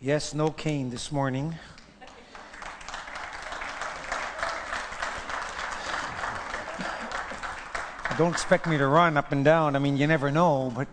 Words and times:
Yes, 0.00 0.34
no 0.34 0.50
cane 0.50 0.90
this 0.90 1.10
morning. 1.10 1.54
Don't 8.18 8.32
expect 8.32 8.66
me 8.66 8.78
to 8.78 8.86
run 8.86 9.16
up 9.16 9.32
and 9.32 9.44
down. 9.44 9.74
I 9.74 9.78
mean, 9.78 9.96
you 9.96 10.06
never 10.06 10.30
know, 10.30 10.72
but 10.76 10.88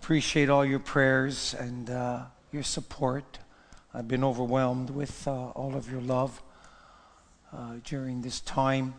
appreciate 0.00 0.48
all 0.48 0.64
your 0.64 0.78
prayers 0.78 1.54
and 1.58 1.90
uh, 1.90 2.22
your 2.50 2.62
support. 2.62 3.38
I've 3.94 4.08
been 4.08 4.24
overwhelmed 4.24 4.90
with 4.90 5.28
uh, 5.28 5.50
all 5.50 5.76
of 5.76 5.90
your 5.90 6.00
love 6.00 6.42
uh, 7.52 7.74
during 7.84 8.22
this 8.22 8.40
time. 8.40 8.94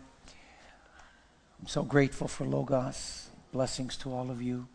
I'm 1.60 1.68
so 1.68 1.84
grateful 1.84 2.28
for 2.28 2.46
Logos. 2.46 3.30
Blessings 3.52 3.98
to 3.98 4.14
all 4.14 4.30
of 4.30 4.42
you. 4.42 4.68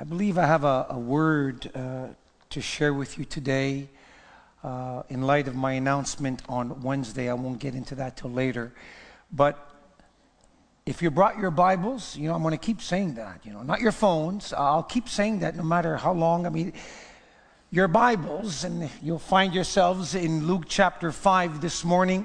I 0.00 0.04
believe 0.04 0.38
I 0.38 0.46
have 0.46 0.62
a, 0.62 0.86
a 0.90 0.98
word 0.98 1.72
uh, 1.74 2.06
to 2.50 2.60
share 2.60 2.94
with 2.94 3.18
you 3.18 3.24
today. 3.24 3.88
Uh, 4.62 5.02
in 5.08 5.22
light 5.22 5.48
of 5.48 5.56
my 5.56 5.72
announcement 5.72 6.40
on 6.48 6.82
Wednesday, 6.82 7.28
I 7.28 7.34
won't 7.34 7.58
get 7.58 7.74
into 7.74 7.96
that 7.96 8.16
till 8.16 8.30
later. 8.30 8.72
But 9.32 9.58
if 10.86 11.02
you 11.02 11.10
brought 11.10 11.36
your 11.36 11.50
Bibles, 11.50 12.16
you 12.16 12.28
know, 12.28 12.36
I'm 12.36 12.42
going 12.42 12.52
to 12.52 12.64
keep 12.64 12.80
saying 12.80 13.14
that, 13.14 13.40
you 13.44 13.52
know, 13.52 13.64
not 13.64 13.80
your 13.80 13.90
phones. 13.90 14.52
I'll 14.52 14.84
keep 14.84 15.08
saying 15.08 15.40
that 15.40 15.56
no 15.56 15.64
matter 15.64 15.96
how 15.96 16.12
long. 16.12 16.46
I 16.46 16.50
mean, 16.50 16.74
your 17.72 17.88
Bibles, 17.88 18.62
and 18.62 18.88
you'll 19.02 19.18
find 19.18 19.52
yourselves 19.52 20.14
in 20.14 20.46
Luke 20.46 20.66
chapter 20.68 21.10
5 21.10 21.60
this 21.60 21.84
morning. 21.84 22.24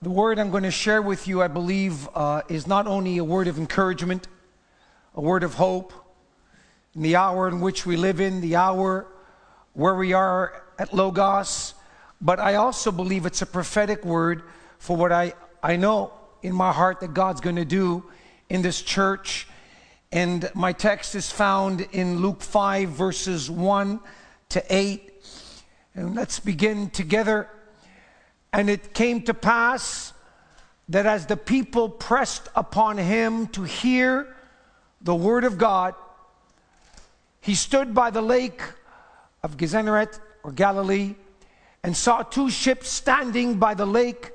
The 0.00 0.10
word 0.10 0.38
I'm 0.38 0.52
going 0.52 0.62
to 0.62 0.70
share 0.70 1.02
with 1.02 1.26
you, 1.26 1.42
I 1.42 1.48
believe, 1.48 2.08
uh, 2.14 2.42
is 2.48 2.68
not 2.68 2.86
only 2.86 3.18
a 3.18 3.24
word 3.24 3.48
of 3.48 3.58
encouragement, 3.58 4.28
a 5.16 5.20
word 5.20 5.42
of 5.42 5.54
hope 5.54 5.92
in 6.94 7.02
the 7.02 7.16
hour 7.16 7.48
in 7.48 7.60
which 7.60 7.84
we 7.86 7.96
live 7.96 8.20
in, 8.20 8.40
the 8.40 8.56
hour 8.56 9.06
where 9.72 9.94
we 9.94 10.12
are 10.12 10.62
at 10.78 10.94
Logos, 10.94 11.74
but 12.20 12.38
I 12.38 12.54
also 12.54 12.92
believe 12.92 13.26
it's 13.26 13.42
a 13.42 13.46
prophetic 13.46 14.04
word 14.04 14.42
for 14.78 14.96
what 14.96 15.12
I 15.12 15.34
I 15.62 15.74
know 15.74 16.12
in 16.42 16.54
my 16.54 16.70
heart 16.70 17.00
that 17.00 17.12
God's 17.12 17.40
going 17.40 17.56
to 17.56 17.64
do 17.64 18.04
in 18.48 18.62
this 18.62 18.80
church. 18.82 19.48
And 20.12 20.48
my 20.54 20.72
text 20.72 21.16
is 21.16 21.28
found 21.28 21.80
in 21.90 22.18
Luke 22.18 22.40
5, 22.40 22.90
verses 22.90 23.50
1 23.50 23.98
to 24.50 24.64
8. 24.70 25.12
And 25.96 26.14
let's 26.14 26.38
begin 26.38 26.90
together. 26.90 27.50
And 28.52 28.70
it 28.70 28.94
came 28.94 29.22
to 29.22 29.34
pass 29.34 30.12
that 30.88 31.04
as 31.04 31.26
the 31.26 31.36
people 31.36 31.88
pressed 31.88 32.48
upon 32.54 32.96
him 32.96 33.48
to 33.48 33.64
hear 33.64 34.35
the 35.06 35.14
word 35.14 35.44
of 35.44 35.56
God, 35.56 35.94
he 37.40 37.54
stood 37.54 37.94
by 37.94 38.10
the 38.10 38.22
lake 38.22 38.60
of 39.42 39.56
Gennesaret 39.56 40.20
or 40.42 40.52
Galilee 40.52 41.14
and 41.82 41.96
saw 41.96 42.22
two 42.22 42.50
ships 42.50 42.90
standing 42.90 43.58
by 43.58 43.72
the 43.72 43.86
lake 43.86 44.32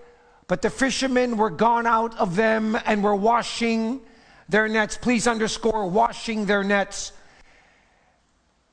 but 0.52 0.61
the 0.61 0.69
fishermen 0.69 1.38
were 1.38 1.49
gone 1.49 1.88
out 1.88 2.17
of 2.19 2.36
them 2.36 2.77
and 2.86 3.02
were 3.02 3.16
washing 3.16 4.02
their 4.49 4.67
nets. 4.67 4.97
Please 4.97 5.25
underscore 5.25 5.89
washing 5.89 6.45
their 6.45 6.61
nets. 6.61 7.14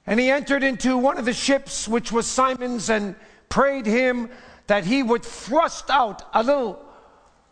And 0.04 0.18
he 0.18 0.28
entered 0.28 0.64
into 0.64 0.98
one 0.98 1.18
of 1.18 1.24
the 1.24 1.32
ships, 1.32 1.86
which 1.86 2.10
was 2.10 2.26
Simon's, 2.26 2.90
and 2.90 3.14
prayed 3.48 3.86
him 3.86 4.28
that 4.66 4.86
he 4.86 5.04
would 5.04 5.22
thrust 5.22 5.88
out 5.88 6.24
a 6.34 6.42
little 6.42 6.84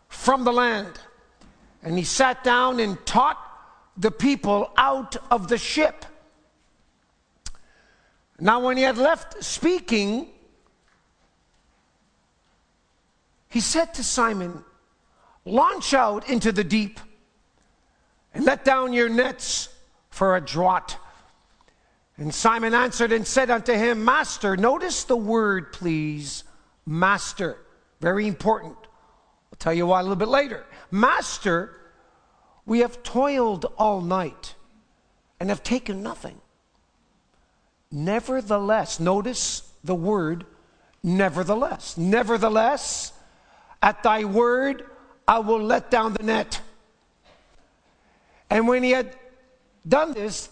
from 0.09 0.43
the 0.43 0.51
land. 0.51 0.99
And 1.81 1.97
he 1.97 2.03
sat 2.03 2.43
down 2.43 2.81
and 2.81 2.97
taught 3.05 3.39
the 3.97 4.11
people 4.11 4.71
out 4.77 5.17
of 5.31 5.47
the 5.47 5.57
ship. 5.57 6.05
Now, 8.39 8.59
when 8.59 8.77
he 8.77 8.83
had 8.83 8.97
left 8.97 9.43
speaking, 9.43 10.29
he 13.49 13.59
said 13.59 13.93
to 13.95 14.03
Simon, 14.03 14.63
Launch 15.45 15.93
out 15.93 16.29
into 16.29 16.51
the 16.51 16.63
deep 16.63 16.99
and 18.33 18.43
let 18.43 18.65
down 18.65 18.91
your 18.91 19.07
nets 19.07 19.69
for 20.09 20.35
a 20.35 20.41
draught. 20.41 20.97
And 22.17 22.33
Simon 22.33 22.73
answered 22.73 23.11
and 23.11 23.25
said 23.25 23.49
unto 23.49 23.73
him, 23.73 24.03
Master, 24.03 24.57
notice 24.57 25.05
the 25.05 25.15
word, 25.15 25.71
please, 25.71 26.43
master. 26.85 27.57
Very 28.01 28.27
important. 28.27 28.75
I'll 28.77 29.57
tell 29.57 29.73
you 29.73 29.87
why 29.87 30.01
a 30.01 30.03
little 30.03 30.17
bit 30.17 30.27
later. 30.27 30.65
Master, 30.91 31.75
we 32.67 32.79
have 32.79 33.01
toiled 33.01 33.65
all 33.77 34.01
night 34.01 34.53
and 35.39 35.49
have 35.49 35.63
taken 35.63 36.03
nothing. 36.03 36.39
Nevertheless, 37.89 38.99
notice 38.99 39.63
the 39.85 39.95
word 39.95 40.45
nevertheless. 41.01 41.97
Nevertheless, 41.97 43.13
at 43.81 44.03
thy 44.03 44.25
word, 44.25 44.85
I 45.25 45.39
will 45.39 45.63
let 45.63 45.89
down 45.89 46.13
the 46.13 46.23
net. 46.23 46.59
And 48.49 48.67
when 48.67 48.83
he 48.83 48.91
had 48.91 49.15
done 49.87 50.13
this, 50.13 50.49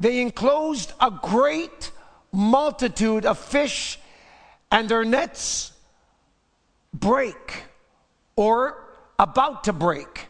they 0.00 0.20
enclosed 0.20 0.92
a 1.00 1.10
great 1.10 1.92
multitude 2.32 3.24
of 3.24 3.38
fish, 3.38 4.00
and 4.72 4.88
their 4.88 5.04
nets 5.04 5.72
break 6.92 7.64
or 8.34 8.82
about 9.18 9.64
to 9.64 9.72
break. 9.72 10.26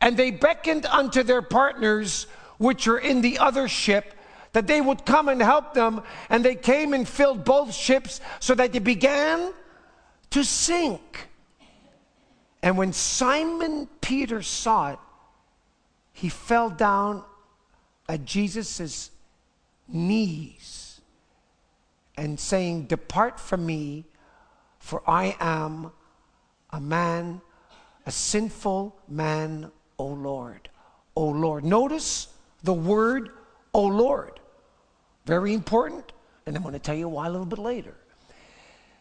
And 0.00 0.16
they 0.16 0.30
beckoned 0.30 0.86
unto 0.86 1.22
their 1.22 1.42
partners, 1.42 2.26
which 2.58 2.86
were 2.86 2.98
in 2.98 3.20
the 3.20 3.38
other 3.38 3.68
ship, 3.68 4.14
that 4.52 4.66
they 4.66 4.80
would 4.80 5.04
come 5.04 5.28
and 5.28 5.42
help 5.42 5.74
them. 5.74 6.02
And 6.28 6.44
they 6.44 6.54
came 6.54 6.94
and 6.94 7.06
filled 7.06 7.44
both 7.44 7.74
ships 7.74 8.20
so 8.40 8.54
that 8.54 8.72
they 8.72 8.78
began 8.78 9.52
to 10.30 10.44
sink. 10.44 11.28
And 12.62 12.76
when 12.76 12.92
Simon 12.92 13.88
Peter 14.00 14.42
saw 14.42 14.92
it, 14.92 14.98
he 16.12 16.28
fell 16.28 16.70
down 16.70 17.22
at 18.08 18.24
Jesus' 18.24 19.10
knees 19.86 21.00
and 22.16 22.38
saying, 22.38 22.86
Depart 22.86 23.38
from 23.38 23.64
me, 23.64 24.04
for 24.80 25.08
I 25.08 25.36
am 25.38 25.92
a 26.70 26.80
man, 26.80 27.40
a 28.04 28.10
sinful 28.10 28.96
man, 29.06 29.70
O 29.98 30.06
Lord. 30.06 30.68
O 31.16 31.26
Lord. 31.26 31.64
Notice 31.64 32.28
the 32.62 32.74
word, 32.74 33.30
O 33.74 33.82
Lord. 33.82 34.40
Very 35.26 35.52
important. 35.54 36.12
And 36.46 36.56
I'm 36.56 36.62
going 36.62 36.72
to 36.74 36.78
tell 36.78 36.94
you 36.94 37.08
why 37.08 37.26
a 37.26 37.30
little 37.30 37.46
bit 37.46 37.58
later. 37.58 37.94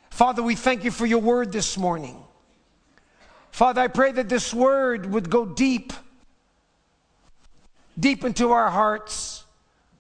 Father, 0.10 0.42
we 0.42 0.56
thank 0.56 0.84
you 0.84 0.92
for 0.92 1.06
your 1.06 1.20
word 1.20 1.52
this 1.52 1.78
morning. 1.78 2.24
Father, 3.52 3.82
I 3.82 3.88
pray 3.88 4.12
that 4.12 4.30
this 4.30 4.54
word 4.54 5.06
would 5.06 5.30
go 5.30 5.46
deep, 5.46 5.94
deep 8.00 8.24
into 8.24 8.52
our 8.52 8.70
hearts, 8.70 9.46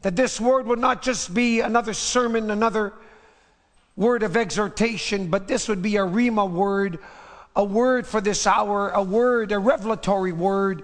that 0.01 0.15
this 0.15 0.39
word 0.39 0.67
would 0.67 0.79
not 0.79 1.01
just 1.01 1.33
be 1.33 1.61
another 1.61 1.93
sermon, 1.93 2.51
another 2.51 2.93
word 3.95 4.23
of 4.23 4.37
exhortation, 4.37 5.27
but 5.27 5.47
this 5.47 5.67
would 5.67 5.81
be 5.81 5.97
a 5.97 6.01
Rhema 6.01 6.49
word, 6.49 6.99
a 7.57 7.63
word 7.63 8.05
for 8.05 8.21
this 8.21 8.45
hour, 8.45 8.91
a 8.91 9.01
word, 9.01 9.51
a 9.51 9.57
revelatory 9.57 10.31
word 10.31 10.83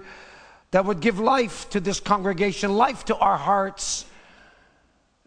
that 0.72 0.84
would 0.84 0.98
give 0.98 1.20
life 1.20 1.70
to 1.70 1.78
this 1.78 2.00
congregation, 2.00 2.76
life 2.76 3.04
to 3.04 3.16
our 3.16 3.36
hearts, 3.36 4.04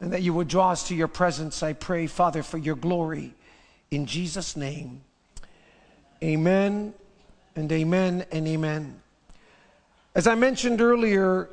and 0.02 0.12
that 0.12 0.22
you 0.22 0.34
would 0.34 0.50
draw 0.50 0.72
us 0.72 0.90
to 0.90 0.96
your 0.96 1.08
presence. 1.08 1.64
I 1.64 1.72
pray, 1.72 2.06
Father, 2.06 2.44
for 2.44 2.58
your 2.58 2.76
glory. 2.76 3.34
In 3.90 4.06
Jesus' 4.06 4.58
name, 4.58 5.02
amen 6.22 6.94
and 7.56 7.72
amen 7.72 8.26
and 8.30 8.46
amen. 8.46 9.00
As 10.14 10.28
I 10.28 10.36
mentioned 10.36 10.82
earlier, 10.82 11.50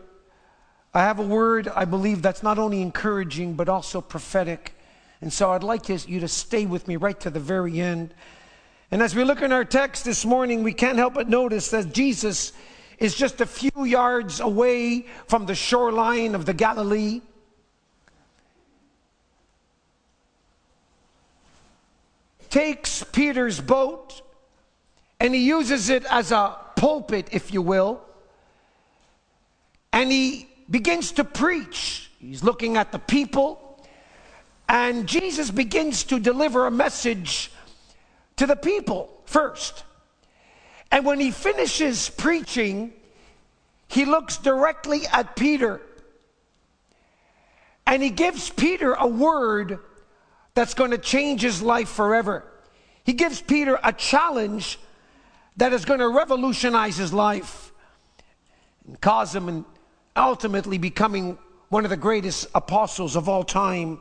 I 0.93 1.03
have 1.03 1.21
a 1.21 1.27
word 1.27 1.69
I 1.69 1.84
believe 1.84 2.21
that's 2.21 2.43
not 2.43 2.59
only 2.59 2.83
encouraging 2.83 3.54
but 3.54 3.68
also 3.68 4.01
prophetic. 4.01 4.74
And 5.21 5.33
so 5.33 5.53
I'd 5.53 5.63
like 5.63 5.89
you 5.89 6.18
to 6.18 6.28
stay 6.28 6.66
with 6.66 6.89
me 6.89 6.97
right 6.97 7.18
to 7.21 7.30
the 7.30 7.39
very 7.39 7.80
end. 7.80 8.13
And 8.94 9.02
as 9.02 9.12
we 9.12 9.24
look 9.24 9.42
in 9.42 9.50
our 9.50 9.64
text 9.64 10.04
this 10.04 10.24
morning, 10.24 10.62
we 10.62 10.72
can't 10.72 10.98
help 10.98 11.14
but 11.14 11.28
notice 11.28 11.70
that 11.70 11.92
Jesus 11.92 12.52
is 13.00 13.16
just 13.16 13.41
a 13.41 13.44
few 13.44 13.84
yards 13.84 14.38
away 14.38 15.06
from 15.26 15.46
the 15.46 15.54
shoreline 15.56 16.36
of 16.36 16.46
the 16.46 16.54
Galilee. 16.54 17.20
Takes 22.50 23.02
Peter's 23.02 23.60
boat 23.60 24.22
and 25.18 25.34
he 25.34 25.44
uses 25.44 25.91
it 25.91 26.04
as 26.04 26.30
a 26.30 26.56
pulpit, 26.76 27.30
if 27.32 27.52
you 27.52 27.62
will. 27.62 28.00
And 29.92 30.08
he 30.08 30.48
begins 30.70 31.10
to 31.10 31.24
preach. 31.24 32.12
He's 32.20 32.44
looking 32.44 32.76
at 32.76 32.92
the 32.92 33.00
people, 33.00 33.76
and 34.68 35.08
Jesus 35.08 35.50
begins 35.50 36.04
to 36.04 36.20
deliver 36.20 36.68
a 36.68 36.70
message 36.70 37.50
to 38.36 38.47
the 38.47 38.57
people 38.57 39.22
first. 39.27 39.84
And 40.91 41.04
when 41.04 41.21
he 41.21 41.31
finishes 41.31 42.09
preaching, 42.10 42.92
he 43.89 44.04
looks 44.04 44.36
directly 44.36 45.03
at 45.13 45.36
Peter 45.36 45.81
And 47.86 48.03
he 48.03 48.10
gives 48.10 48.51
Peter 48.51 48.95
a 48.95 49.07
word 49.07 49.78
that's 50.54 50.75
going 50.75 50.92
to 50.92 50.98
change 50.98 51.42
his 51.42 51.60
life 51.60 51.89
forever. 51.89 52.45
He 53.04 53.13
gives 53.13 53.42
Peter 53.42 53.78
a 53.83 53.92
challenge 53.92 54.78
that 55.57 55.72
is 55.72 55.84
going 55.84 56.01
to 56.01 56.09
revolutionize 56.09 56.97
his 56.97 57.13
life 57.13 57.72
and 58.87 59.01
cause 59.01 59.34
him 59.34 59.48
and 59.48 59.65
ultimately 60.16 60.78
becoming 60.78 61.39
one 61.69 61.84
of 61.84 61.91
the 61.91 61.97
greatest 61.97 62.47
apostles 62.54 63.16
of 63.16 63.28
all 63.28 63.45
time. 63.45 64.01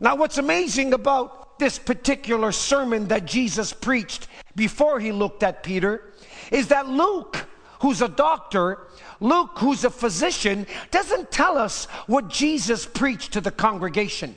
Now, 0.00 0.16
what's 0.16 0.38
amazing 0.38 0.92
about 0.92 1.41
this 1.62 1.78
particular 1.78 2.50
sermon 2.50 3.06
that 3.06 3.24
Jesus 3.24 3.72
preached 3.72 4.26
before 4.56 4.98
he 4.98 5.12
looked 5.12 5.44
at 5.44 5.62
Peter 5.62 6.12
is 6.50 6.66
that 6.68 6.88
Luke, 6.88 7.46
who's 7.82 8.02
a 8.02 8.08
doctor, 8.08 8.88
Luke, 9.20 9.52
who's 9.58 9.84
a 9.84 9.90
physician, 9.90 10.66
doesn't 10.90 11.30
tell 11.30 11.56
us 11.56 11.84
what 12.08 12.28
Jesus 12.28 12.84
preached 12.84 13.34
to 13.34 13.40
the 13.40 13.52
congregation. 13.52 14.36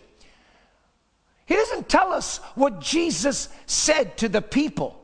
He 1.48 1.56
doesn't 1.56 1.90
tell 1.90 2.14
us 2.14 2.38
what 2.54 2.80
Jesus 2.80 3.50
said 3.66 4.18
to 4.18 4.30
the 4.30 4.44
people. 4.44 4.96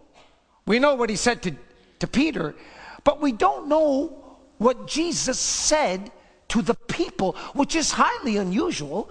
We 0.68 0.78
know 0.78 0.94
what 0.94 1.10
he 1.10 1.16
said 1.16 1.42
to, 1.42 1.56
to 2.02 2.08
Peter, 2.08 2.54
but 3.04 3.20
we 3.20 3.32
don't 3.32 3.68
know 3.68 4.38
what 4.60 4.86
Jesus 4.86 5.40
said 5.40 6.12
to 6.50 6.62
the 6.62 6.76
people, 6.76 7.36
which 7.56 7.76
is 7.76 7.92
highly 7.92 8.38
unusual. 8.38 9.10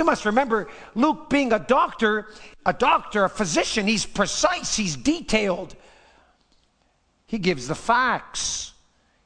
We 0.00 0.06
must 0.06 0.24
remember 0.24 0.66
Luke 0.94 1.28
being 1.28 1.52
a 1.52 1.58
doctor, 1.58 2.28
a 2.64 2.72
doctor, 2.72 3.24
a 3.24 3.28
physician, 3.28 3.86
he's 3.86 4.06
precise, 4.06 4.74
he's 4.74 4.96
detailed. 4.96 5.76
He 7.26 7.36
gives 7.36 7.68
the 7.68 7.74
facts. 7.74 8.72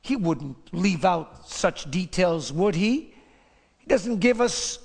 He 0.03 0.17
wouldn't 0.17 0.75
leave 0.75 1.05
out 1.05 1.49
such 1.49 1.89
details, 1.93 2.53
would 2.53 2.75
he? 2.75 3.15
He 3.79 3.87
doesn't 3.87 4.19
give 4.19 4.41
us 4.41 4.81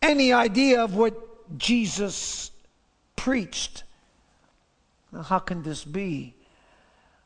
any 0.00 0.32
idea 0.32 0.82
of 0.82 0.96
what 0.96 1.58
Jesus 1.58 2.50
preached. 3.14 3.84
Now, 5.12 5.20
how 5.20 5.38
can 5.38 5.62
this 5.62 5.84
be? 5.84 6.34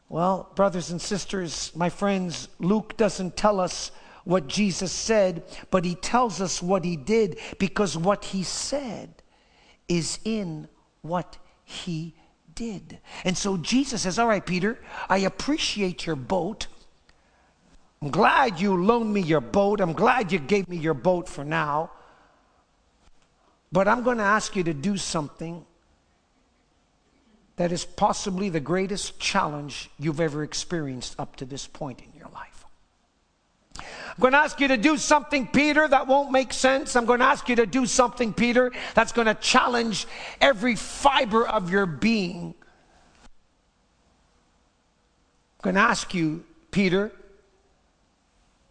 Well, 0.08 0.50
brothers 0.56 0.90
and 0.90 1.00
sisters, 1.00 1.70
my 1.76 1.90
friends, 1.90 2.48
Luke 2.58 2.96
doesn't 2.96 3.36
tell 3.36 3.60
us 3.60 3.92
what 4.26 4.48
Jesus 4.48 4.90
said, 4.90 5.44
but 5.70 5.84
he 5.84 5.94
tells 5.94 6.40
us 6.40 6.60
what 6.60 6.84
he 6.84 6.96
did 6.96 7.38
because 7.60 7.96
what 7.96 8.24
he 8.24 8.42
said 8.42 9.22
is 9.88 10.18
in 10.24 10.66
what 11.02 11.38
he 11.62 12.12
did. 12.56 12.98
And 13.24 13.38
so 13.38 13.56
Jesus 13.56 14.02
says, 14.02 14.18
All 14.18 14.26
right, 14.26 14.44
Peter, 14.44 14.80
I 15.08 15.18
appreciate 15.18 16.06
your 16.06 16.16
boat. 16.16 16.66
I'm 18.02 18.10
glad 18.10 18.58
you 18.58 18.76
loaned 18.82 19.14
me 19.14 19.20
your 19.20 19.40
boat. 19.40 19.80
I'm 19.80 19.92
glad 19.92 20.32
you 20.32 20.40
gave 20.40 20.68
me 20.68 20.76
your 20.76 20.94
boat 20.94 21.28
for 21.28 21.44
now. 21.44 21.92
But 23.70 23.86
I'm 23.86 24.02
going 24.02 24.18
to 24.18 24.24
ask 24.24 24.56
you 24.56 24.64
to 24.64 24.74
do 24.74 24.96
something 24.96 25.64
that 27.54 27.70
is 27.70 27.84
possibly 27.84 28.48
the 28.48 28.60
greatest 28.60 29.20
challenge 29.20 29.88
you've 30.00 30.20
ever 30.20 30.42
experienced 30.42 31.14
up 31.16 31.36
to 31.36 31.44
this 31.44 31.68
point 31.68 32.00
in. 32.00 32.15
I'm 33.78 34.20
going 34.20 34.32
to 34.32 34.38
ask 34.38 34.60
you 34.60 34.68
to 34.68 34.76
do 34.76 34.96
something, 34.96 35.46
Peter, 35.46 35.86
that 35.86 36.06
won't 36.06 36.30
make 36.32 36.52
sense. 36.52 36.96
I'm 36.96 37.04
going 37.04 37.20
to 37.20 37.26
ask 37.26 37.48
you 37.48 37.56
to 37.56 37.66
do 37.66 37.86
something, 37.86 38.32
Peter, 38.32 38.72
that's 38.94 39.12
going 39.12 39.26
to 39.26 39.34
challenge 39.34 40.06
every 40.40 40.74
fiber 40.74 41.46
of 41.46 41.70
your 41.70 41.86
being. 41.86 42.54
I'm 45.58 45.62
going 45.62 45.74
to 45.74 45.82
ask 45.82 46.14
you, 46.14 46.44
Peter, 46.70 47.12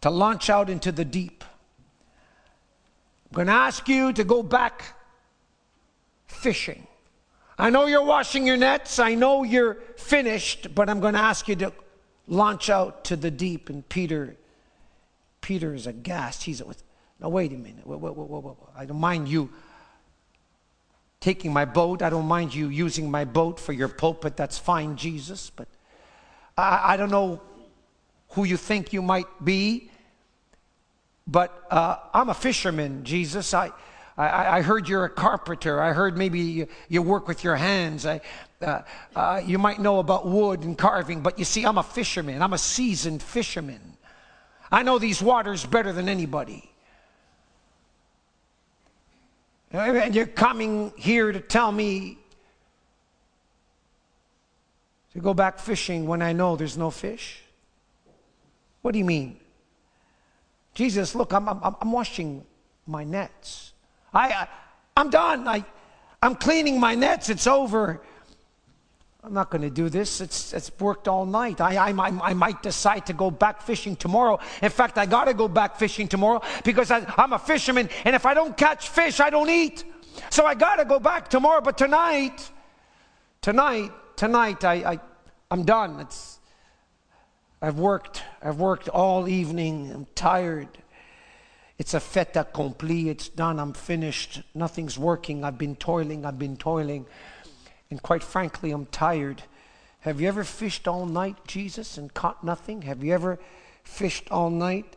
to 0.00 0.10
launch 0.10 0.50
out 0.50 0.70
into 0.70 0.90
the 0.92 1.04
deep. 1.04 1.44
I'm 3.30 3.34
going 3.34 3.46
to 3.48 3.52
ask 3.52 3.88
you 3.88 4.12
to 4.12 4.24
go 4.24 4.42
back 4.42 4.94
fishing. 6.26 6.86
I 7.58 7.70
know 7.70 7.86
you're 7.86 8.04
washing 8.04 8.46
your 8.46 8.56
nets. 8.56 8.98
I 8.98 9.14
know 9.14 9.42
you're 9.42 9.74
finished, 9.96 10.74
but 10.74 10.90
I'm 10.90 11.00
going 11.00 11.14
to 11.14 11.20
ask 11.20 11.48
you 11.48 11.56
to 11.56 11.72
launch 12.28 12.68
out 12.68 13.04
to 13.04 13.16
the 13.16 13.30
deep. 13.30 13.70
And 13.70 13.88
Peter, 13.88 14.36
Peter 15.46 15.74
is 15.74 15.86
aghast. 15.86 16.42
He's 16.42 16.60
with. 16.60 16.82
Now 17.20 17.28
wait 17.28 17.52
a 17.52 17.56
minute. 17.56 17.86
Whoa, 17.86 17.96
whoa, 17.98 18.10
whoa, 18.10 18.68
I 18.76 18.84
don't 18.84 18.98
mind 18.98 19.28
you 19.28 19.48
taking 21.20 21.52
my 21.52 21.64
boat. 21.64 22.02
I 22.02 22.10
don't 22.10 22.26
mind 22.26 22.52
you 22.52 22.68
using 22.68 23.12
my 23.12 23.24
boat 23.24 23.60
for 23.60 23.72
your 23.72 23.86
pulpit. 23.86 24.36
That's 24.36 24.58
fine, 24.58 24.96
Jesus. 24.96 25.50
But 25.54 25.68
I, 26.58 26.94
I 26.94 26.96
don't 26.96 27.12
know 27.12 27.40
who 28.30 28.42
you 28.42 28.56
think 28.56 28.92
you 28.92 29.02
might 29.02 29.28
be. 29.44 29.88
But 31.28 31.64
uh, 31.70 31.98
I'm 32.12 32.28
a 32.28 32.34
fisherman, 32.34 33.04
Jesus. 33.04 33.54
I, 33.54 33.70
I, 34.18 34.58
I, 34.58 34.62
heard 34.62 34.88
you're 34.88 35.04
a 35.04 35.10
carpenter. 35.10 35.80
I 35.80 35.92
heard 35.92 36.18
maybe 36.18 36.40
you, 36.40 36.66
you 36.88 37.02
work 37.02 37.28
with 37.28 37.44
your 37.44 37.54
hands. 37.54 38.04
I, 38.04 38.20
uh, 38.60 38.82
uh, 39.14 39.42
you 39.46 39.58
might 39.58 39.78
know 39.78 40.00
about 40.00 40.26
wood 40.26 40.64
and 40.64 40.76
carving, 40.76 41.20
but 41.20 41.38
you 41.38 41.44
see, 41.44 41.64
I'm 41.64 41.78
a 41.78 41.84
fisherman. 41.84 42.42
I'm 42.42 42.52
a 42.52 42.58
seasoned 42.58 43.22
fisherman. 43.22 43.95
I 44.76 44.82
know 44.82 44.98
these 44.98 45.22
waters 45.22 45.64
better 45.64 45.90
than 45.90 46.06
anybody. 46.06 46.70
And 49.72 50.14
you're 50.14 50.26
coming 50.26 50.92
here 50.98 51.32
to 51.32 51.40
tell 51.40 51.72
me 51.72 52.18
to 55.14 55.20
go 55.20 55.32
back 55.32 55.58
fishing 55.58 56.06
when 56.06 56.20
I 56.20 56.34
know 56.34 56.56
there's 56.56 56.76
no 56.76 56.90
fish? 56.90 57.40
What 58.82 58.92
do 58.92 58.98
you 58.98 59.06
mean? 59.06 59.40
Jesus, 60.74 61.14
look, 61.14 61.32
I'm, 61.32 61.48
I'm, 61.48 61.74
I'm 61.80 61.90
washing 61.90 62.44
my 62.86 63.02
nets. 63.02 63.72
I, 64.12 64.28
I, 64.28 64.48
I'm 64.94 65.08
done. 65.08 65.48
I, 65.48 65.64
I'm 66.20 66.34
cleaning 66.34 66.78
my 66.78 66.94
nets. 66.94 67.30
It's 67.30 67.46
over. 67.46 68.02
I'm 69.26 69.34
not 69.34 69.50
going 69.50 69.62
to 69.62 69.70
do 69.70 69.88
this. 69.88 70.20
It's, 70.20 70.52
it's 70.52 70.70
worked 70.78 71.08
all 71.08 71.26
night. 71.26 71.60
I, 71.60 71.74
I, 71.74 71.88
I, 71.90 72.32
might 72.32 72.62
decide 72.62 73.06
to 73.06 73.12
go 73.12 73.28
back 73.28 73.60
fishing 73.60 73.96
tomorrow. 73.96 74.38
In 74.62 74.70
fact, 74.70 74.98
I 74.98 75.06
got 75.06 75.24
to 75.24 75.34
go 75.34 75.48
back 75.48 75.80
fishing 75.80 76.06
tomorrow 76.06 76.42
because 76.62 76.92
I, 76.92 77.04
I'm 77.18 77.32
a 77.32 77.38
fisherman. 77.40 77.88
And 78.04 78.14
if 78.14 78.24
I 78.24 78.34
don't 78.34 78.56
catch 78.56 78.88
fish, 78.88 79.18
I 79.18 79.30
don't 79.30 79.50
eat. 79.50 79.82
So 80.30 80.46
I 80.46 80.54
got 80.54 80.76
to 80.76 80.84
go 80.84 81.00
back 81.00 81.28
tomorrow. 81.28 81.60
But 81.60 81.76
tonight, 81.76 82.52
tonight, 83.42 83.90
tonight, 84.14 84.62
I, 84.62 84.74
I, 84.92 85.00
I'm 85.50 85.64
done. 85.64 85.98
It's, 85.98 86.38
I've 87.60 87.80
worked, 87.80 88.22
I've 88.40 88.60
worked 88.60 88.88
all 88.88 89.26
evening. 89.26 89.90
I'm 89.92 90.06
tired. 90.14 90.68
It's 91.78 91.94
a 91.94 92.00
fait 92.00 92.36
accompli. 92.36 93.08
It's 93.08 93.28
done. 93.28 93.58
I'm 93.58 93.72
finished. 93.72 94.42
Nothing's 94.54 94.96
working. 94.96 95.42
I've 95.42 95.58
been 95.58 95.74
toiling. 95.74 96.24
I've 96.24 96.38
been 96.38 96.56
toiling. 96.56 97.06
And 97.90 98.02
quite 98.02 98.22
frankly, 98.22 98.72
I'm 98.72 98.86
tired. 98.86 99.42
Have 100.00 100.20
you 100.20 100.28
ever 100.28 100.44
fished 100.44 100.88
all 100.88 101.06
night, 101.06 101.36
Jesus, 101.46 101.98
and 101.98 102.12
caught 102.12 102.42
nothing? 102.42 102.82
Have 102.82 103.02
you 103.02 103.12
ever 103.12 103.38
fished 103.84 104.30
all 104.30 104.50
night 104.50 104.96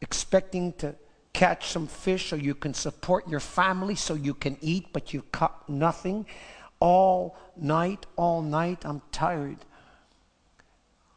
expecting 0.00 0.72
to 0.74 0.94
catch 1.32 1.70
some 1.70 1.86
fish 1.86 2.28
so 2.28 2.36
you 2.36 2.54
can 2.54 2.74
support 2.74 3.28
your 3.28 3.40
family, 3.40 3.94
so 3.94 4.14
you 4.14 4.34
can 4.34 4.56
eat, 4.60 4.86
but 4.92 5.12
you 5.12 5.22
caught 5.32 5.68
nothing? 5.68 6.26
All 6.80 7.36
night, 7.56 8.06
all 8.16 8.42
night, 8.42 8.84
I'm 8.84 9.02
tired. 9.12 9.58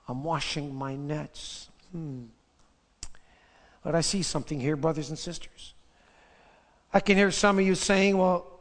I'm 0.07 0.23
washing 0.23 0.73
my 0.73 0.95
nets. 0.95 1.69
Hmm. 1.91 2.25
But 3.83 3.95
I 3.95 4.01
see 4.01 4.21
something 4.21 4.59
here, 4.59 4.75
brothers 4.75 5.09
and 5.09 5.19
sisters. 5.19 5.73
I 6.93 6.99
can 6.99 7.17
hear 7.17 7.31
some 7.31 7.59
of 7.59 7.65
you 7.65 7.75
saying, 7.75 8.17
well, 8.17 8.56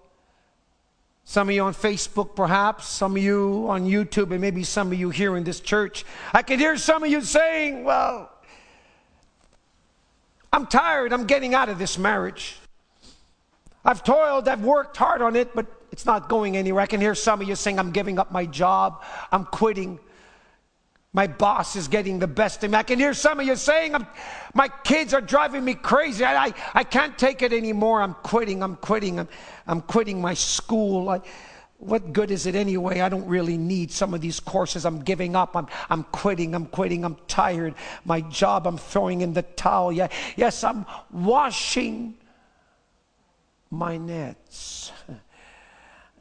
some 1.29 1.49
of 1.49 1.55
you 1.57 1.63
on 1.63 1.75
Facebook, 1.75 2.37
perhaps, 2.37 2.87
some 2.87 3.17
of 3.17 3.23
you 3.23 3.67
on 3.69 3.85
YouTube, 3.85 4.31
and 4.31 4.41
maybe 4.41 4.63
some 4.63 4.93
of 4.93 4.95
you 4.95 5.11
here 5.11 5.37
in 5.37 5.43
this 5.43 5.59
church. 5.59 6.05
I 6.33 6.43
can 6.43 6.61
hear 6.61 6.77
some 6.77 7.03
of 7.03 7.11
you 7.11 7.21
saying, 7.21 7.83
well, 7.83 8.31
I'm 10.53 10.67
tired. 10.69 11.13
I'm 11.13 11.27
getting 11.27 11.53
out 11.53 11.69
of 11.69 11.81
this 11.81 11.99
marriage. 11.99 12.57
I've 13.85 14.05
toiled, 14.05 14.47
I've 14.47 14.63
worked 14.63 14.97
hard 14.97 15.21
on 15.21 15.35
it, 15.35 15.53
but 15.53 15.67
it's 15.91 16.07
not 16.07 16.29
going 16.29 16.57
anywhere. 16.57 16.83
I 16.83 16.87
can 16.87 17.01
hear 17.01 17.17
some 17.17 17.41
of 17.41 17.49
you 17.49 17.57
saying, 17.57 17.81
I'm 17.81 17.91
giving 17.91 18.21
up 18.21 18.31
my 18.31 18.47
job, 18.47 19.03
I'm 19.33 19.47
quitting. 19.47 19.99
My 21.17 21.27
boss 21.27 21.77
is 21.77 21.89
getting 21.89 22.19
the 22.19 22.27
best 22.27 22.63
of 22.63 22.71
me. 22.71 22.77
I 22.77 22.83
can 22.83 22.99
hear 22.99 23.15
some 23.15 23.41
of 23.41 23.47
you 23.47 23.57
saying, 23.57 23.97
My 24.53 24.69
kids 24.69 25.15
are 25.15 25.23
driving 25.23 25.65
me 25.65 25.73
crazy. 25.73 26.23
I, 26.23 26.49
I, 26.49 26.55
I, 26.75 26.85
can't 26.85 27.17
take 27.17 27.41
it 27.41 27.55
anymore. 27.55 28.03
I'm 28.03 28.13
quitting. 28.23 28.63
I'm 28.63 28.77
quitting. 28.77 29.21
I'm, 29.21 29.29
I'm 29.67 29.81
quitting 29.81 30.21
my 30.21 30.35
school. 30.35 31.09
I, 31.09 31.23
what 31.79 32.13
good 32.13 32.31
is 32.31 32.45
it 32.45 32.55
anyway? 32.55 33.01
I 33.01 33.09
don't 33.09 33.27
really 33.27 33.57
need 33.57 33.91
some 33.93 34.13
of 34.13 34.21
these 34.21 34.41
courses. 34.41 34.85
I'm 34.85 35.01
giving 35.01 35.35
up. 35.35 35.57
I'm, 35.57 35.69
I'm 35.89 36.05
quitting. 36.05 36.55
I'm 36.55 36.67
quitting. 36.67 37.03
I'm 37.03 37.17
tired. 37.29 37.77
My 38.05 38.21
job, 38.21 38.67
I'm 38.67 38.77
throwing 38.77 39.23
in 39.23 39.33
the 39.33 39.41
towel. 39.41 39.93
Yeah, 39.93 40.09
yes, 40.37 40.63
I'm 40.63 40.85
washing 41.11 42.13
my 43.71 43.97
nets. 43.97 44.93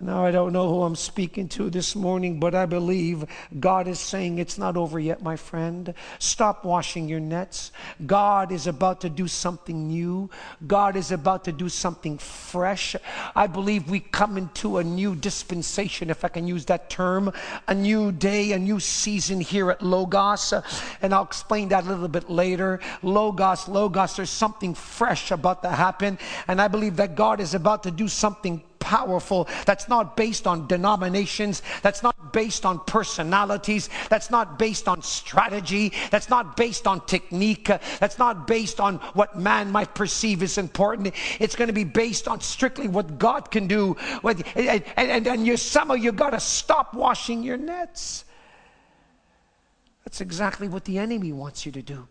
Now, 0.01 0.25
I 0.25 0.31
don't 0.31 0.51
know 0.51 0.67
who 0.67 0.83
I'm 0.83 0.97
speaking 0.97 1.47
to 1.49 1.69
this 1.69 1.95
morning, 1.95 2.37
but 2.37 2.53
I 2.53 2.65
believe 2.65 3.23
God 3.61 3.87
is 3.87 3.97
saying 3.97 4.39
it's 4.39 4.57
not 4.57 4.75
over 4.75 4.99
yet, 4.99 5.23
my 5.23 5.37
friend. 5.37 5.93
Stop 6.19 6.65
washing 6.65 7.07
your 7.07 7.21
nets. 7.21 7.71
God 8.05 8.51
is 8.51 8.67
about 8.67 8.99
to 9.01 9.09
do 9.09 9.29
something 9.29 9.87
new. 9.87 10.29
God 10.67 10.97
is 10.97 11.13
about 11.13 11.45
to 11.45 11.53
do 11.53 11.69
something 11.69 12.17
fresh. 12.17 12.97
I 13.37 13.47
believe 13.47 13.89
we 13.89 14.01
come 14.01 14.37
into 14.37 14.79
a 14.79 14.83
new 14.83 15.15
dispensation, 15.15 16.09
if 16.09 16.25
I 16.25 16.27
can 16.27 16.45
use 16.45 16.65
that 16.65 16.89
term, 16.89 17.31
a 17.69 17.73
new 17.73 18.11
day, 18.11 18.51
a 18.51 18.59
new 18.59 18.81
season 18.81 19.39
here 19.39 19.71
at 19.71 19.81
Logos. 19.81 20.53
And 21.01 21.13
I'll 21.13 21.23
explain 21.23 21.69
that 21.69 21.85
a 21.85 21.87
little 21.87 22.09
bit 22.09 22.29
later. 22.29 22.81
Logos, 23.01 23.69
Logos, 23.69 24.17
there's 24.17 24.29
something 24.29 24.73
fresh 24.73 25.31
about 25.31 25.63
to 25.63 25.69
happen. 25.69 26.19
And 26.49 26.61
I 26.61 26.67
believe 26.67 26.97
that 26.97 27.15
God 27.15 27.39
is 27.39 27.53
about 27.53 27.83
to 27.83 27.91
do 27.91 28.09
something 28.09 28.61
powerful, 28.79 29.47
that's 29.65 29.87
not 29.87 30.15
based 30.15 30.47
on 30.47 30.67
denominations, 30.67 31.61
that's 31.81 32.03
not 32.03 32.33
based 32.33 32.65
on 32.65 32.79
personalities, 32.85 33.89
that's 34.09 34.29
not 34.29 34.59
based 34.59 34.87
on 34.87 35.01
strategy, 35.01 35.93
that's 36.11 36.29
not 36.29 36.57
based 36.57 36.87
on 36.87 37.05
technique, 37.05 37.69
that's 37.99 38.19
not 38.19 38.47
based 38.47 38.79
on 38.79 38.97
what 39.13 39.37
man 39.39 39.71
might 39.71 39.93
perceive 39.95 40.43
as 40.43 40.57
important. 40.57 41.13
It's 41.39 41.55
going 41.55 41.67
to 41.67 41.73
be 41.73 41.83
based 41.83 42.27
on 42.27 42.41
strictly 42.41 42.87
what 42.87 43.17
God 43.17 43.51
can 43.51 43.67
do. 43.67 43.95
And, 44.23 44.43
and, 44.95 45.27
and 45.27 45.47
you, 45.47 45.57
some 45.57 45.91
of 45.91 45.99
you 46.03 46.11
got 46.11 46.31
to 46.31 46.39
stop 46.39 46.93
washing 46.93 47.43
your 47.43 47.57
nets. 47.57 48.25
That's 50.03 50.21
exactly 50.21 50.67
what 50.67 50.85
the 50.85 50.99
enemy 50.99 51.31
wants 51.31 51.65
you 51.65 51.71
to 51.71 51.81
do. 51.81 52.07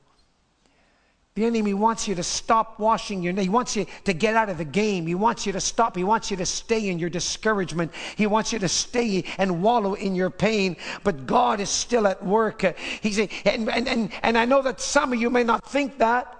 The 1.35 1.45
enemy 1.45 1.75
wants 1.75 2.07
you 2.07 2.15
to 2.15 2.23
stop 2.23 2.79
washing 2.79 3.21
your 3.21 3.33
He 3.35 3.49
wants 3.49 3.75
you 3.75 3.87
to 4.05 4.13
get 4.13 4.37
out 4.37 4.51
of 4.51 4.59
the 4.59 4.65
game. 4.65 5.05
He 5.05 5.17
wants 5.17 5.47
you 5.47 5.53
to 5.53 5.61
stop. 5.61 5.97
He 5.97 6.05
wants 6.05 6.31
you 6.31 6.37
to 6.37 6.47
stay 6.47 6.89
in 6.89 7.01
your 7.01 7.11
discouragement. 7.11 7.93
He 8.15 8.29
wants 8.29 8.53
you 8.53 8.61
to 8.61 8.69
stay 8.69 9.25
and 9.37 9.61
wallow 9.61 9.95
in 9.95 10.15
your 10.15 10.31
pain. 10.31 10.77
But 11.03 11.27
God 11.27 11.59
is 11.59 11.69
still 11.69 12.07
at 12.07 12.25
work. 12.25 12.63
He's 13.01 13.19
and, 13.19 13.69
and, 13.69 13.89
and, 13.89 14.13
and 14.23 14.39
I 14.39 14.45
know 14.45 14.63
that 14.63 14.81
some 14.81 15.13
of 15.13 15.21
you 15.21 15.29
may 15.29 15.43
not 15.43 15.67
think 15.67 15.99
that. 15.99 16.37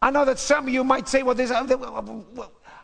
I 0.00 0.12
know 0.12 0.24
that 0.24 0.38
some 0.38 0.68
of 0.68 0.72
you 0.72 0.84
might 0.84 1.08
say, 1.08 1.24
well, 1.24 1.34
there's 1.34 1.50
uh, 1.50 1.66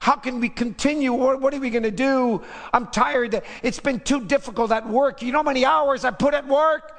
how 0.00 0.16
can 0.16 0.40
we 0.40 0.48
continue? 0.48 1.12
What 1.12 1.54
are 1.54 1.60
we 1.60 1.70
going 1.70 1.84
to 1.84 1.92
do? 1.92 2.42
I'm 2.72 2.88
tired. 2.88 3.42
It's 3.62 3.80
been 3.80 4.00
too 4.00 4.24
difficult 4.24 4.72
at 4.72 4.88
work. 4.88 5.22
You 5.22 5.30
know 5.30 5.38
how 5.38 5.44
many 5.44 5.64
hours 5.64 6.04
I 6.04 6.10
put 6.10 6.34
at 6.34 6.48
work? 6.48 6.97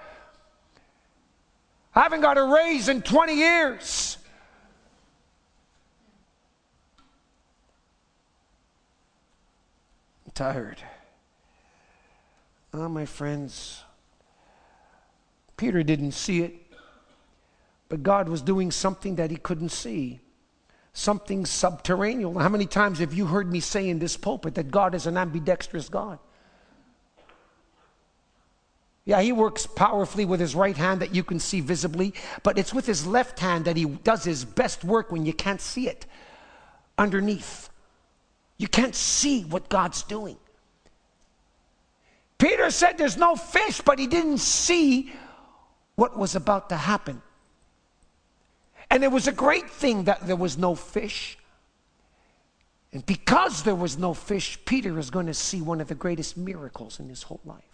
I 1.95 2.01
haven't 2.01 2.21
got 2.21 2.37
a 2.37 2.43
raise 2.43 2.87
in 2.87 3.01
20 3.01 3.33
years. 3.33 4.17
I'm 10.25 10.31
tired. 10.33 10.77
Oh, 12.73 12.87
my 12.87 13.05
friends, 13.05 13.83
Peter 15.57 15.81
didn't 15.81 16.11
see 16.11 16.43
it, 16.43 16.55
but 17.89 18.03
God 18.03 18.29
was 18.29 18.41
doing 18.41 18.71
something 18.71 19.15
that 19.15 19.31
he 19.31 19.37
couldn't 19.37 19.69
see. 19.69 20.19
Something 20.93 21.45
subterranean. 21.45 22.35
How 22.35 22.49
many 22.49 22.65
times 22.65 22.99
have 22.99 23.13
you 23.13 23.25
heard 23.25 23.51
me 23.51 23.59
say 23.59 23.89
in 23.89 23.99
this 23.99 24.17
pulpit 24.17 24.55
that 24.55 24.69
God 24.69 24.93
is 24.93 25.07
an 25.07 25.17
ambidextrous 25.17 25.89
God? 25.89 26.19
Yeah, 29.09 29.21
he 29.21 29.31
works 29.31 29.65
powerfully 29.65 30.23
with 30.23 30.39
his 30.39 30.53
right 30.53 30.77
hand 30.77 31.01
that 31.01 31.15
you 31.15 31.23
can 31.23 31.39
see 31.39 31.61
visibly, 31.61 32.13
but 32.43 32.59
it's 32.59 32.75
with 32.75 32.85
his 32.85 33.07
left 33.07 33.39
hand 33.39 33.65
that 33.65 33.75
he 33.75 33.85
does 33.85 34.23
his 34.23 34.45
best 34.45 34.83
work 34.83 35.11
when 35.11 35.25
you 35.25 35.33
can't 35.33 35.59
see 35.59 35.87
it 35.87 36.05
underneath. 36.95 37.71
You 38.59 38.67
can't 38.67 38.93
see 38.93 39.45
what 39.45 39.67
God's 39.67 40.03
doing. 40.03 40.37
Peter 42.37 42.69
said 42.69 42.99
there's 42.99 43.17
no 43.17 43.35
fish, 43.35 43.81
but 43.81 43.97
he 43.97 44.05
didn't 44.05 44.37
see 44.37 45.11
what 45.95 46.15
was 46.15 46.35
about 46.35 46.69
to 46.69 46.75
happen. 46.75 47.19
And 48.91 49.03
it 49.03 49.11
was 49.11 49.27
a 49.27 49.31
great 49.31 49.71
thing 49.71 50.03
that 50.03 50.27
there 50.27 50.35
was 50.35 50.55
no 50.55 50.75
fish. 50.75 51.35
And 52.93 53.03
because 53.07 53.63
there 53.63 53.73
was 53.73 53.97
no 53.97 54.13
fish, 54.13 54.59
Peter 54.65 54.99
is 54.99 55.09
going 55.09 55.25
to 55.25 55.33
see 55.33 55.63
one 55.63 55.81
of 55.81 55.87
the 55.87 55.95
greatest 55.95 56.37
miracles 56.37 56.99
in 56.99 57.09
his 57.09 57.23
whole 57.23 57.41
life. 57.43 57.68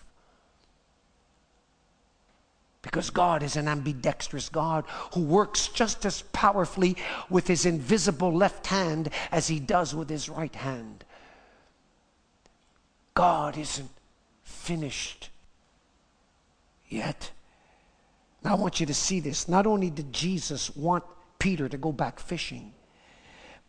Because 2.86 3.10
God 3.10 3.42
is 3.42 3.56
an 3.56 3.68
ambidextrous 3.68 4.48
God 4.48 4.86
who 5.16 5.22
works 5.22 5.70
just 5.70 6.06
as 6.06 6.22
powerfully 6.34 6.96
with 7.32 7.48
his 7.48 7.66
invisible 7.66 8.32
left 8.32 8.68
hand 8.68 9.10
as 9.32 9.48
he 9.48 9.60
does 9.60 9.96
with 9.96 10.08
his 10.08 10.30
right 10.30 10.54
hand. 10.54 11.04
God 13.16 13.58
isn't 13.58 13.90
finished 14.44 15.32
yet. 16.88 17.32
Now, 18.44 18.52
I 18.52 18.56
want 18.56 18.80
you 18.80 18.86
to 18.86 18.94
see 18.94 19.20
this. 19.20 19.50
Not 19.50 19.66
only 19.66 19.90
did 19.90 20.14
Jesus 20.14 20.76
want 20.76 21.04
Peter 21.40 21.68
to 21.68 21.78
go 21.78 21.92
back 21.92 22.20
fishing, 22.20 22.72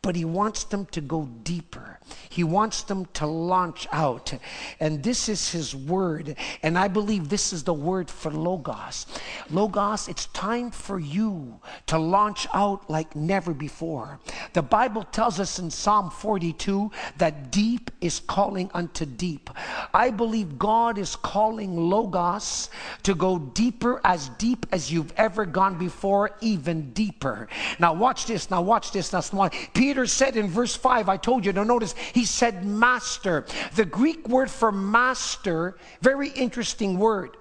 but 0.07 0.15
he 0.15 0.25
wants 0.25 0.63
them 0.63 0.87
to 0.87 1.01
go 1.01 1.29
deeper. 1.43 1.99
He 2.29 2.45
wants 2.45 2.83
them 2.83 3.07
to 3.15 3.27
launch 3.27 3.89
out. 3.91 4.33
And 4.79 5.03
this 5.03 5.29
is 5.29 5.51
his 5.51 5.75
word. 5.75 6.37
And 6.63 6.79
I 6.79 6.87
believe 6.87 7.29
this 7.29 7.53
is 7.53 7.65
the 7.65 7.75
word 7.75 8.09
for 8.09 8.31
Logos. 8.31 9.07
Logos, 9.51 10.07
it's 10.07 10.27
time 10.27 10.71
for 10.71 11.01
you 11.01 11.59
to 11.87 11.99
launch 11.99 12.47
out 12.55 12.89
like 12.89 13.17
never 13.17 13.53
before. 13.53 14.21
The 14.53 14.63
Bible 14.63 15.03
tells 15.03 15.41
us 15.41 15.59
in 15.59 15.71
Psalm 15.71 16.11
42 16.11 16.93
that 17.19 17.51
deep 17.51 17.91
is 18.01 18.21
calling 18.21 18.71
unto 18.75 19.07
deep. 19.07 19.51
I 19.93 20.11
believe 20.11 20.57
God 20.59 20.99
is 20.99 21.17
calling 21.17 21.77
Logos 21.77 22.71
to 23.03 23.15
go 23.15 23.39
deeper, 23.39 24.01
as 24.05 24.29
deep 24.39 24.67
as 24.71 24.93
you've 24.93 25.13
ever 25.17 25.47
gone 25.47 25.79
before, 25.79 26.31
even 26.41 26.93
deeper. 26.93 27.49
Now, 27.81 27.95
watch 27.95 28.27
this. 28.27 28.51
Now, 28.51 28.63
watch 28.63 28.93
this. 28.93 29.13
Now, 29.13 29.49
Peter 29.75 29.96
Peter 29.97 30.07
said 30.07 30.37
in 30.37 30.49
verse 30.49 30.77
5, 30.77 31.09
I 31.09 31.17
told 31.17 31.47
you 31.47 31.55
to 31.55 31.65
notice, 31.65 31.95
he 32.13 32.27
said 32.27 32.67
master. 32.67 33.47
The 33.77 33.87
Greek 33.87 34.29
word 34.29 34.51
for 34.51 34.71
master, 34.71 35.79
very 36.03 36.29
interesting 36.29 36.99
word. 36.99 37.39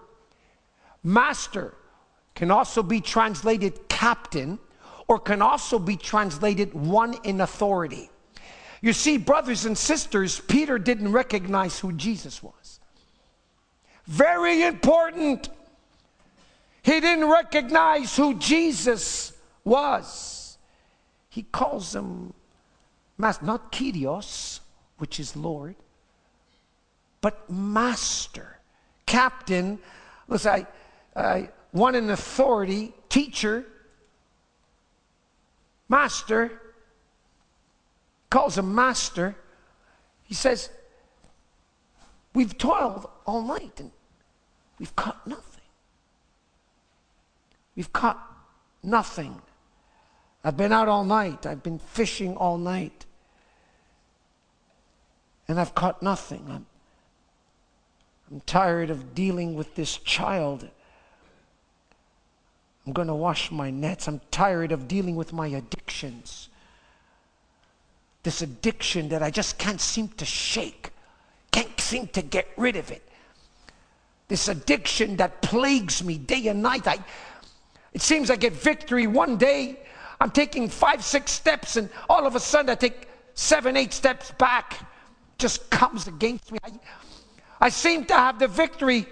Master 1.04 1.74
can 2.34 2.52
also 2.52 2.82
be 2.82 3.02
translated 3.02 3.90
captain 3.90 4.58
or 5.10 5.20
can 5.20 5.42
also 5.42 5.78
be 5.78 5.98
translated 5.98 6.74
one 6.74 7.16
in 7.26 7.42
authority. 7.42 8.10
You 8.80 8.94
see, 8.94 9.18
brothers 9.18 9.66
and 9.66 9.78
sisters, 9.78 10.40
Peter 10.40 10.80
didn't 10.80 11.12
recognize 11.12 11.78
who 11.78 11.92
Jesus 11.92 12.42
was. 12.42 12.80
Very 14.06 14.64
important. 14.64 15.50
He 16.84 17.02
didn't 17.02 17.30
recognize 17.30 18.16
who 18.16 18.36
Jesus 18.36 19.34
was. 19.66 20.58
He 21.28 21.44
calls 21.44 21.94
him 21.94 22.34
Master, 23.18 23.46
not 23.46 23.72
Kyrios, 23.72 24.60
which 24.98 25.20
is 25.20 25.36
Lord, 25.36 25.76
but 27.22 27.50
Master, 27.50 28.60
Captain. 29.06 29.80
Let's 30.28 30.44
say, 30.44 30.66
uh, 31.16 31.44
one 31.72 31.96
in 31.96 32.10
authority, 32.10 32.94
teacher, 33.10 33.66
Master, 35.88 36.62
calls 38.30 38.58
him 38.58 38.74
Master. 38.74 39.36
He 40.24 40.34
says, 40.34 40.70
We've 42.34 42.58
toiled 42.58 43.10
all 43.26 43.42
night 43.42 43.80
and 43.80 43.92
we've 44.78 44.96
caught 44.96 45.26
nothing. 45.26 45.64
We've 47.76 47.94
caught 47.94 48.22
nothing. 48.84 49.42
I've 50.46 50.56
been 50.56 50.72
out 50.72 50.88
all 50.88 51.04
night. 51.04 51.48
I've 51.48 51.64
been 51.64 51.80
fishing 51.80 52.38
all 52.38 52.60
night. 52.60 53.08
And 55.48 55.60
I've 55.60 55.74
caught 55.74 56.04
nothing. 56.04 56.46
I'm, 56.48 56.68
I'm 58.32 58.42
tired 58.42 58.92
of 58.92 59.16
dealing 59.16 59.56
with 59.56 59.74
this 59.74 59.98
child. 59.98 60.70
I'm 62.86 62.94
going 62.94 63.08
to 63.08 63.16
wash 63.16 63.50
my 63.50 63.72
nets. 63.72 64.08
I'm 64.08 64.22
tired 64.30 64.72
of 64.72 64.88
dealing 64.88 65.16
with 65.16 65.34
my 65.34 65.48
addictions. 65.48 66.50
This 68.22 68.44
addiction 68.44 69.10
that 69.10 69.24
I 69.24 69.32
just 69.32 69.58
can't 69.58 69.82
seem 69.82 70.10
to 70.10 70.26
shake, 70.26 70.92
can't 71.52 71.80
seem 71.80 72.08
to 72.10 72.22
get 72.22 72.48
rid 72.56 72.76
of 72.76 72.92
it. 72.92 73.02
This 74.28 74.48
addiction 74.48 75.16
that 75.18 75.42
plagues 75.42 76.04
me 76.04 76.20
day 76.20 76.48
and 76.48 76.62
night. 76.62 76.88
I, 76.88 76.98
it 77.94 78.02
seems 78.02 78.30
I 78.30 78.36
get 78.36 78.54
victory 78.54 79.08
one 79.08 79.38
day 79.38 79.80
I'm 80.20 80.32
taking 80.32 80.70
five, 80.70 81.04
six 81.04 81.32
steps, 81.32 81.76
and 81.76 81.90
all 82.10 82.26
of 82.26 82.36
a 82.36 82.40
sudden 82.40 82.70
I 82.70 82.76
take 82.76 83.08
seven, 83.34 83.76
eight 83.76 83.94
steps 83.94 84.32
back. 84.32 84.80
Just 85.38 85.70
comes 85.70 86.08
against 86.08 86.52
me. 86.52 86.60
I, 86.64 86.72
I 87.60 87.70
seem 87.70 88.06
to 88.06 88.14
have 88.14 88.40
the 88.40 88.48
victory, 88.48 89.06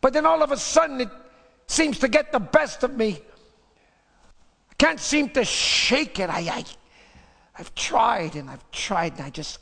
but 0.00 0.12
then 0.12 0.26
all 0.26 0.42
of 0.42 0.50
a 0.50 0.56
sudden 0.56 1.00
it 1.00 1.08
seems 1.66 1.98
to 2.00 2.08
get 2.08 2.32
the 2.32 2.40
best 2.40 2.82
of 2.82 2.96
me. 2.96 3.20
I 4.70 4.74
can't 4.78 4.98
seem 4.98 5.30
to 5.30 5.44
shake 5.44 6.18
it. 6.18 6.28
I, 6.28 6.40
I, 6.40 6.64
I've 7.58 7.74
tried 7.74 8.34
and 8.34 8.50
I've 8.50 8.68
tried, 8.72 9.12
and 9.12 9.22
I 9.22 9.30
just 9.30 9.60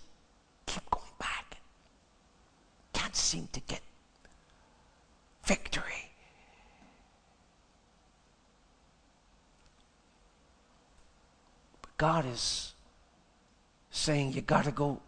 keep 0.66 0.88
going 0.90 1.04
back. 1.18 1.58
Can't 2.94 3.16
seem 3.16 3.48
to 3.52 3.60
get 3.60 3.80
victory. 5.44 6.07
God 11.98 12.26
is 12.32 12.74
saying 13.90 14.32
you 14.32 14.40
got 14.40 14.64
to 14.64 14.70
go 14.70 15.00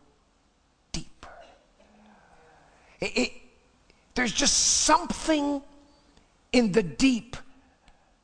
deeper. 0.90 1.28
It, 3.00 3.16
it, 3.16 3.32
there's 4.14 4.32
just 4.32 4.82
something 4.82 5.62
in 6.52 6.72
the 6.72 6.82
deep 6.82 7.36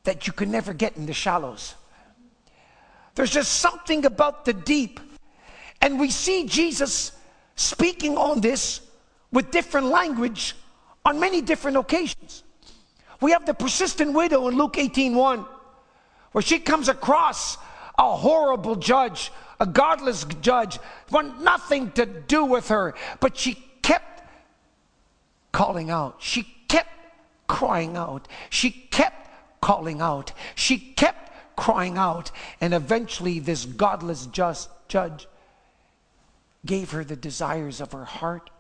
that 0.02 0.26
you 0.26 0.32
can 0.32 0.50
never 0.50 0.74
get 0.74 0.96
in 0.96 1.06
the 1.06 1.12
shallows. 1.12 1.76
There's 3.14 3.30
just 3.30 3.52
something 3.60 4.04
about 4.04 4.44
the 4.44 4.52
deep. 4.52 4.98
And 5.80 6.00
we 6.00 6.10
see 6.10 6.46
Jesus 6.46 7.12
speaking 7.54 8.18
on 8.18 8.40
this 8.40 8.80
with 9.32 9.52
different 9.52 9.86
language 9.86 10.56
on 11.04 11.20
many 11.20 11.40
different 11.40 11.76
occasions. 11.76 12.42
We 13.20 13.30
have 13.30 13.46
the 13.46 13.54
persistent 13.54 14.12
widow 14.12 14.48
in 14.48 14.56
Luke 14.56 14.76
18:1, 14.76 15.46
where 16.32 16.42
she 16.42 16.58
comes 16.58 16.88
across 16.88 17.56
a 17.98 18.16
horrible 18.16 18.76
judge, 18.76 19.32
a 19.58 19.66
godless 19.66 20.24
judge, 20.40 20.78
want 21.10 21.42
nothing 21.42 21.90
to 21.92 22.06
do 22.06 22.44
with 22.44 22.68
her, 22.68 22.94
but 23.20 23.36
she 23.36 23.54
kept 23.82 24.22
calling 25.52 25.90
out. 25.90 26.16
She 26.22 26.42
kept 26.68 26.90
crying 27.46 27.96
out. 27.96 28.28
She 28.50 28.70
kept 28.70 29.30
calling 29.60 30.00
out. 30.00 30.32
She 30.54 30.78
kept 30.78 31.32
crying 31.56 31.96
out. 31.96 32.30
And 32.60 32.74
eventually, 32.74 33.38
this 33.38 33.64
godless 33.64 34.26
just 34.26 34.68
judge 34.88 35.26
gave 36.64 36.90
her 36.90 37.04
the 37.04 37.16
desires 37.16 37.80
of 37.80 37.92
her 37.92 38.04
heart. 38.04 38.50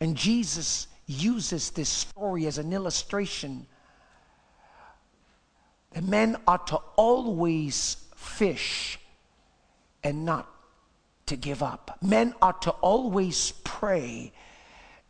And 0.00 0.16
Jesus 0.16 0.88
uses 1.06 1.70
this 1.70 1.88
story 1.88 2.46
as 2.46 2.58
an 2.58 2.72
illustration 2.72 3.66
that 5.92 6.04
men 6.04 6.36
ought 6.46 6.66
to 6.68 6.76
always 6.96 7.96
fish 8.28 8.98
and 10.04 10.24
not 10.24 10.48
to 11.26 11.36
give 11.36 11.62
up. 11.62 11.98
Men 12.02 12.34
ought 12.40 12.62
to 12.62 12.70
always 12.70 13.52
pray 13.64 14.32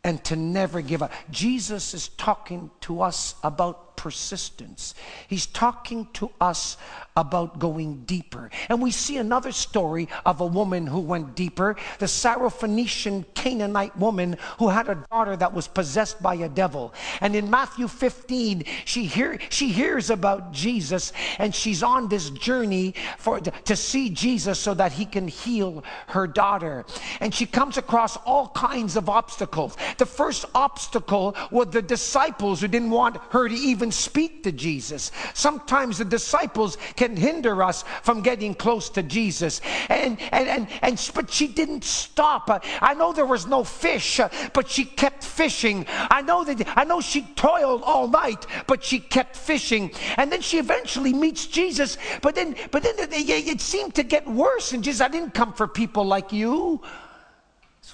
and 0.03 0.23
to 0.25 0.35
never 0.35 0.81
give 0.81 1.03
up. 1.03 1.11
Jesus 1.29 1.93
is 1.93 2.09
talking 2.09 2.71
to 2.81 3.01
us 3.01 3.35
about 3.43 3.88
persistence. 3.99 4.95
He's 5.27 5.45
talking 5.45 6.07
to 6.13 6.31
us 6.39 6.77
about 7.17 7.59
going 7.59 8.05
deeper. 8.05 8.49
And 8.69 8.81
we 8.81 8.91
see 8.91 9.17
another 9.17 9.51
story 9.51 10.07
of 10.25 10.39
a 10.39 10.45
woman 10.45 10.87
who 10.87 11.01
went 11.01 11.35
deeper 11.35 11.75
the 11.97 12.05
Syrophoenician 12.05 13.25
Canaanite 13.33 13.97
woman 13.97 14.37
who 14.57 14.69
had 14.69 14.87
a 14.87 15.03
daughter 15.11 15.35
that 15.35 15.53
was 15.53 15.67
possessed 15.67 16.23
by 16.23 16.35
a 16.35 16.47
devil. 16.47 16.93
And 17.19 17.35
in 17.35 17.49
Matthew 17.49 17.89
15, 17.89 18.63
she, 18.85 19.05
hear, 19.05 19.37
she 19.49 19.67
hears 19.67 20.09
about 20.09 20.53
Jesus 20.53 21.11
and 21.37 21.53
she's 21.53 21.83
on 21.83 22.07
this 22.07 22.29
journey 22.29 22.93
for, 23.17 23.41
to 23.41 23.75
see 23.75 24.09
Jesus 24.09 24.59
so 24.59 24.73
that 24.75 24.93
he 24.93 25.05
can 25.05 25.27
heal 25.27 25.83
her 26.07 26.25
daughter. 26.25 26.85
And 27.19 27.33
she 27.33 27.45
comes 27.45 27.77
across 27.77 28.15
all 28.17 28.47
kinds 28.49 28.95
of 28.95 29.09
obstacles. 29.09 29.75
The 29.97 30.05
first 30.05 30.45
obstacle 30.55 31.35
was 31.51 31.67
the 31.71 31.81
disciples 31.81 32.61
who 32.61 32.69
didn't 32.69 32.91
want 32.91 33.17
her 33.31 33.49
to 33.49 33.55
even 33.55 33.88
even 33.89 33.91
speak 33.91 34.43
to 34.43 34.51
Jesus. 34.51 35.11
Sometimes 35.33 35.97
the 35.97 36.05
disciples 36.05 36.77
can 36.95 37.15
hinder 37.15 37.63
us 37.63 37.83
from 38.03 38.21
getting 38.21 38.53
close 38.53 38.89
to 38.91 39.03
Jesus. 39.03 39.61
And, 39.89 40.19
and, 40.31 40.47
and, 40.47 40.67
and 40.81 41.11
but 41.15 41.31
she 41.31 41.47
didn't 41.47 41.83
stop. 41.83 42.49
I 42.81 42.93
know 42.93 43.13
there 43.13 43.25
was 43.25 43.47
no 43.47 43.63
fish, 43.63 44.19
but 44.53 44.69
she 44.69 44.85
kept 44.85 45.23
fishing. 45.23 45.85
I 45.89 46.21
know 46.21 46.43
that 46.43 46.67
I 46.77 46.83
know 46.83 47.01
she 47.01 47.23
toiled 47.35 47.81
all 47.83 48.07
night, 48.07 48.45
but 48.67 48.83
she 48.83 48.99
kept 48.99 49.35
fishing. 49.35 49.91
And 50.17 50.31
then 50.31 50.41
she 50.41 50.59
eventually 50.59 51.13
meets 51.13 51.47
Jesus. 51.47 51.97
But 52.21 52.35
then, 52.35 52.55
but 52.71 52.83
then 52.83 52.95
it, 52.99 53.11
it 53.13 53.61
seemed 53.61 53.95
to 53.95 54.03
get 54.03 54.27
worse. 54.27 54.73
And 54.73 54.83
Jesus, 54.83 55.01
I 55.01 55.07
didn't 55.07 55.33
come 55.33 55.53
for 55.53 55.67
people 55.67 56.05
like 56.05 56.31
you. 56.31 56.81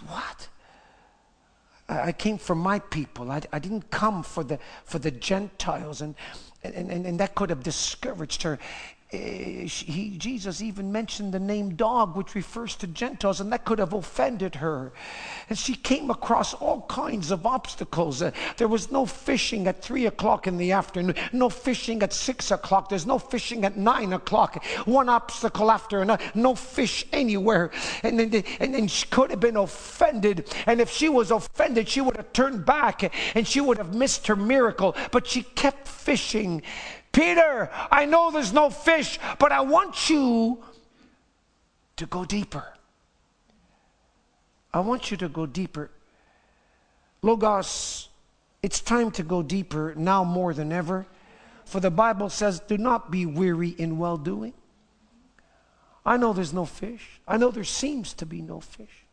What? 0.08 0.50
I 1.88 2.12
came 2.12 2.38
for 2.38 2.56
my 2.56 2.80
people. 2.80 3.32
I, 3.32 3.42
I 3.54 3.60
didn't 3.60 3.92
come 3.92 4.24
for 4.24 4.44
the, 4.44 4.60
for 4.86 4.98
the 5.00 5.12
Gentiles. 5.12 6.02
And, 6.02 6.16
and, 6.64 6.92
and, 6.92 7.06
and 7.06 7.20
that 7.20 7.36
could 7.36 7.50
have 7.50 7.64
discouraged 7.64 8.42
her. 8.44 8.58
Eh, 9.12 9.66
he, 9.68 10.18
Jesus 10.18 10.64
even 10.64 10.92
mentioned 10.92 11.32
the 11.32 11.40
name 11.40 11.76
dog, 11.76 12.16
which 12.18 12.34
refers 12.34 12.76
to 12.78 12.88
Gentiles, 12.88 13.40
and 13.40 13.52
that 13.52 13.64
could 13.64 13.78
have 13.78 13.94
offended 13.94 14.56
her. 14.56 14.94
And 15.48 15.56
she 15.56 15.76
came 15.76 16.10
across 16.10 16.56
all 16.56 16.82
kinds 16.90 17.30
of 17.30 17.46
obstacles. 17.46 18.24
Uh, 18.24 18.32
there 18.58 18.68
was 18.68 18.92
no 18.92 19.06
fishing 19.06 19.68
at 19.68 19.84
three 19.84 20.08
o'clock 20.08 20.48
in 20.48 20.58
the 20.58 20.72
afternoon, 20.72 21.14
no 21.32 21.50
fishing 21.50 22.02
at 22.02 22.14
six 22.14 22.50
o'clock, 22.50 22.90
there's 22.90 23.06
no 23.06 23.20
fishing 23.20 23.64
at 23.64 23.78
nine 23.78 24.12
o'clock, 24.14 24.64
one 24.86 25.08
obstacle 25.08 25.70
after 25.70 26.02
another, 26.02 26.24
no 26.34 26.56
fish 26.56 27.06
anywhere. 27.14 27.70
And 28.02 28.20
then, 28.20 28.44
and 28.60 28.74
then 28.74 28.88
she 28.88 29.06
could 29.06 29.30
have 29.30 29.40
been 29.40 29.58
offended. 29.58 30.52
And 30.66 30.82
if 30.82 30.90
she 30.90 31.10
was 31.10 31.30
offended, 31.30 31.88
she 31.88 32.02
would 32.02 32.18
have 32.18 32.34
turned 32.34 32.66
back 32.66 33.14
and 33.36 33.48
she 33.48 33.62
would 33.62 33.78
have 33.78 33.94
missed 33.94 34.26
her 34.26 34.36
miracle. 34.36 34.96
But 35.12 35.28
she 35.28 35.44
kept 35.44 35.88
fishing 35.88 36.64
Peter, 37.16 37.70
I 37.90 38.04
know 38.04 38.30
there's 38.30 38.52
no 38.52 38.70
fish, 38.70 39.20
but 39.40 39.54
I 39.54 39.62
want 39.62 40.10
you 40.10 40.62
to 41.96 42.06
go 42.08 42.26
deeper. 42.26 42.74
I 44.74 44.82
want 44.82 45.12
you 45.12 45.18
to 45.18 45.30
go 45.30 45.46
deeper. 45.46 45.90
Logos, 47.22 48.10
it's 48.62 48.82
time 48.82 49.12
to 49.12 49.24
go 49.24 49.42
deeper 49.42 49.94
now 49.96 50.26
more 50.26 50.54
than 50.54 50.74
ever. 50.74 51.06
For 51.64 51.80
the 51.80 51.90
Bible 51.90 52.30
says, 52.30 52.60
do 52.60 52.78
not 52.78 53.10
be 53.10 53.26
weary 53.26 53.70
in 53.70 53.98
well 53.98 54.18
doing. 54.18 54.54
I 56.06 56.18
know 56.18 56.34
there's 56.34 56.54
no 56.54 56.66
fish. 56.66 57.22
I 57.26 57.38
know 57.38 57.50
there 57.50 57.64
seems 57.64 58.12
to 58.16 58.26
be 58.26 58.42
no 58.42 58.60
fish. 58.60 59.06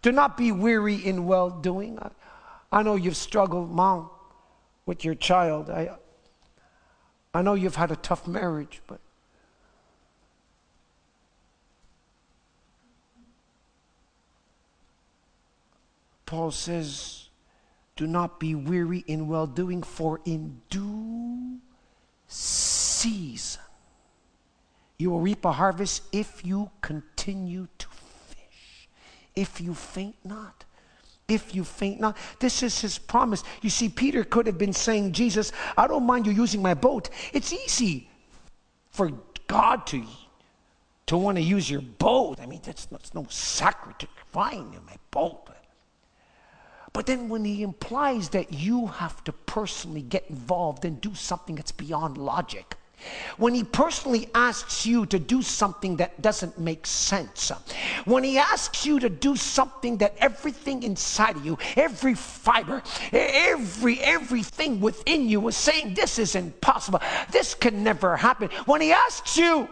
Do 0.00 0.12
not 0.12 0.38
be 0.38 0.50
weary 0.50 0.94
in 0.94 1.26
well 1.26 1.50
doing. 1.50 1.98
I, 1.98 2.08
I 2.72 2.82
know 2.82 2.94
you've 2.94 3.18
struggled, 3.18 3.70
mom, 3.70 4.08
with 4.86 5.04
your 5.04 5.14
child. 5.14 5.68
I, 5.68 5.90
I 7.36 7.42
know 7.42 7.52
you've 7.52 7.76
had 7.76 7.90
a 7.90 7.96
tough 7.96 8.26
marriage, 8.26 8.80
but 8.86 8.98
Paul 16.24 16.50
says, 16.50 17.28
Do 17.94 18.06
not 18.06 18.40
be 18.40 18.54
weary 18.54 19.04
in 19.06 19.28
well 19.28 19.46
doing, 19.46 19.82
for 19.82 20.22
in 20.24 20.62
due 20.70 21.58
season 22.26 23.60
you 24.96 25.10
will 25.10 25.20
reap 25.20 25.44
a 25.44 25.52
harvest 25.52 26.04
if 26.12 26.42
you 26.42 26.70
continue 26.80 27.68
to 27.76 27.86
fish, 27.88 28.88
if 29.34 29.60
you 29.60 29.74
faint 29.74 30.16
not 30.24 30.64
if 31.28 31.54
you 31.54 31.64
faint 31.64 32.00
not. 32.00 32.16
This 32.38 32.62
is 32.62 32.80
his 32.80 32.98
promise. 32.98 33.42
You 33.62 33.70
see, 33.70 33.88
Peter 33.88 34.24
could 34.24 34.46
have 34.46 34.58
been 34.58 34.72
saying, 34.72 35.12
Jesus, 35.12 35.52
I 35.76 35.86
don't 35.86 36.04
mind 36.04 36.26
you 36.26 36.32
using 36.32 36.62
my 36.62 36.74
boat. 36.74 37.10
It's 37.32 37.52
easy 37.52 38.08
for 38.90 39.10
God 39.46 39.86
to, 39.88 40.04
to 41.06 41.16
want 41.16 41.36
to 41.38 41.42
use 41.42 41.68
your 41.68 41.82
boat. 41.82 42.40
I 42.40 42.46
mean, 42.46 42.60
that's, 42.62 42.86
that's 42.86 43.14
no 43.14 43.26
sacrifice 43.28 44.54
in 44.54 44.84
my 44.86 44.96
boat. 45.10 45.46
But 46.92 47.04
then 47.04 47.28
when 47.28 47.44
he 47.44 47.62
implies 47.62 48.30
that 48.30 48.54
you 48.54 48.86
have 48.86 49.22
to 49.24 49.32
personally 49.32 50.00
get 50.00 50.30
involved 50.30 50.86
and 50.86 50.98
do 50.98 51.14
something 51.14 51.54
that's 51.54 51.70
beyond 51.70 52.16
logic, 52.16 52.76
when 53.36 53.54
he 53.54 53.62
personally 53.62 54.28
asks 54.34 54.86
you 54.86 55.06
to 55.06 55.18
do 55.18 55.42
something 55.42 55.96
that 55.96 56.22
doesn't 56.22 56.58
make 56.58 56.86
sense, 56.86 57.50
when 58.04 58.24
he 58.24 58.38
asks 58.38 58.86
you 58.86 58.98
to 59.00 59.08
do 59.08 59.36
something 59.36 59.98
that 59.98 60.16
everything 60.18 60.82
inside 60.82 61.36
of 61.36 61.44
you, 61.44 61.58
every 61.76 62.14
fiber, 62.14 62.82
every 63.12 64.00
everything 64.00 64.80
within 64.80 65.28
you 65.28 65.46
is 65.48 65.56
saying 65.56 65.94
this 65.94 66.18
is 66.18 66.34
impossible, 66.34 67.00
this 67.30 67.54
can 67.54 67.84
never 67.84 68.16
happen. 68.16 68.48
When 68.64 68.80
he 68.80 68.92
asks 68.92 69.36
you 69.36 69.68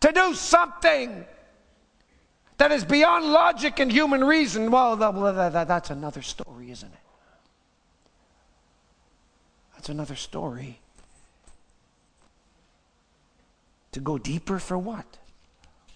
to 0.00 0.12
do 0.12 0.34
something 0.34 1.24
that 2.58 2.70
is 2.70 2.84
beyond 2.84 3.24
logic 3.32 3.80
and 3.80 3.90
human 3.90 4.22
reason, 4.22 4.70
well, 4.70 4.96
that's 4.96 5.90
another 5.90 6.22
story, 6.22 6.70
isn't 6.70 6.92
it? 6.92 6.98
That's 9.74 9.88
another 9.88 10.16
story. 10.16 10.78
To 13.92 14.00
go 14.00 14.18
deeper 14.18 14.58
for 14.58 14.78
what? 14.78 15.18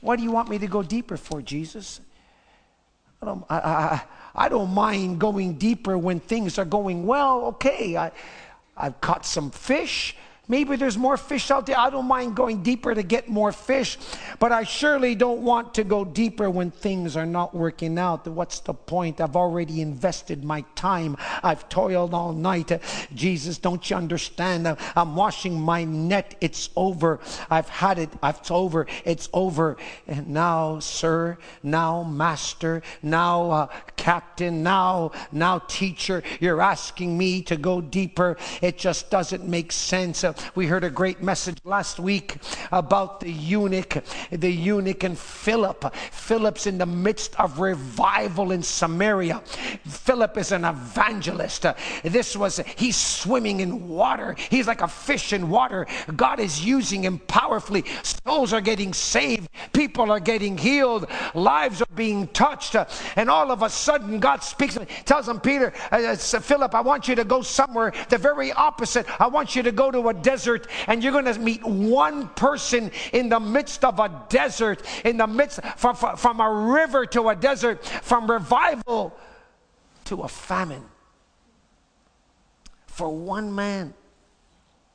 Why 0.00 0.16
do 0.16 0.22
you 0.22 0.30
want 0.30 0.48
me 0.48 0.58
to 0.58 0.66
go 0.66 0.82
deeper 0.82 1.16
for, 1.16 1.42
Jesus? 1.42 2.00
I 3.22 3.26
don't, 3.26 3.44
I, 3.48 3.56
I, 3.58 4.02
I 4.34 4.48
don't 4.48 4.72
mind 4.72 5.18
going 5.18 5.54
deeper 5.54 5.96
when 5.96 6.20
things 6.20 6.58
are 6.58 6.64
going 6.64 7.06
well. 7.06 7.46
Okay, 7.46 7.96
I, 7.96 8.12
I've 8.76 9.00
caught 9.00 9.24
some 9.24 9.50
fish. 9.50 10.14
Maybe 10.48 10.76
there's 10.76 10.96
more 10.96 11.16
fish 11.16 11.50
out 11.50 11.66
there. 11.66 11.76
I 11.76 11.90
don't 11.90 12.06
mind 12.06 12.36
going 12.36 12.62
deeper 12.62 12.94
to 12.94 13.02
get 13.02 13.28
more 13.28 13.50
fish, 13.50 13.98
but 14.38 14.52
I 14.52 14.62
surely 14.62 15.16
don't 15.16 15.42
want 15.42 15.74
to 15.74 15.82
go 15.82 16.04
deeper 16.04 16.48
when 16.48 16.70
things 16.70 17.16
are 17.16 17.26
not 17.26 17.52
working 17.52 17.98
out. 17.98 18.28
What's 18.28 18.60
the 18.60 18.72
point? 18.72 19.20
I've 19.20 19.34
already 19.34 19.80
invested 19.80 20.44
my 20.44 20.60
time. 20.76 21.16
I've 21.42 21.68
toiled 21.68 22.14
all 22.14 22.32
night. 22.32 22.80
Jesus, 23.12 23.58
don't 23.58 23.90
you 23.90 23.96
understand? 23.96 24.76
I'm 24.94 25.16
washing 25.16 25.60
my 25.60 25.82
net. 25.82 26.36
It's 26.40 26.70
over. 26.76 27.18
I've 27.50 27.68
had 27.68 27.98
it. 27.98 28.10
It's 28.22 28.50
over. 28.50 28.86
It's 29.04 29.28
over. 29.32 29.76
And 30.06 30.28
now, 30.28 30.78
sir, 30.78 31.38
now, 31.64 32.04
master, 32.04 32.82
now, 33.02 33.50
uh, 33.50 33.66
captain, 33.96 34.62
now, 34.62 35.10
now, 35.32 35.58
teacher, 35.58 36.22
you're 36.38 36.62
asking 36.62 37.18
me 37.18 37.42
to 37.42 37.56
go 37.56 37.80
deeper. 37.80 38.36
It 38.62 38.78
just 38.78 39.10
doesn't 39.10 39.44
make 39.44 39.72
sense. 39.72 40.24
We 40.54 40.66
heard 40.66 40.84
a 40.84 40.90
great 40.90 41.22
message 41.22 41.58
last 41.64 41.98
week 41.98 42.36
about 42.72 43.20
the 43.20 43.30
eunuch, 43.30 44.04
the 44.30 44.50
eunuch 44.50 45.04
and 45.04 45.18
Philip. 45.18 45.94
Philip's 45.94 46.66
in 46.66 46.78
the 46.78 46.86
midst 46.86 47.38
of 47.40 47.58
revival 47.58 48.52
in 48.52 48.62
Samaria. 48.62 49.40
Philip 49.86 50.36
is 50.38 50.52
an 50.52 50.64
evangelist. 50.64 51.66
This 52.02 52.36
was, 52.36 52.60
he's 52.76 52.96
swimming 52.96 53.60
in 53.60 53.88
water. 53.88 54.36
He's 54.50 54.66
like 54.66 54.82
a 54.82 54.88
fish 54.88 55.32
in 55.32 55.48
water. 55.48 55.86
God 56.14 56.40
is 56.40 56.64
using 56.64 57.02
him 57.02 57.18
powerfully. 57.18 57.84
Souls 58.02 58.52
are 58.52 58.60
getting 58.60 58.92
saved. 58.92 59.48
People 59.72 60.10
are 60.10 60.20
getting 60.20 60.56
healed. 60.56 61.06
Lives 61.34 61.82
are 61.82 61.94
being 61.94 62.28
touched. 62.28 62.76
And 63.16 63.28
all 63.28 63.50
of 63.50 63.62
a 63.62 63.70
sudden, 63.70 64.20
God 64.20 64.42
speaks 64.42 64.76
tells 65.04 65.28
him, 65.28 65.40
Peter, 65.40 65.72
uh, 65.90 66.16
Philip, 66.16 66.74
I 66.74 66.80
want 66.80 67.08
you 67.08 67.14
to 67.14 67.24
go 67.24 67.42
somewhere 67.42 67.92
the 68.08 68.18
very 68.18 68.52
opposite. 68.52 69.06
I 69.20 69.26
want 69.28 69.56
you 69.56 69.62
to 69.62 69.72
go 69.72 69.90
to 69.90 70.08
a 70.08 70.14
desert 70.26 70.66
and 70.88 71.04
you're 71.04 71.12
going 71.12 71.32
to 71.32 71.38
meet 71.38 71.64
one 71.64 72.28
person 72.30 72.90
in 73.12 73.28
the 73.28 73.38
midst 73.38 73.84
of 73.84 74.00
a 74.00 74.10
desert, 74.28 74.82
in 75.04 75.16
the 75.18 75.26
midst, 75.26 75.60
from, 75.76 75.94
from 75.94 76.40
a 76.40 76.50
river 76.50 77.06
to 77.06 77.28
a 77.28 77.36
desert, 77.36 77.84
from 77.84 78.28
revival 78.28 79.16
to 80.06 80.22
a 80.22 80.28
famine. 80.28 80.82
For 82.88 83.08
one 83.08 83.54
man 83.54 83.94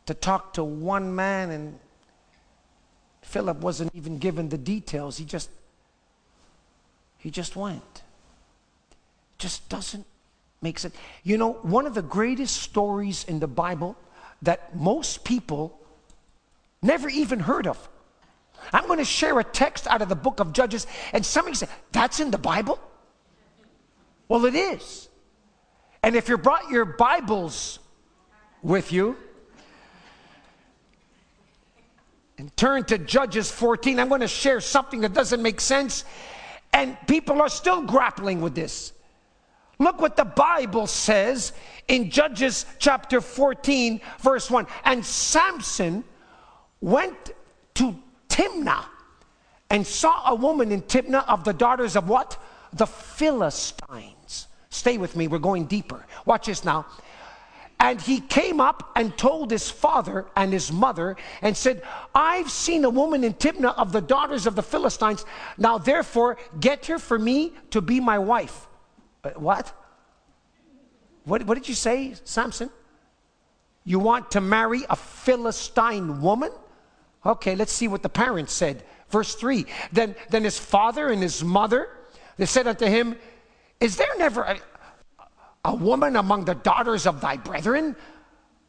to 0.05 0.13
talk 0.13 0.53
to 0.53 0.63
one 0.63 1.15
man, 1.15 1.49
and 1.51 1.79
Philip 3.21 3.59
wasn't 3.61 3.95
even 3.95 4.17
given 4.17 4.49
the 4.49 4.57
details. 4.57 5.17
He 5.17 5.23
just, 5.23 5.49
he 7.17 7.31
just 7.31 7.55
went. 7.55 8.01
Just 9.37 9.69
doesn't 9.69 10.05
make 10.61 10.77
sense. 10.77 10.95
You 11.23 11.37
know, 11.37 11.53
one 11.61 11.85
of 11.85 11.93
the 11.93 12.01
greatest 12.01 12.57
stories 12.57 13.23
in 13.23 13.39
the 13.39 13.47
Bible 13.47 13.95
that 14.41 14.75
most 14.75 15.23
people 15.23 15.79
never 16.81 17.09
even 17.09 17.39
heard 17.39 17.67
of. 17.67 17.89
I'm 18.73 18.87
going 18.87 18.99
to 18.99 19.05
share 19.05 19.39
a 19.39 19.43
text 19.43 19.87
out 19.87 20.01
of 20.01 20.09
the 20.09 20.15
book 20.15 20.39
of 20.39 20.53
Judges, 20.53 20.87
and 21.13 21.25
somebody 21.25 21.55
say, 21.55 21.67
That's 21.91 22.19
in 22.19 22.31
the 22.31 22.37
Bible? 22.37 22.79
Well, 24.27 24.45
it 24.45 24.55
is. 24.55 25.09
And 26.03 26.15
if 26.15 26.29
you 26.29 26.37
brought 26.37 26.69
your 26.69 26.85
Bibles 26.85 27.79
with 28.61 28.91
you, 28.91 29.17
and 32.37 32.55
turn 32.57 32.83
to 32.85 32.97
Judges 32.97 33.51
14, 33.51 33.99
I'm 33.99 34.09
going 34.09 34.21
to 34.21 34.27
share 34.27 34.61
something 34.61 35.01
that 35.01 35.13
doesn't 35.13 35.41
make 35.41 35.59
sense, 35.59 36.05
and 36.73 36.97
people 37.07 37.41
are 37.41 37.49
still 37.49 37.81
grappling 37.83 38.41
with 38.41 38.55
this. 38.55 38.93
Look 39.81 39.99
what 39.99 40.15
the 40.15 40.25
Bible 40.25 40.85
says 40.85 41.53
in 41.87 42.11
Judges 42.11 42.67
chapter 42.77 43.19
14, 43.19 43.99
verse 44.19 44.51
1. 44.51 44.67
And 44.85 45.03
Samson 45.03 46.03
went 46.81 47.31
to 47.73 47.95
Timnah 48.29 48.85
and 49.71 49.87
saw 49.87 50.29
a 50.29 50.35
woman 50.35 50.71
in 50.71 50.83
Timnah 50.83 51.27
of 51.27 51.43
the 51.45 51.53
daughters 51.53 51.95
of 51.95 52.07
what? 52.07 52.39
The 52.73 52.85
Philistines. 52.85 54.45
Stay 54.69 54.99
with 54.99 55.15
me, 55.15 55.27
we're 55.27 55.39
going 55.39 55.65
deeper. 55.65 56.05
Watch 56.27 56.45
this 56.45 56.63
now. 56.63 56.85
And 57.79 57.99
he 57.99 58.19
came 58.19 58.61
up 58.61 58.91
and 58.95 59.17
told 59.17 59.49
his 59.49 59.71
father 59.71 60.27
and 60.35 60.53
his 60.53 60.71
mother 60.71 61.17
and 61.41 61.57
said, 61.57 61.81
I've 62.13 62.51
seen 62.51 62.85
a 62.85 62.89
woman 62.91 63.23
in 63.23 63.33
Timnah 63.33 63.75
of 63.79 63.93
the 63.93 64.01
daughters 64.01 64.45
of 64.45 64.55
the 64.55 64.61
Philistines. 64.61 65.25
Now, 65.57 65.79
therefore, 65.79 66.37
get 66.59 66.85
her 66.85 66.99
for 66.99 67.17
me 67.17 67.53
to 67.71 67.81
be 67.81 67.99
my 67.99 68.19
wife. 68.19 68.67
Uh, 69.23 69.29
what? 69.31 69.73
what? 71.25 71.45
What 71.45 71.55
did 71.55 71.67
you 71.67 71.75
say, 71.75 72.15
Samson? 72.23 72.69
You 73.83 73.99
want 73.99 74.31
to 74.31 74.41
marry 74.41 74.83
a 74.89 74.95
Philistine 74.95 76.21
woman? 76.21 76.51
Okay, 77.25 77.55
let's 77.55 77.71
see 77.71 77.87
what 77.87 78.03
the 78.03 78.09
parents 78.09 78.53
said. 78.53 78.83
Verse 79.09 79.35
3 79.35 79.65
Then, 79.91 80.15
then 80.29 80.43
his 80.43 80.57
father 80.57 81.09
and 81.09 81.21
his 81.21 81.43
mother, 81.43 81.89
they 82.37 82.45
said 82.45 82.67
unto 82.67 82.85
him, 82.85 83.15
Is 83.79 83.97
there 83.97 84.17
never 84.17 84.43
a, 84.43 84.59
a 85.65 85.75
woman 85.75 86.15
among 86.15 86.45
the 86.45 86.55
daughters 86.55 87.05
of 87.05 87.21
thy 87.21 87.37
brethren, 87.37 87.95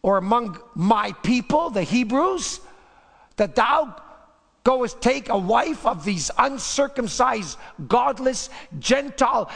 or 0.03 0.19
among 0.19 0.59
my 0.75 1.13
people, 1.23 1.71
the 1.71 1.83
Hebrews, 1.83 2.61
that 3.37 3.55
thou 3.55 3.97
goest 4.65 5.01
take 5.01 5.29
a 5.29 5.39
wife 5.39 5.87
of 5.87 6.05
these 6.05 6.31
uncircumcised, 6.39 7.59
godless, 7.87 8.51
Gentile? 8.79 9.51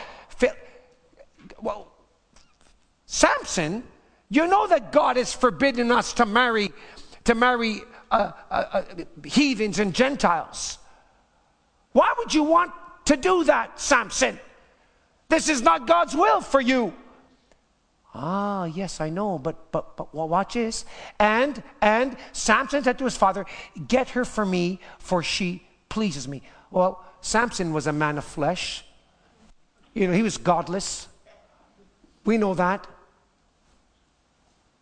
Well, 1.66 1.88
Samson, 3.07 3.83
you 4.29 4.46
know 4.46 4.68
that 4.68 4.92
God 4.92 5.16
has 5.16 5.33
forbidden 5.35 5.90
us 5.90 6.12
to 6.12 6.24
marry, 6.24 6.70
to 7.24 7.35
marry 7.35 7.81
uh, 8.09 8.31
uh, 8.48 8.55
uh, 8.72 8.83
heathens 9.24 9.81
and 9.81 9.92
Gentiles. 9.92 10.79
Why 11.90 12.14
would 12.18 12.33
you 12.33 12.44
want 12.44 12.70
to 13.07 13.16
do 13.16 13.42
that, 13.44 13.81
Samson? 13.81 14.38
This 15.29 15.48
is 15.48 15.61
not 15.61 15.88
God's 15.88 16.14
will 16.14 16.40
for 16.40 16.61
you. 16.61 16.94
Ah, 18.14 18.66
yes, 18.66 19.00
I 19.00 19.11
know, 19.11 19.37
but 19.37 19.72
but 19.72 19.96
but 19.96 20.14
well, 20.14 20.29
watch 20.29 20.55
this. 20.55 20.85
And 21.18 21.61
and 21.83 22.16
Samson 22.33 22.85
said 22.85 22.96
to 22.98 23.05
his 23.05 23.16
father, 23.16 23.44
"Get 23.88 24.11
her 24.11 24.24
for 24.24 24.46
me, 24.46 24.79
for 25.00 25.20
she 25.20 25.66
pleases 25.88 26.29
me." 26.29 26.42
Well, 26.70 27.05
Samson 27.22 27.72
was 27.72 27.88
a 27.88 27.92
man 27.92 28.18
of 28.18 28.24
flesh. 28.24 28.85
You 29.94 30.07
know, 30.07 30.12
he 30.12 30.22
was 30.22 30.38
godless. 30.38 31.09
We 32.26 32.36
know 32.36 32.54
that. 32.54 32.86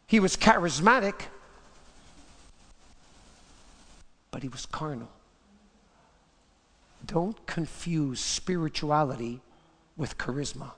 He 0.06 0.18
was 0.18 0.36
charismatic, 0.36 1.14
but 4.30 4.42
he 4.42 4.48
was 4.48 4.66
carnal. 4.66 5.10
Don't 7.06 7.46
confuse 7.46 8.20
spirituality 8.20 9.40
with 9.96 10.16
charisma. 10.16 10.72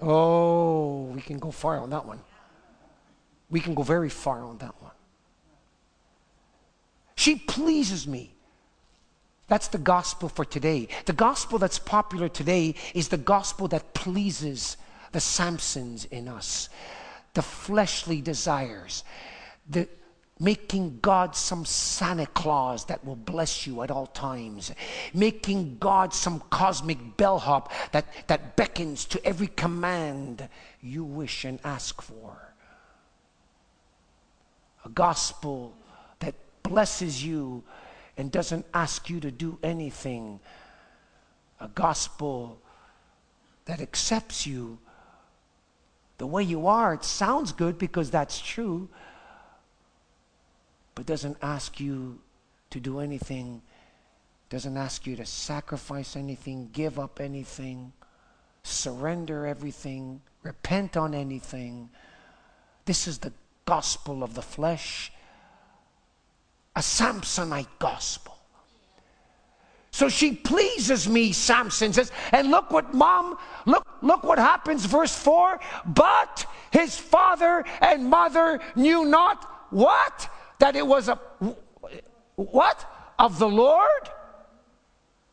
Oh, 0.00 1.04
we 1.14 1.22
can 1.22 1.38
go 1.38 1.50
far 1.50 1.78
on 1.78 1.90
that 1.90 2.04
one. 2.04 2.20
We 3.48 3.60
can 3.60 3.74
go 3.74 3.82
very 3.82 4.10
far 4.10 4.44
on 4.44 4.58
that 4.58 4.74
one. 4.82 4.92
She 7.16 7.36
pleases 7.36 8.06
me. 8.06 8.33
That's 9.46 9.68
the 9.68 9.78
gospel 9.78 10.28
for 10.28 10.44
today. 10.44 10.88
The 11.04 11.12
gospel 11.12 11.58
that's 11.58 11.78
popular 11.78 12.28
today 12.28 12.74
is 12.94 13.08
the 13.08 13.18
gospel 13.18 13.68
that 13.68 13.94
pleases 13.94 14.76
the 15.12 15.20
Samsons 15.20 16.06
in 16.10 16.28
us, 16.28 16.68
the 17.34 17.42
fleshly 17.42 18.20
desires, 18.20 19.04
the 19.68 19.88
making 20.40 20.98
God 21.00 21.36
some 21.36 21.64
Santa 21.64 22.26
Claus 22.26 22.86
that 22.86 23.04
will 23.04 23.16
bless 23.16 23.66
you 23.66 23.82
at 23.82 23.90
all 23.90 24.06
times, 24.08 24.72
making 25.12 25.76
God 25.78 26.12
some 26.12 26.40
cosmic 26.50 27.16
bellhop 27.16 27.72
that, 27.92 28.06
that 28.26 28.56
beckons 28.56 29.04
to 29.06 29.24
every 29.24 29.46
command 29.46 30.48
you 30.82 31.04
wish 31.04 31.44
and 31.44 31.60
ask 31.64 32.02
for. 32.02 32.52
A 34.84 34.88
gospel 34.88 35.72
that 36.18 36.34
blesses 36.62 37.24
you 37.24 37.62
and 38.16 38.30
doesn't 38.30 38.66
ask 38.72 39.10
you 39.10 39.20
to 39.20 39.30
do 39.30 39.58
anything. 39.62 40.40
A 41.60 41.68
gospel 41.68 42.58
that 43.64 43.80
accepts 43.80 44.46
you 44.46 44.78
the 46.18 46.26
way 46.26 46.42
you 46.42 46.66
are. 46.66 46.94
It 46.94 47.04
sounds 47.04 47.52
good 47.52 47.78
because 47.78 48.10
that's 48.10 48.40
true 48.40 48.88
but 50.94 51.06
doesn't 51.06 51.36
ask 51.42 51.80
you 51.80 52.18
to 52.70 52.80
do 52.80 53.00
anything, 53.00 53.62
doesn't 54.50 54.76
ask 54.76 55.06
you 55.06 55.16
to 55.16 55.26
sacrifice 55.26 56.16
anything, 56.16 56.70
give 56.72 56.98
up 56.98 57.20
anything, 57.20 57.92
surrender 58.62 59.46
everything, 59.46 60.20
repent 60.42 60.96
on 60.96 61.14
anything. 61.14 61.90
This 62.84 63.08
is 63.08 63.18
the 63.18 63.32
gospel 63.64 64.22
of 64.22 64.34
the 64.34 64.42
flesh, 64.42 65.12
a 66.76 66.80
Samsonite 66.80 67.68
gospel. 67.78 68.34
So 69.94 70.08
she 70.08 70.32
pleases 70.32 71.08
me, 71.08 71.32
Samson 71.32 71.92
says. 71.92 72.10
And 72.32 72.50
look 72.50 72.72
what 72.72 72.92
mom, 72.92 73.38
look, 73.64 73.86
look 74.02 74.24
what 74.24 74.40
happens, 74.40 74.86
verse 74.86 75.16
4. 75.16 75.60
But 75.86 76.46
his 76.72 76.98
father 76.98 77.64
and 77.80 78.10
mother 78.10 78.58
knew 78.74 79.04
not 79.04 79.44
what? 79.70 80.28
That 80.58 80.74
it 80.74 80.84
was 80.84 81.08
a 81.08 81.20
what? 82.34 82.90
Of 83.20 83.38
the 83.38 83.48
Lord? 83.48 84.10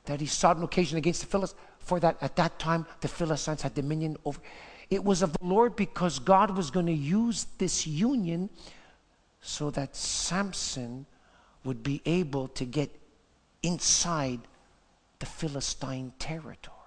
That 0.05 0.19
he 0.19 0.27
sought 0.27 0.57
an 0.57 0.63
occasion 0.63 0.99
against 0.99 1.21
the 1.21 1.27
Philistines. 1.27 1.59
For 1.79 1.99
that 1.99 2.17
at 2.21 2.35
that 2.35 2.59
time 2.59 2.85
the 2.99 3.07
Philistines 3.07 3.63
had 3.63 3.73
dominion 3.73 4.15
over. 4.25 4.39
It 4.91 5.03
was 5.03 5.23
of 5.23 5.33
the 5.33 5.43
Lord 5.43 5.75
because 5.75 6.19
God 6.19 6.55
was 6.55 6.69
going 6.69 6.85
to 6.85 6.93
use 6.93 7.47
this 7.57 7.87
union 7.87 8.51
so 9.41 9.71
that 9.71 9.95
Samson 9.95 11.07
would 11.63 11.83
be 11.83 12.01
able 12.05 12.47
to 12.49 12.65
get 12.65 12.89
inside 13.63 14.39
the 15.19 15.25
Philistine 15.25 16.13
territory. 16.19 16.77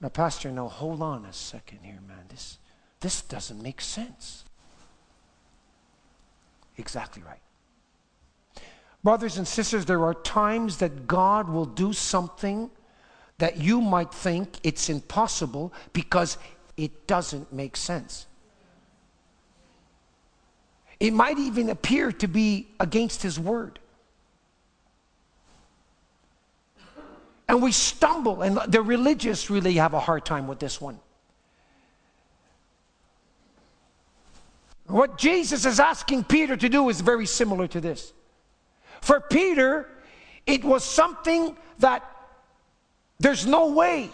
Now, 0.00 0.08
Pastor, 0.08 0.50
now 0.50 0.68
hold 0.68 1.00
on 1.00 1.24
a 1.24 1.32
second 1.32 1.78
here, 1.82 2.00
man. 2.06 2.24
This, 2.28 2.58
this 3.00 3.22
doesn't 3.22 3.62
make 3.62 3.80
sense. 3.80 4.44
Exactly 6.76 7.22
right. 7.22 7.40
Brothers 9.02 9.38
and 9.38 9.46
sisters, 9.46 9.86
there 9.86 10.04
are 10.04 10.14
times 10.14 10.78
that 10.78 11.06
God 11.06 11.48
will 11.48 11.64
do 11.64 11.92
something 11.92 12.70
that 13.38 13.56
you 13.56 13.80
might 13.80 14.12
think 14.12 14.58
it's 14.62 14.88
impossible 14.88 15.72
because 15.92 16.38
it 16.76 17.06
doesn't 17.06 17.52
make 17.52 17.76
sense. 17.76 18.26
It 20.98 21.12
might 21.12 21.38
even 21.38 21.68
appear 21.68 22.12
to 22.12 22.26
be 22.26 22.68
against 22.80 23.22
His 23.22 23.38
word. 23.38 23.78
And 27.48 27.62
we 27.62 27.72
stumble, 27.72 28.42
and 28.42 28.58
the 28.68 28.82
religious 28.82 29.50
really 29.50 29.74
have 29.74 29.94
a 29.94 30.00
hard 30.00 30.24
time 30.24 30.48
with 30.48 30.58
this 30.58 30.80
one. 30.80 30.98
What 34.86 35.18
Jesus 35.18 35.66
is 35.66 35.80
asking 35.80 36.24
Peter 36.24 36.56
to 36.56 36.68
do 36.68 36.88
is 36.88 37.00
very 37.00 37.26
similar 37.26 37.66
to 37.68 37.80
this. 37.80 38.12
For 39.00 39.20
Peter, 39.20 39.88
it 40.46 40.64
was 40.64 40.84
something 40.84 41.56
that 41.78 42.04
there's 43.18 43.46
no 43.46 43.68
way. 43.68 44.10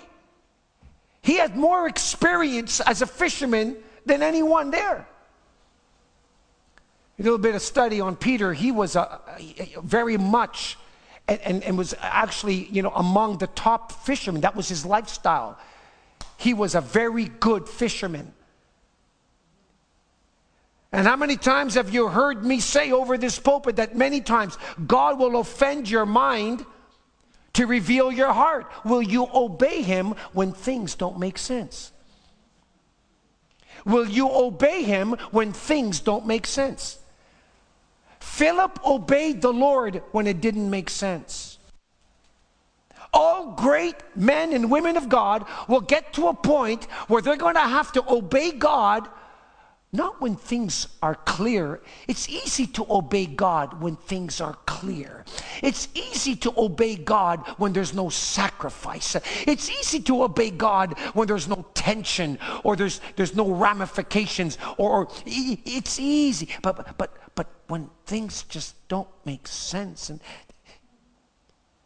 He 1.23 1.37
had 1.37 1.57
more 1.57 1.87
experience 1.87 2.81
as 2.81 3.03
a 3.03 3.07
fisherman 3.07 3.77
than 4.07 4.23
anyone 4.23 4.71
there. 4.71 5.07
A 7.23 7.25
little 7.25 7.39
bit 7.39 7.55
of 7.55 7.63
study 7.63 8.01
on 8.01 8.17
Peter. 8.17 8.53
He 8.53 8.73
was 8.73 8.97
a, 8.97 9.21
a 9.39 9.81
very 9.81 10.17
much 10.17 10.77
and, 11.29 11.41
and, 11.43 11.63
and 11.63 11.79
was 11.79 11.95
actually, 12.01 12.65
you 12.73 12.83
know, 12.83 12.91
among 12.97 13.39
the 13.39 13.47
top 13.47 13.93
fishermen. 14.05 14.41
That 14.41 14.57
was 14.57 14.69
his 14.69 14.85
lifestyle. 14.85 15.57
He 16.37 16.53
was 16.53 16.75
a 16.75 16.81
very 16.81 17.27
good 17.27 17.69
fisherman. 17.69 18.33
And 20.91 21.07
how 21.07 21.15
many 21.15 21.37
times 21.37 21.75
have 21.75 21.95
you 21.95 22.09
heard 22.09 22.45
me 22.45 22.59
say 22.59 22.91
over 22.91 23.17
this 23.17 23.39
pulpit 23.39 23.77
that 23.77 23.97
many 23.97 24.21
times 24.21 24.59
God 24.85 25.17
will 25.21 25.39
offend 25.39 25.89
your 25.89 26.07
mind 26.07 26.67
to 27.53 27.69
reveal 27.69 28.11
your 28.11 28.33
heart? 28.33 28.67
Will 28.85 29.01
you 29.01 29.29
obey 29.33 29.83
Him 29.83 30.17
when 30.33 30.51
things 30.51 30.97
don't 30.97 31.21
make 31.21 31.39
sense? 31.39 31.93
Will 33.85 34.09
you 34.09 34.29
obey 34.29 34.83
Him 34.83 35.13
when 35.31 35.53
things 35.53 36.01
don't 36.01 36.27
make 36.27 36.49
sense? 36.49 36.99
Philip 38.43 38.85
obeyed 38.85 39.41
the 39.41 39.53
Lord 39.53 40.03
when 40.11 40.27
it 40.27 40.41
didn't 40.41 40.69
make 40.69 40.91
sense. 40.91 41.59
All 43.13 43.53
great 43.53 43.95
men 44.17 44.53
and 44.53 44.69
women 44.69 44.97
of 44.97 45.09
God 45.09 45.47
will 45.69 45.81
get 45.81 46.13
to 46.15 46.27
a 46.27 46.35
point 46.35 46.87
where 47.07 47.23
they're 47.23 47.37
going 47.37 47.55
to 47.55 47.61
have 47.61 47.93
to 47.93 48.03
obey 48.13 48.51
God 48.51 49.07
not 49.95 50.23
when 50.23 50.37
things 50.37 50.89
are 51.03 51.17
clear. 51.17 51.81
It's 52.09 52.27
easy 52.27 52.67
to 52.69 52.87
obey 52.89 53.27
God 53.27 53.83
when 53.83 53.97
things 53.97 54.41
are 54.41 54.57
clear. 54.65 55.27
It's 55.63 55.89
easy 55.93 56.35
to 56.37 56.55
obey 56.57 56.97
God 56.97 57.47
when 57.59 57.75
there's 57.75 57.93
no 57.93 58.09
sacrifice. 58.09 59.17
It's 59.47 59.69
easy 59.71 60.01
to 60.01 60.23
obey 60.23 60.51
God 60.51 60.99
when 61.13 61.29
there's 61.29 61.47
no 61.47 61.67
tension 61.75 62.39
or 62.65 62.75
there's, 62.75 63.03
there's 63.17 63.37
no 63.37 63.51
ramifications 63.51 64.57
or, 64.79 65.03
or 65.03 65.09
it's 65.27 65.99
easy. 65.99 66.49
But, 66.63 66.97
but, 66.97 67.15
but 67.35 67.49
when 67.69 67.91
things 68.07 68.45
just 68.45 68.77
don't 68.89 69.09
make 69.27 69.47
sense 69.47 70.09
and 70.09 70.21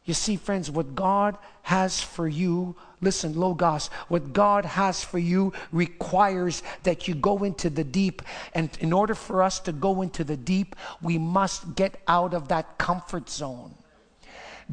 you 0.07 0.15
see, 0.15 0.37
friends, 0.37 0.71
what 0.71 0.95
God 0.95 1.37
has 1.63 2.01
for 2.01 2.29
you, 2.29 2.77
listen, 3.01 3.35
Logos, 3.35 3.89
what 4.07 4.33
God 4.33 4.65
has 4.65 5.03
for 5.03 5.19
you 5.19 5.53
requires 5.73 6.63
that 6.85 7.09
you 7.09 7.15
go 7.17 7.43
into 7.43 7.69
the 7.69 7.83
deep. 7.83 8.23
And 8.55 8.71
in 8.81 8.93
order 8.93 9.17
for 9.17 9.43
us 9.43 9.59
to 9.61 9.73
go 9.73 10.03
into 10.03 10.23
the 10.23 10.37
deep, 10.37 10.77
we 11.03 11.19
must 11.19 11.75
get 11.75 12.01
out 12.07 12.35
of 12.35 12.47
that 12.49 12.79
comfort 12.79 13.29
zone. 13.29 13.75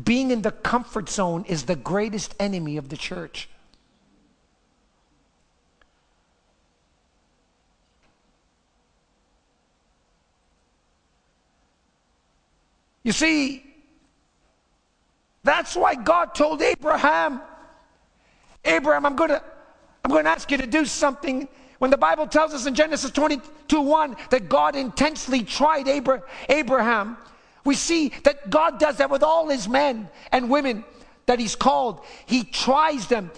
Being 0.02 0.30
in 0.30 0.44
the 0.44 0.52
comfort 0.52 1.10
zone 1.10 1.46
is 1.48 1.64
the 1.64 1.76
greatest 1.76 2.36
enemy 2.40 2.78
of 2.78 2.90
the 2.90 2.98
church. 2.98 3.50
You 13.02 13.12
see, 13.12 13.73
that's 15.44 15.76
why 15.76 15.96
God 15.96 16.34
told 16.34 16.62
Abraham, 16.62 17.42
Abraham, 18.64 19.06
I'm 19.06 19.16
going 19.16 19.30
to 19.30 19.44
I'm 20.06 20.12
going 20.12 20.26
to 20.26 20.30
ask 20.30 20.52
you 20.52 20.58
to 20.58 20.68
do 20.68 20.86
something. 20.86 21.48
When 21.80 21.90
the 21.90 21.98
Bible 21.98 22.28
tells 22.28 22.54
us 22.54 22.66
in 22.66 22.76
Genesis 22.76 23.12
22 23.12 23.82
1 23.82 24.16
that 24.32 24.50
God 24.50 24.76
intensely 24.76 25.44
tried 25.44 25.88
Abraham, 25.88 27.18
we 27.64 27.76
see 27.76 28.12
that 28.24 28.50
God 28.50 28.80
does 28.80 28.98
that 28.98 29.10
with 29.10 29.24
all 29.24 29.50
his 29.50 29.68
men 29.68 30.10
and 30.32 30.50
women 30.50 30.84
that 31.26 31.40
he's 31.40 31.56
called. 31.56 32.02
He 32.26 32.44
tries 32.44 33.08
them. 33.08 33.32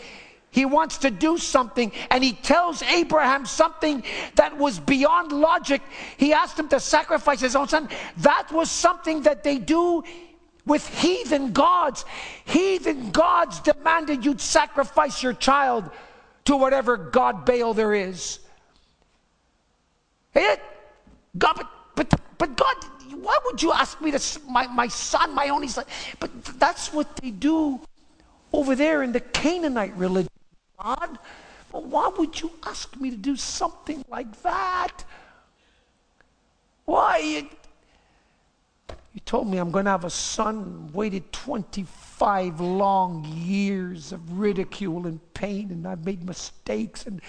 He 0.49 0.65
wants 0.65 0.99
to 0.99 1.11
do 1.11 1.37
something, 1.37 1.91
and 2.09 2.23
he 2.23 2.31
tells 2.31 2.81
Abraham 2.81 3.45
something 3.45 4.03
that 4.35 4.57
was 4.57 4.79
beyond 4.79 5.33
logic. 5.33 5.81
He 6.15 6.31
asked 6.31 6.57
him 6.57 6.69
to 6.69 6.79
sacrifice 6.79 7.41
his 7.41 7.57
own 7.57 7.67
son. 7.67 7.89
That 8.17 8.51
was 8.53 8.71
something 8.71 9.23
that 9.23 9.43
they 9.43 9.57
do 9.57 10.03
with 10.65 10.87
heathen 10.99 11.51
gods. 11.51 12.05
Heathen 12.45 13.11
gods 13.11 13.59
demanded 13.59 14.25
you'd 14.25 14.41
sacrifice 14.41 15.21
your 15.21 15.33
child 15.33 15.89
to 16.45 16.55
whatever 16.55 16.97
god 16.97 17.45
Baal 17.45 17.73
there 17.73 17.93
is. 17.93 18.39
It, 20.33 20.61
God, 21.37 21.55
but, 21.95 22.09
but, 22.09 22.19
but 22.37 22.57
God, 22.57 22.75
why 23.21 23.37
would 23.45 23.61
you 23.61 23.71
ask 23.71 23.99
me 24.01 24.11
to, 24.11 24.39
my, 24.49 24.67
my 24.67 24.87
son, 24.87 25.33
my 25.33 25.49
only 25.49 25.67
son? 25.67 25.85
But 26.19 26.43
that's 26.59 26.93
what 26.93 27.15
they 27.17 27.31
do 27.31 27.79
over 28.51 28.75
there 28.75 29.03
in 29.03 29.11
the 29.11 29.21
Canaanite 29.21 29.95
religion. 29.95 30.29
God, 30.81 31.17
but 31.71 31.83
why 31.83 32.11
would 32.17 32.39
you 32.39 32.51
ask 32.65 32.95
me 32.97 33.09
to 33.11 33.17
do 33.17 33.35
something 33.35 34.03
like 34.09 34.41
that? 34.43 35.03
Why? 36.85 37.47
You 39.15 39.21
told 39.21 39.47
me 39.47 39.57
I'm 39.59 39.71
going 39.71 39.85
to 39.85 39.91
have 39.91 40.03
a 40.03 40.09
son, 40.09 40.91
waited 40.91 41.31
25 41.31 42.59
long 42.59 43.23
years 43.23 44.11
of 44.11 44.37
ridicule 44.37 45.07
and 45.07 45.21
pain, 45.33 45.71
and 45.71 45.87
I've 45.87 46.03
made 46.03 46.25
mistakes 46.25 47.05
and 47.05 47.21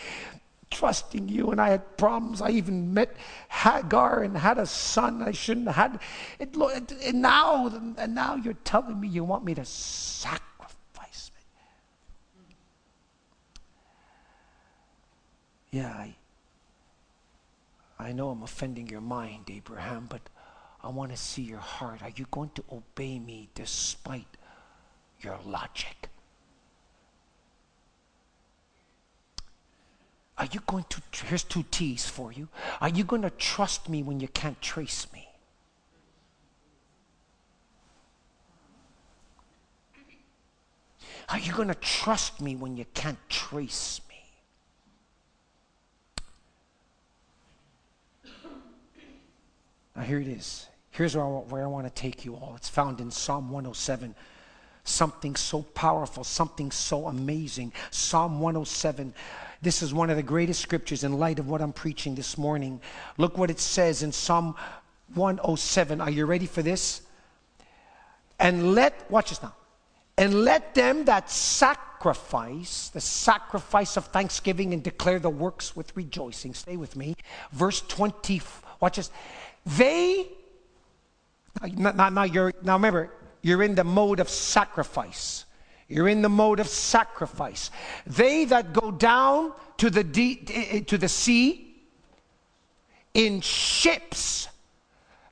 trusting 0.68 1.28
you, 1.28 1.52
and 1.52 1.60
I 1.60 1.68
had 1.68 1.96
problems. 1.96 2.42
I 2.42 2.50
even 2.50 2.92
met 2.92 3.16
Hagar 3.48 4.24
and 4.24 4.36
had 4.36 4.58
a 4.58 4.66
son 4.66 5.22
I 5.22 5.30
shouldn't 5.30 5.68
have 5.68 5.76
had. 5.76 6.00
It, 6.40 6.56
and 7.04 7.22
now, 7.22 7.68
and 7.68 8.16
now 8.16 8.34
you're 8.34 8.54
telling 8.64 8.98
me 8.98 9.06
you 9.06 9.22
want 9.22 9.44
me 9.44 9.54
to 9.54 9.64
sacrifice 9.64 11.30
me. 11.36 12.56
Yeah, 15.70 15.92
I, 15.92 16.16
I 18.00 18.10
know 18.10 18.30
I'm 18.30 18.42
offending 18.42 18.88
your 18.88 19.00
mind, 19.00 19.44
Abraham, 19.50 20.06
but 20.10 20.22
I 20.86 20.90
want 20.90 21.10
to 21.10 21.16
see 21.16 21.42
your 21.42 21.58
heart. 21.58 22.00
Are 22.00 22.12
you 22.14 22.26
going 22.30 22.50
to 22.54 22.62
obey 22.70 23.18
me 23.18 23.48
despite 23.56 24.28
your 25.20 25.36
logic? 25.44 26.08
Are 30.38 30.46
you 30.52 30.60
going 30.64 30.84
to, 30.90 31.02
here's 31.24 31.42
two 31.42 31.64
T's 31.72 32.08
for 32.08 32.30
you. 32.30 32.48
Are 32.80 32.88
you 32.88 33.02
going 33.02 33.22
to 33.22 33.30
trust 33.30 33.88
me 33.88 34.04
when 34.04 34.20
you 34.20 34.28
can't 34.28 34.62
trace 34.62 35.08
me? 35.12 35.26
Are 41.28 41.40
you 41.40 41.52
going 41.52 41.66
to 41.66 41.74
trust 41.74 42.40
me 42.40 42.54
when 42.54 42.76
you 42.76 42.84
can't 42.94 43.18
trace 43.28 44.00
me? 44.08 44.14
Now, 49.96 50.02
here 50.02 50.20
it 50.20 50.28
is. 50.28 50.68
Here's 50.96 51.14
where 51.14 51.26
I, 51.26 51.28
where 51.28 51.62
I 51.62 51.66
want 51.66 51.86
to 51.86 51.92
take 51.92 52.24
you 52.24 52.36
all. 52.36 52.54
It's 52.56 52.70
found 52.70 53.02
in 53.02 53.10
Psalm 53.10 53.50
107. 53.50 54.14
Something 54.84 55.36
so 55.36 55.60
powerful, 55.60 56.24
something 56.24 56.70
so 56.70 57.08
amazing. 57.08 57.74
Psalm 57.90 58.40
107. 58.40 59.12
This 59.60 59.82
is 59.82 59.92
one 59.92 60.08
of 60.08 60.16
the 60.16 60.22
greatest 60.22 60.62
scriptures 60.62 61.04
in 61.04 61.18
light 61.18 61.38
of 61.38 61.48
what 61.48 61.60
I'm 61.60 61.74
preaching 61.74 62.14
this 62.14 62.38
morning. 62.38 62.80
Look 63.18 63.36
what 63.36 63.50
it 63.50 63.60
says 63.60 64.02
in 64.02 64.10
Psalm 64.10 64.54
107. 65.12 66.00
Are 66.00 66.08
you 66.08 66.24
ready 66.24 66.46
for 66.46 66.62
this? 66.62 67.02
And 68.38 68.74
let, 68.74 69.10
watch 69.10 69.28
this 69.28 69.42
now. 69.42 69.54
And 70.16 70.44
let 70.46 70.74
them 70.74 71.04
that 71.04 71.30
sacrifice, 71.30 72.88
the 72.88 73.02
sacrifice 73.02 73.98
of 73.98 74.06
thanksgiving 74.06 74.72
and 74.72 74.82
declare 74.82 75.18
the 75.18 75.28
works 75.28 75.76
with 75.76 75.94
rejoicing. 75.94 76.54
Stay 76.54 76.78
with 76.78 76.96
me. 76.96 77.16
Verse 77.52 77.82
20, 77.82 78.40
watch 78.80 78.96
this. 78.96 79.10
They, 79.66 80.28
now, 81.76 82.08
now, 82.10 82.22
you're, 82.24 82.52
now 82.62 82.74
remember, 82.74 83.12
you're 83.42 83.62
in 83.62 83.74
the 83.74 83.84
mode 83.84 84.20
of 84.20 84.28
sacrifice. 84.28 85.44
You're 85.88 86.08
in 86.08 86.22
the 86.22 86.28
mode 86.28 86.60
of 86.60 86.68
sacrifice. 86.68 87.70
They 88.06 88.44
that 88.46 88.72
go 88.72 88.90
down 88.90 89.52
to 89.78 89.90
the, 89.90 90.02
de- 90.02 90.42
eh, 90.48 90.80
to 90.80 90.98
the 90.98 91.08
sea 91.08 91.76
in 93.14 93.40
ships 93.40 94.48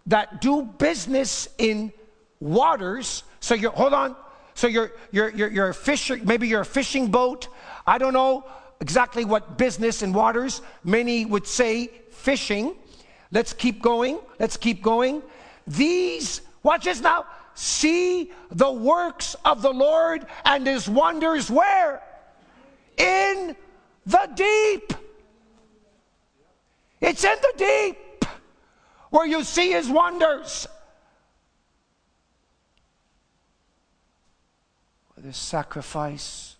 that 0.07 0.41
do 0.41 0.63
business 0.63 1.49
in 1.59 1.93
waters. 2.41 3.25
So 3.41 3.55
you're, 3.55 3.73
hold 3.73 3.95
on. 3.95 4.17
So 4.55 4.69
you're, 4.69 4.93
you're, 5.11 5.31
you're, 5.31 5.51
you're 5.51 5.69
a 5.71 5.75
fisher, 5.75 6.19
maybe 6.23 6.47
you're 6.47 6.61
a 6.61 6.67
fishing 6.67 7.11
boat. 7.11 7.49
I 7.87 7.99
don't 7.99 8.13
know 8.13 8.45
exactly 8.81 9.25
what 9.25 9.59
business 9.59 10.03
in 10.03 10.13
waters. 10.13 10.63
Many 10.85 11.25
would 11.25 11.47
say 11.47 11.89
fishing. 12.11 12.77
Let's 13.33 13.53
keep 13.53 13.83
going. 13.83 14.21
Let's 14.39 14.57
keep 14.57 14.83
going. 14.83 15.23
These, 15.67 16.41
watch 16.63 16.85
this 16.85 17.01
now. 17.01 17.27
See 17.55 18.33
the 18.51 18.71
works 18.71 19.37
of 19.45 19.63
the 19.63 19.73
Lord 19.73 20.27
and 20.45 20.67
his 20.67 20.89
wonders 20.89 21.51
where? 21.51 22.03
In 22.97 23.57
the 24.07 24.29
deep. 24.35 24.93
It's 27.01 27.25
in 27.25 27.37
the 27.41 27.53
deep 27.57 28.25
where 29.11 29.27
you 29.27 29.45
see 29.45 29.71
his 29.71 29.89
wonders. 29.89 30.67
There's 35.17 35.37
sacrifice, 35.39 36.57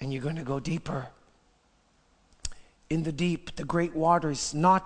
and 0.00 0.12
you're 0.12 0.22
going 0.22 0.36
to 0.36 0.42
go 0.42 0.60
deeper. 0.60 1.06
In 2.90 3.04
the 3.04 3.12
deep, 3.12 3.56
the 3.56 3.64
great 3.64 3.94
waters, 3.94 4.52
not 4.52 4.84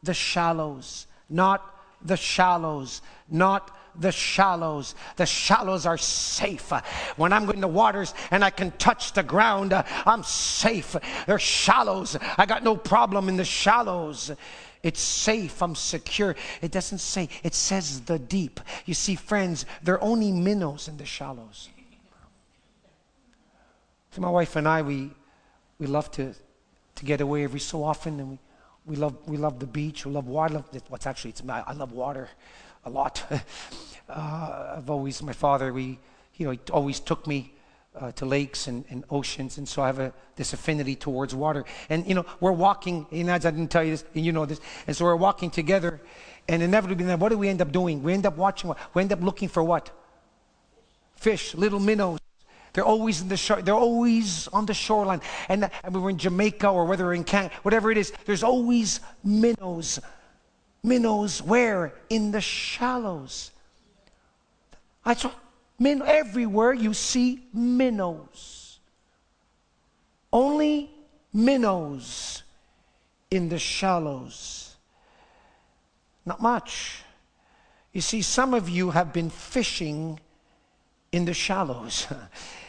the 0.00 0.14
shallows, 0.14 1.08
not 1.28 1.71
the 2.04 2.16
shallows, 2.16 3.02
not 3.30 3.76
the 3.98 4.12
shallows. 4.12 4.94
The 5.16 5.26
shallows 5.26 5.86
are 5.86 5.98
safe. 5.98 6.70
When 7.16 7.32
I'm 7.32 7.48
in 7.50 7.60
the 7.60 7.68
waters 7.68 8.14
and 8.30 8.44
I 8.44 8.50
can 8.50 8.70
touch 8.72 9.12
the 9.12 9.22
ground, 9.22 9.72
I'm 9.74 10.22
safe. 10.22 10.96
They're 11.26 11.38
shallows. 11.38 12.16
I 12.38 12.46
got 12.46 12.64
no 12.64 12.76
problem 12.76 13.28
in 13.28 13.36
the 13.36 13.44
shallows. 13.44 14.30
It's 14.82 15.00
safe. 15.00 15.62
I'm 15.62 15.74
secure. 15.74 16.34
It 16.60 16.72
doesn't 16.72 16.98
say, 16.98 17.28
it 17.42 17.54
says 17.54 18.00
the 18.00 18.18
deep. 18.18 18.60
You 18.84 18.94
see, 18.94 19.14
friends, 19.14 19.66
they're 19.82 20.02
only 20.02 20.32
minnows 20.32 20.88
in 20.88 20.96
the 20.96 21.04
shallows. 21.04 21.68
So 24.10 24.20
my 24.20 24.30
wife 24.30 24.56
and 24.56 24.68
I, 24.68 24.82
we, 24.82 25.10
we 25.78 25.86
love 25.86 26.10
to, 26.12 26.34
to 26.96 27.04
get 27.04 27.20
away 27.20 27.44
every 27.44 27.60
so 27.60 27.82
often, 27.82 28.20
and 28.20 28.30
we, 28.32 28.38
we, 28.86 28.96
love, 28.96 29.16
we 29.26 29.36
love 29.36 29.58
the 29.58 29.66
beach. 29.66 30.04
We 30.04 30.12
love 30.12 30.26
water. 30.26 30.64
What's 30.88 31.06
actually, 31.06 31.30
it's, 31.30 31.42
I 31.48 31.72
love 31.72 31.92
water 31.92 32.28
a 32.84 32.90
lot. 32.90 33.24
uh, 34.08 34.74
I've 34.76 34.90
always, 34.90 35.22
my 35.22 35.32
father, 35.32 35.72
we, 35.72 35.98
you 36.36 36.46
know, 36.46 36.52
he 36.52 36.60
always 36.72 37.00
took 37.00 37.26
me 37.26 37.52
uh, 37.94 38.12
to 38.12 38.24
lakes 38.24 38.68
and, 38.68 38.84
and, 38.88 39.04
oceans, 39.10 39.58
and 39.58 39.68
so 39.68 39.82
I 39.82 39.86
have 39.86 39.98
a, 39.98 40.12
this 40.36 40.52
affinity 40.52 40.96
towards 40.96 41.34
water. 41.34 41.64
And 41.90 42.06
you 42.06 42.14
know, 42.14 42.24
we're 42.40 42.52
walking. 42.52 43.06
And 43.10 43.30
as 43.30 43.44
I 43.44 43.50
didn't 43.50 43.70
tell 43.70 43.84
you 43.84 43.90
this, 43.90 44.04
and 44.14 44.24
you 44.24 44.32
know 44.32 44.46
this. 44.46 44.60
And 44.86 44.96
so 44.96 45.04
we're 45.04 45.16
walking 45.16 45.50
together, 45.50 46.00
and 46.48 46.62
inevitably, 46.62 47.14
what 47.16 47.28
do 47.28 47.38
we 47.38 47.48
end 47.48 47.60
up 47.60 47.70
doing? 47.70 48.02
We 48.02 48.14
end 48.14 48.26
up 48.26 48.36
watching. 48.36 48.72
We 48.94 49.02
end 49.02 49.12
up 49.12 49.20
looking 49.20 49.48
for 49.48 49.62
what? 49.62 49.90
Fish, 51.16 51.54
little 51.54 51.80
minnows. 51.80 52.18
They're 52.72 52.84
always 52.84 53.20
in 53.20 53.28
the. 53.28 53.62
They're 53.64 53.74
always 53.74 54.48
on 54.48 54.66
the 54.66 54.74
shoreline. 54.74 55.20
And, 55.48 55.70
and 55.84 55.94
we 55.94 56.00
were 56.00 56.10
in 56.10 56.18
Jamaica 56.18 56.68
or 56.68 56.86
whether 56.86 57.04
we're 57.04 57.14
in 57.14 57.24
Canada, 57.24 57.54
whatever 57.62 57.90
it 57.90 57.98
is. 57.98 58.12
There's 58.24 58.42
always 58.42 59.00
minnows. 59.22 60.00
Minnows 60.82 61.42
where? 61.42 61.92
In 62.08 62.30
the 62.30 62.40
shallows. 62.40 63.50
I 65.04 65.14
saw 65.14 65.30
min 65.78 66.02
everywhere 66.02 66.72
you 66.72 66.94
see 66.94 67.46
minnows. 67.52 68.78
Only 70.32 70.90
minnows 71.32 72.42
in 73.30 73.50
the 73.50 73.58
shallows. 73.58 74.76
Not 76.24 76.40
much. 76.40 77.02
You 77.92 78.00
see, 78.00 78.22
some 78.22 78.54
of 78.54 78.68
you 78.70 78.90
have 78.90 79.12
been 79.12 79.28
fishing 79.28 80.20
in 81.10 81.26
the 81.26 81.34
shallows. 81.34 82.06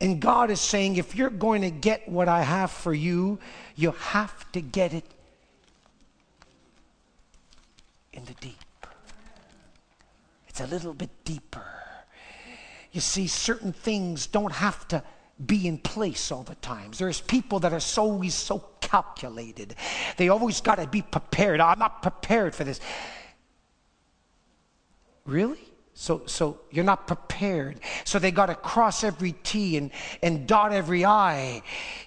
and 0.00 0.20
God 0.20 0.50
is 0.50 0.60
saying, 0.60 0.96
if 0.96 1.14
you're 1.14 1.30
going 1.30 1.62
to 1.62 1.70
get 1.70 2.08
what 2.08 2.28
I 2.28 2.42
have 2.42 2.70
for 2.70 2.94
you, 2.94 3.38
you 3.76 3.92
have 3.92 4.50
to 4.52 4.60
get 4.60 4.94
it 4.94 5.04
in 8.12 8.24
the 8.24 8.34
deep. 8.40 8.56
It's 10.48 10.60
a 10.60 10.66
little 10.66 10.94
bit 10.94 11.10
deeper. 11.24 11.64
You 12.92 13.00
see, 13.00 13.26
certain 13.26 13.72
things 13.72 14.26
don't 14.26 14.52
have 14.52 14.88
to 14.88 15.02
be 15.46 15.68
in 15.68 15.78
place 15.78 16.32
all 16.32 16.42
the 16.42 16.56
time. 16.56 16.90
There's 16.96 17.20
people 17.20 17.60
that 17.60 17.72
are 17.72 17.80
so 17.80 18.02
always 18.02 18.34
so 18.34 18.64
calculated. 18.80 19.74
They 20.16 20.28
always 20.28 20.60
got 20.60 20.76
to 20.76 20.86
be 20.86 21.02
prepared. 21.02 21.60
I'm 21.60 21.78
not 21.78 22.02
prepared 22.02 22.54
for 22.54 22.64
this. 22.64 22.80
Really? 25.24 25.69
So, 26.00 26.22
so 26.24 26.58
you're 26.70 26.82
not 26.82 27.06
prepared. 27.06 27.78
So 28.04 28.18
they 28.18 28.30
got 28.30 28.46
to 28.46 28.54
cross 28.54 29.04
every 29.04 29.32
T 29.32 29.76
and, 29.76 29.90
and 30.22 30.46
dot 30.46 30.72
every 30.72 31.04
I 31.04 31.60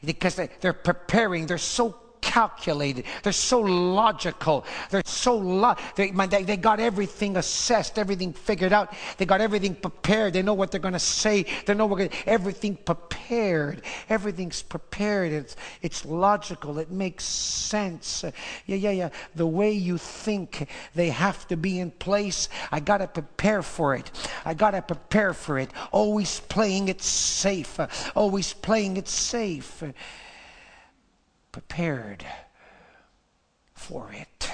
because 0.04 0.34
they, 0.34 0.50
they're 0.62 0.74
preparing. 0.74 1.46
They're 1.46 1.60
so 1.60 1.92
calculated. 2.24 3.04
They're 3.22 3.34
so 3.34 3.60
logical. 3.60 4.66
They're 4.90 5.04
so 5.06 5.36
lo- 5.36 5.76
they, 5.96 6.10
they, 6.12 6.44
they 6.44 6.58
got 6.58 6.80
everything 6.80 7.36
assessed, 7.36 8.00
everything 8.00 8.32
figured 8.32 8.72
out. 8.72 8.94
They 9.18 9.26
got 9.26 9.42
everything 9.42 9.76
prepared. 9.76 10.32
They 10.32 10.42
know 10.42 10.54
what 10.54 10.72
they're 10.72 10.80
going 10.80 10.94
to 10.94 11.00
say. 11.00 11.46
They 11.66 11.74
know 11.74 11.86
what 11.86 12.14
everything 12.26 12.78
prepared. 12.78 13.82
Everything's 14.10 14.64
prepared. 14.64 15.34
It's 15.34 15.58
it's 15.82 16.06
logical. 16.06 16.80
It 16.80 16.90
makes 16.90 17.26
sense. 17.26 18.24
Yeah, 18.66 18.78
yeah, 18.78 18.92
yeah. 18.92 19.10
The 19.36 19.46
way 19.46 19.74
you 19.74 19.98
think, 19.98 20.70
they 20.96 21.10
have 21.10 21.46
to 21.50 21.58
be 21.58 21.80
in 21.80 21.92
place. 21.92 22.48
I 22.72 22.80
got 22.80 23.00
to 23.00 23.08
prepare 23.08 23.62
for 23.62 23.96
it. 23.96 24.10
I 24.46 24.54
got 24.54 24.72
to 24.72 24.82
prepare 24.82 25.34
for 25.34 25.60
it. 25.60 25.72
Always 25.92 26.40
playing 26.40 26.88
it 26.88 27.02
safe. 27.02 27.78
Always 28.16 28.54
playing 28.54 28.96
it 28.96 29.10
safe 29.10 29.84
prepared 31.54 32.26
for 33.74 34.12
it. 34.12 34.52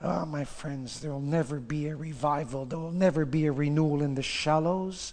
Oh, 0.00 0.24
my 0.24 0.44
friends, 0.44 1.00
there 1.00 1.12
will 1.12 1.20
never 1.20 1.60
be 1.60 1.88
a 1.88 1.96
revival. 1.96 2.64
There 2.64 2.78
will 2.78 2.90
never 2.90 3.26
be 3.26 3.44
a 3.44 3.52
renewal 3.52 4.00
in 4.00 4.14
the 4.14 4.22
shallows. 4.22 5.12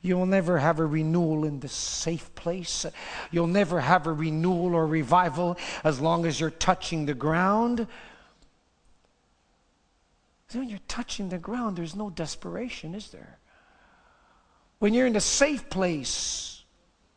You 0.00 0.16
will 0.16 0.26
never 0.26 0.58
have 0.58 0.78
a 0.78 0.86
renewal 0.86 1.44
in 1.44 1.60
the 1.60 1.68
safe 1.68 2.34
place. 2.34 2.86
You'll 3.30 3.46
never 3.48 3.80
have 3.80 4.06
a 4.06 4.12
renewal 4.12 4.74
or 4.74 4.86
revival 4.86 5.58
as 5.82 6.00
long 6.00 6.24
as 6.24 6.40
you're 6.40 6.50
touching 6.50 7.04
the 7.04 7.14
ground. 7.14 7.86
When 10.52 10.70
you're 10.70 10.78
touching 10.88 11.28
the 11.30 11.38
ground, 11.38 11.76
there's 11.76 11.96
no 11.96 12.10
desperation, 12.10 12.94
is 12.94 13.10
there? 13.10 13.38
When 14.78 14.94
you're 14.94 15.06
in 15.06 15.16
a 15.16 15.20
safe 15.20 15.68
place, 15.68 16.62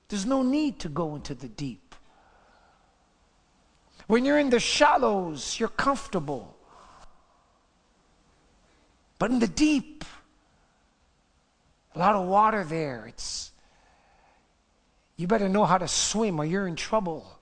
there's 0.10 0.26
no 0.26 0.42
need 0.42 0.80
to 0.80 0.90
go 0.90 1.16
into 1.16 1.36
the 1.36 1.48
deep. 1.48 1.87
When 4.08 4.24
you're 4.24 4.40
in 4.40 4.50
the 4.50 4.60
shallows, 4.60 5.60
you're 5.60 5.70
comfortable. 5.70 6.56
But 9.20 9.32
in 9.32 9.40
the 9.40 9.48
deep, 9.48 10.06
a 11.96 12.00
lot 12.00 12.16
of 12.16 12.28
water 12.28 12.64
there. 12.64 13.08
It's 13.08 13.52
you 15.18 15.28
better 15.28 15.50
know 15.50 15.66
how 15.66 15.78
to 15.78 15.88
swim 15.88 16.40
or 16.40 16.46
you're 16.46 16.68
in 16.68 16.76
trouble. 16.76 17.40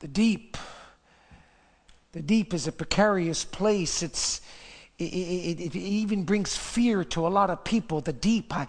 The 0.00 0.08
deep. 0.08 0.56
The 2.12 2.22
deep 2.22 2.54
is 2.54 2.66
a 2.66 2.72
precarious 2.72 3.44
place. 3.44 4.02
It's 4.02 4.40
it, 4.98 5.04
it, 5.04 5.60
it, 5.60 5.76
even 5.76 6.24
brings 6.24 6.56
fear 6.56 7.04
to 7.04 7.26
a 7.26 7.28
lot 7.28 7.48
of 7.48 7.64
people. 7.64 8.02
The 8.02 8.12
deep. 8.12 8.54
I, 8.54 8.66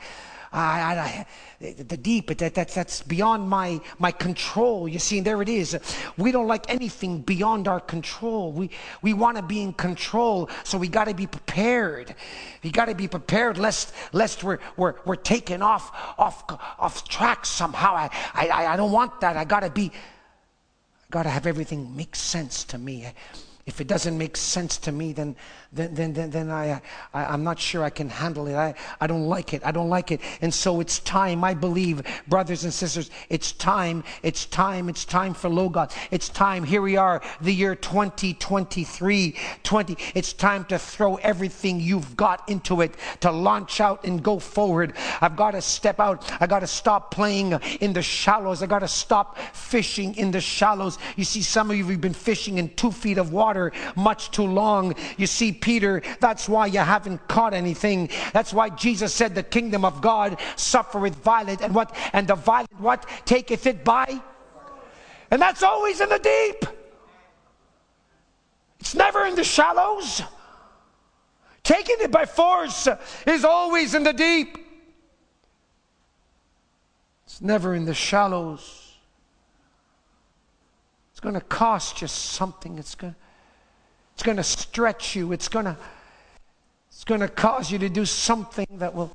I, 0.54 1.26
I, 1.62 1.72
the 1.72 1.95
deep, 1.95 2.28
that, 2.38 2.56
that, 2.56 2.68
that's 2.68 3.02
beyond 3.04 3.47
my, 3.47 3.80
my 3.99 4.12
control. 4.12 4.88
You 4.88 4.99
see, 4.99 5.18
and 5.18 5.26
there 5.26 5.41
it 5.41 5.47
is. 5.47 5.80
We 6.18 6.34
don't 6.34 6.47
like 6.47 6.70
anything 6.70 7.22
beyond 7.22 7.70
our 7.70 7.80
control. 7.80 8.52
We, 8.52 8.70
we 9.02 9.14
want 9.14 9.38
to 9.38 9.43
be 9.43 9.62
in 9.62 9.72
control, 9.72 10.49
so 10.66 10.78
we 10.78 10.89
got 10.89 11.06
to 11.06 11.14
be 11.14 11.26
prepared. 11.26 12.16
We 12.64 12.72
got 12.72 12.86
to 12.86 12.95
be 12.95 13.08
prepared 13.08 13.58
lest, 13.58 13.93
lest 14.12 14.43
we're, 14.43 14.60
we're, 14.76 14.95
we're 15.06 15.16
taken 15.16 15.62
off, 15.62 15.91
off, 16.18 16.43
off 16.78 17.08
track 17.08 17.45
somehow. 17.45 17.95
I, 17.95 18.10
I, 18.34 18.66
I 18.74 18.76
don't 18.76 18.91
want 18.91 19.22
that. 19.22 19.38
I 19.38 19.45
got 19.45 19.62
to 19.62 19.70
be, 19.70 19.91
I 19.93 21.08
got 21.12 21.24
to 21.24 21.30
have 21.30 21.47
everything 21.47 21.95
make 21.95 22.16
sense 22.16 22.66
to 22.66 22.78
me. 22.78 23.08
If 23.66 23.80
it 23.80 23.88
doesn't 23.88 24.18
make 24.18 24.36
sense 24.36 24.78
to 24.80 24.91
me, 24.91 25.14
then 25.14 25.36
then, 25.74 25.93
then, 25.93 26.11
then, 26.11 26.30
then 26.32 26.51
I, 26.51 26.82
I, 27.13 27.34
am 27.34 27.45
not 27.45 27.57
sure 27.57 27.82
I 27.82 27.89
can 27.89 28.09
handle 28.09 28.45
it. 28.47 28.55
I, 28.55 28.74
I 28.99 29.07
don't 29.07 29.28
like 29.28 29.53
it. 29.53 29.65
I 29.65 29.72
don't 29.72 29.88
like 29.88 30.11
it. 30.11 30.19
And 30.41 30.53
so 30.53 30.82
it's 30.82 30.99
time, 30.99 31.45
I 31.45 31.53
believe, 31.53 32.01
brothers 32.28 32.65
and 32.65 32.74
sisters, 32.74 33.09
it's 33.30 33.53
time, 33.53 34.03
it's 34.22 34.45
time, 34.45 34.89
it's 34.89 35.05
time 35.05 35.34
for 35.34 35.47
Logos. 35.47 35.91
It's 36.11 36.28
time. 36.28 36.65
Here 36.65 36.82
we 36.82 36.97
are, 36.97 37.22
the 37.39 37.53
year 37.53 37.74
2023, 37.76 39.38
20. 39.63 39.97
It's 40.13 40.34
time 40.34 40.65
to 40.65 40.78
throw 40.78 41.15
everything 41.15 41.80
you've 41.80 42.17
got 42.17 42.49
into 42.49 42.82
it, 42.82 42.93
to 43.22 43.32
launch 43.32 43.80
out 43.80 44.03
and 44.03 44.22
go 44.22 44.39
forward. 44.39 44.93
I've 45.22 45.38
got 45.38 45.51
to 45.51 45.61
step 45.61 46.01
out. 46.01 46.30
I 46.41 46.47
got 46.47 46.59
to 46.59 46.67
stop 46.67 47.11
playing 47.11 47.53
in 47.80 47.93
the 47.93 48.01
shallows. 48.01 48.61
I 48.61 48.65
got 48.65 48.80
to 48.80 48.89
stop 48.89 49.38
fishing 49.53 50.15
in 50.15 50.32
the 50.32 50.41
shallows. 50.41 50.97
You 51.15 51.24
see, 51.24 51.41
some 51.41 51.72
of 51.72 51.78
you 51.78 51.86
have 51.86 52.01
been 52.01 52.13
fishing 52.13 52.57
in 52.57 52.76
two 52.76 52.91
feet 52.91 53.17
of 53.17 53.32
water 53.32 53.72
much 53.95 54.32
too 54.32 54.45
long. 54.45 54.95
You 55.15 55.28
see, 55.28 55.61
Peter, 55.62 56.01
that's 56.20 56.49
why 56.49 56.66
you 56.66 56.80
haven't 56.80 57.28
caught 57.28 57.53
anything. 57.53 58.09
That's 58.34 58.53
why 58.53 58.70
Jesus 58.70 59.14
said 59.14 59.36
the 59.36 59.43
kingdom 59.43 59.86
of 59.86 60.01
God 60.01 60.39
suffereth 60.55 61.16
violent 61.16 61.62
and 61.62 61.74
what 61.74 61.95
and 62.14 62.28
the 62.28 62.36
violent 62.36 62.80
what 62.80 63.05
taketh 63.26 63.66
it 63.68 63.84
by? 63.84 64.22
And 65.30 65.41
that's 65.41 65.64
always 65.64 66.01
in 66.01 66.09
the 66.09 66.20
deep. 66.20 66.66
It's 68.80 68.95
never 68.95 69.26
in 69.26 69.36
the 69.36 69.43
shallows. 69.43 70.22
Taking 71.64 71.97
it 71.99 72.12
by 72.12 72.26
force 72.26 72.88
is 73.26 73.45
always 73.45 73.93
in 73.93 74.03
the 74.03 74.14
deep. 74.14 74.57
It's 77.26 77.41
never 77.41 77.76
in 77.76 77.86
the 77.86 77.93
shallows. 77.93 78.97
It's 81.12 81.20
going 81.20 81.36
to 81.36 81.41
cost 81.41 82.01
you 82.01 82.07
something. 82.07 82.80
It's 82.80 82.95
going 82.95 83.16
it's 84.22 84.26
going 84.28 84.38
to 84.38 84.43
stretch 84.43 85.15
you. 85.15 85.32
It's 85.32 85.47
going 85.47 85.65
to 85.65 85.76
it's 86.91 87.03
going 87.03 87.22
to 87.22 87.28
cause 87.28 87.72
you 87.72 87.80
to 87.80 87.89
do 87.89 88.05
something 88.05 88.67
that 88.74 88.93
will 88.93 89.11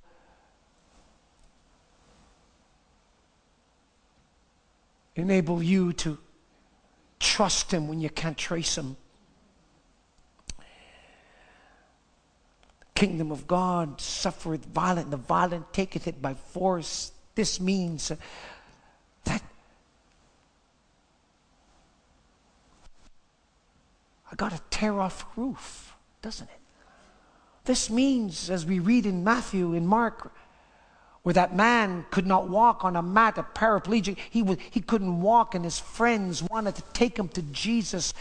enable 5.15 5.63
you 5.63 5.93
to 5.93 6.19
trust 7.21 7.73
him 7.73 7.87
when 7.87 8.01
you 8.01 8.11
can't 8.11 8.37
trace 8.37 8.77
him. 8.77 8.97
Kingdom 12.97 13.31
of 13.31 13.47
God 13.47 14.01
suffereth 14.01 14.65
violent, 14.65 15.13
the 15.13 15.19
violent 15.19 15.73
taketh 15.73 16.09
it 16.09 16.21
by 16.21 16.35
force. 16.35 17.13
This 17.37 17.61
means 17.61 18.11
that 19.23 19.43
got 24.37 24.53
to 24.53 24.61
tear 24.71 25.01
off 25.01 25.25
roof, 25.37 25.95
doesn't 26.23 26.49
it? 26.49 26.61
This 27.65 27.91
means, 27.91 28.49
as 28.49 28.65
we 28.65 28.79
read 28.79 29.07
in 29.07 29.25
Matthew, 29.25 29.75
in 29.75 29.87
Mark, 29.87 30.33
where 31.25 31.33
that 31.33 31.57
man 31.57 32.07
could 32.13 32.27
not 32.27 32.49
walk 32.49 32.85
on 32.85 32.95
a 32.95 33.03
mat, 33.03 33.37
a 33.37 33.43
paraplegic, 33.43 34.17
he, 34.31 34.45
was, 34.45 34.59
he 34.71 34.81
couldn't 34.81 35.21
walk, 35.21 35.57
and 35.57 35.65
his 35.65 35.79
friends 35.79 36.41
wanted 36.45 36.77
to 36.77 36.83
take 36.93 37.19
him 37.19 37.27
to 37.27 37.43
Jesus. 37.43 38.15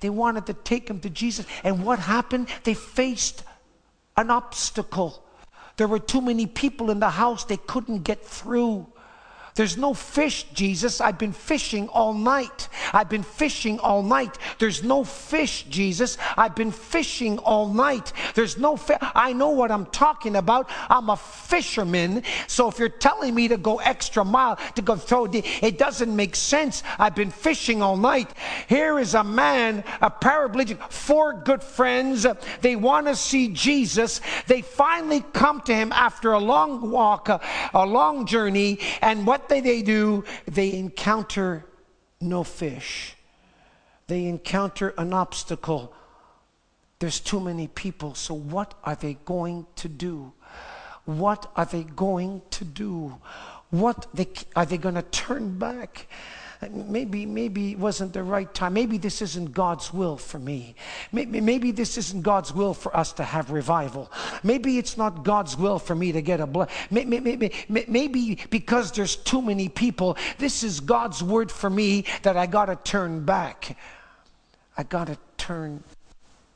They 0.00 0.10
wanted 0.10 0.46
to 0.46 0.54
take 0.54 0.90
him 0.90 0.98
to 1.00 1.10
Jesus. 1.10 1.46
And 1.62 1.84
what 1.84 2.00
happened? 2.00 2.48
They 2.64 2.74
faced 2.74 3.44
an 4.16 4.30
obstacle. 4.30 5.22
There 5.76 5.86
were 5.86 6.00
too 6.00 6.20
many 6.20 6.46
people 6.46 6.90
in 6.90 6.98
the 6.98 7.10
house, 7.10 7.44
they 7.44 7.58
couldn't 7.58 8.02
get 8.02 8.24
through. 8.24 8.88
There's 9.58 9.76
no 9.76 9.92
fish, 9.92 10.44
Jesus. 10.54 11.00
I've 11.00 11.18
been 11.18 11.32
fishing 11.32 11.88
all 11.88 12.14
night. 12.14 12.68
I've 12.92 13.08
been 13.08 13.24
fishing 13.24 13.80
all 13.80 14.04
night. 14.04 14.38
There's 14.60 14.84
no 14.84 15.02
fish, 15.02 15.64
Jesus. 15.64 16.16
I've 16.36 16.54
been 16.54 16.70
fishing 16.70 17.38
all 17.38 17.66
night. 17.66 18.12
There's 18.36 18.56
no 18.56 18.76
fish. 18.76 18.98
I 19.00 19.32
know 19.32 19.48
what 19.48 19.72
I'm 19.72 19.86
talking 19.86 20.36
about. 20.36 20.70
I'm 20.88 21.10
a 21.10 21.16
fisherman. 21.16 22.22
So 22.46 22.68
if 22.68 22.78
you're 22.78 22.88
telling 22.88 23.34
me 23.34 23.48
to 23.48 23.56
go 23.56 23.78
extra 23.78 24.24
mile, 24.24 24.60
to 24.76 24.82
go 24.82 24.94
throw, 24.94 25.26
the, 25.26 25.42
it 25.60 25.76
doesn't 25.76 26.14
make 26.14 26.36
sense. 26.36 26.84
I've 26.96 27.16
been 27.16 27.32
fishing 27.32 27.82
all 27.82 27.96
night. 27.96 28.32
Here 28.68 29.00
is 29.00 29.14
a 29.14 29.24
man, 29.24 29.82
a 30.00 30.08
paraplegic, 30.08 30.78
four 30.92 31.32
good 31.32 31.64
friends. 31.64 32.24
They 32.60 32.76
want 32.76 33.08
to 33.08 33.16
see 33.16 33.48
Jesus. 33.48 34.20
They 34.46 34.62
finally 34.62 35.24
come 35.32 35.62
to 35.62 35.74
him 35.74 35.90
after 35.90 36.30
a 36.30 36.38
long 36.38 36.92
walk, 36.92 37.28
a, 37.28 37.40
a 37.74 37.84
long 37.84 38.24
journey. 38.24 38.78
And 39.02 39.26
what 39.26 39.47
they, 39.48 39.60
they 39.60 39.82
do, 39.82 40.24
they 40.46 40.72
encounter 40.74 41.64
no 42.20 42.44
fish. 42.44 43.16
They 44.06 44.26
encounter 44.26 44.94
an 44.98 45.12
obstacle. 45.12 45.92
There's 46.98 47.20
too 47.20 47.40
many 47.40 47.68
people, 47.68 48.14
so 48.14 48.34
what 48.34 48.74
are 48.84 48.96
they 48.96 49.14
going 49.24 49.66
to 49.76 49.88
do? 49.88 50.32
What 51.04 51.50
are 51.56 51.64
they 51.64 51.84
going 51.84 52.42
to 52.50 52.64
do? 52.64 53.18
What 53.70 54.06
they, 54.14 54.28
are 54.56 54.66
they 54.66 54.78
going 54.78 54.96
to 54.96 55.02
turn 55.02 55.58
back? 55.58 56.08
Maybe 56.70 57.24
maybe 57.24 57.72
it 57.72 57.78
wasn't 57.78 58.12
the 58.12 58.22
right 58.22 58.52
time. 58.52 58.74
Maybe 58.74 58.98
this 58.98 59.22
isn't 59.22 59.52
god's 59.52 59.92
will 59.92 60.16
for 60.16 60.38
me. 60.38 60.74
Maybe, 61.12 61.40
maybe 61.40 61.70
this 61.70 61.96
isn't 61.96 62.22
god's 62.22 62.52
will 62.52 62.74
for 62.74 62.96
us 62.96 63.12
to 63.14 63.22
have 63.22 63.50
revival. 63.50 64.10
Maybe 64.42 64.78
it's 64.78 64.96
not 64.96 65.22
god's 65.24 65.56
will 65.56 65.78
for 65.78 65.94
me 65.94 66.12
to 66.12 66.22
get 66.22 66.40
a 66.40 66.46
blood 66.46 66.70
maybe, 66.90 67.20
maybe, 67.20 67.52
maybe 67.68 68.38
because 68.50 68.92
there's 68.92 69.16
too 69.16 69.40
many 69.42 69.68
people 69.68 70.16
this 70.38 70.62
is 70.62 70.80
god's 70.80 71.22
word 71.22 71.50
for 71.50 71.70
me 71.70 72.04
that 72.22 72.36
i 72.36 72.46
got 72.46 72.66
to 72.66 72.76
turn 72.76 73.24
back. 73.24 73.76
I 74.76 74.82
got 74.84 75.08
to 75.08 75.18
turn 75.36 75.82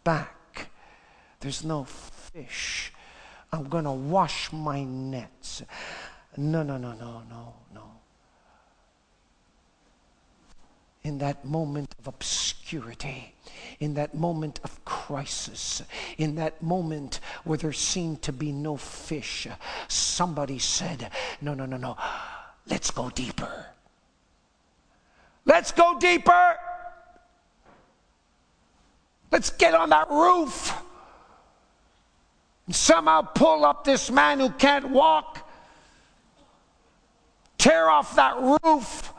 back. 0.04 0.70
There's 1.40 1.64
no 1.64 1.84
fish. 1.84 2.92
I'm 3.52 3.68
going 3.68 3.84
to 3.84 3.92
wash 3.92 4.52
my 4.52 4.84
nets. 4.84 5.62
No 6.36 6.62
no 6.62 6.78
no 6.78 6.92
no 6.92 7.22
no 7.28 7.54
no 7.74 7.91
in 11.04 11.18
that 11.18 11.44
moment 11.44 11.94
of 11.98 12.06
obscurity, 12.06 13.34
in 13.80 13.94
that 13.94 14.14
moment 14.14 14.60
of 14.62 14.84
crisis, 14.84 15.82
in 16.16 16.36
that 16.36 16.62
moment 16.62 17.18
where 17.44 17.58
there 17.58 17.72
seemed 17.72 18.22
to 18.22 18.32
be 18.32 18.52
no 18.52 18.76
fish, 18.76 19.48
somebody 19.88 20.58
said, 20.58 21.10
No, 21.40 21.54
no, 21.54 21.66
no, 21.66 21.76
no, 21.76 21.96
let's 22.68 22.90
go 22.90 23.10
deeper. 23.10 23.66
Let's 25.44 25.72
go 25.72 25.98
deeper. 25.98 26.56
Let's 29.32 29.50
get 29.50 29.74
on 29.74 29.90
that 29.90 30.08
roof. 30.08 30.72
And 32.66 32.76
somehow 32.76 33.22
pull 33.22 33.64
up 33.64 33.82
this 33.82 34.08
man 34.08 34.38
who 34.38 34.50
can't 34.50 34.90
walk, 34.90 35.48
tear 37.58 37.90
off 37.90 38.14
that 38.14 38.36
roof 38.62 39.12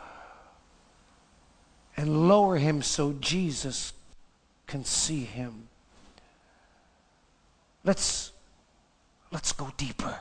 and 1.96 2.28
lower 2.28 2.58
him 2.58 2.82
so 2.82 3.14
Jesus 3.14 3.94
can 4.68 4.84
see 4.86 5.24
him. 5.24 5.68
Let's, 7.84 8.32
let's 9.32 9.52
go 9.52 9.72
deeper. 9.78 10.20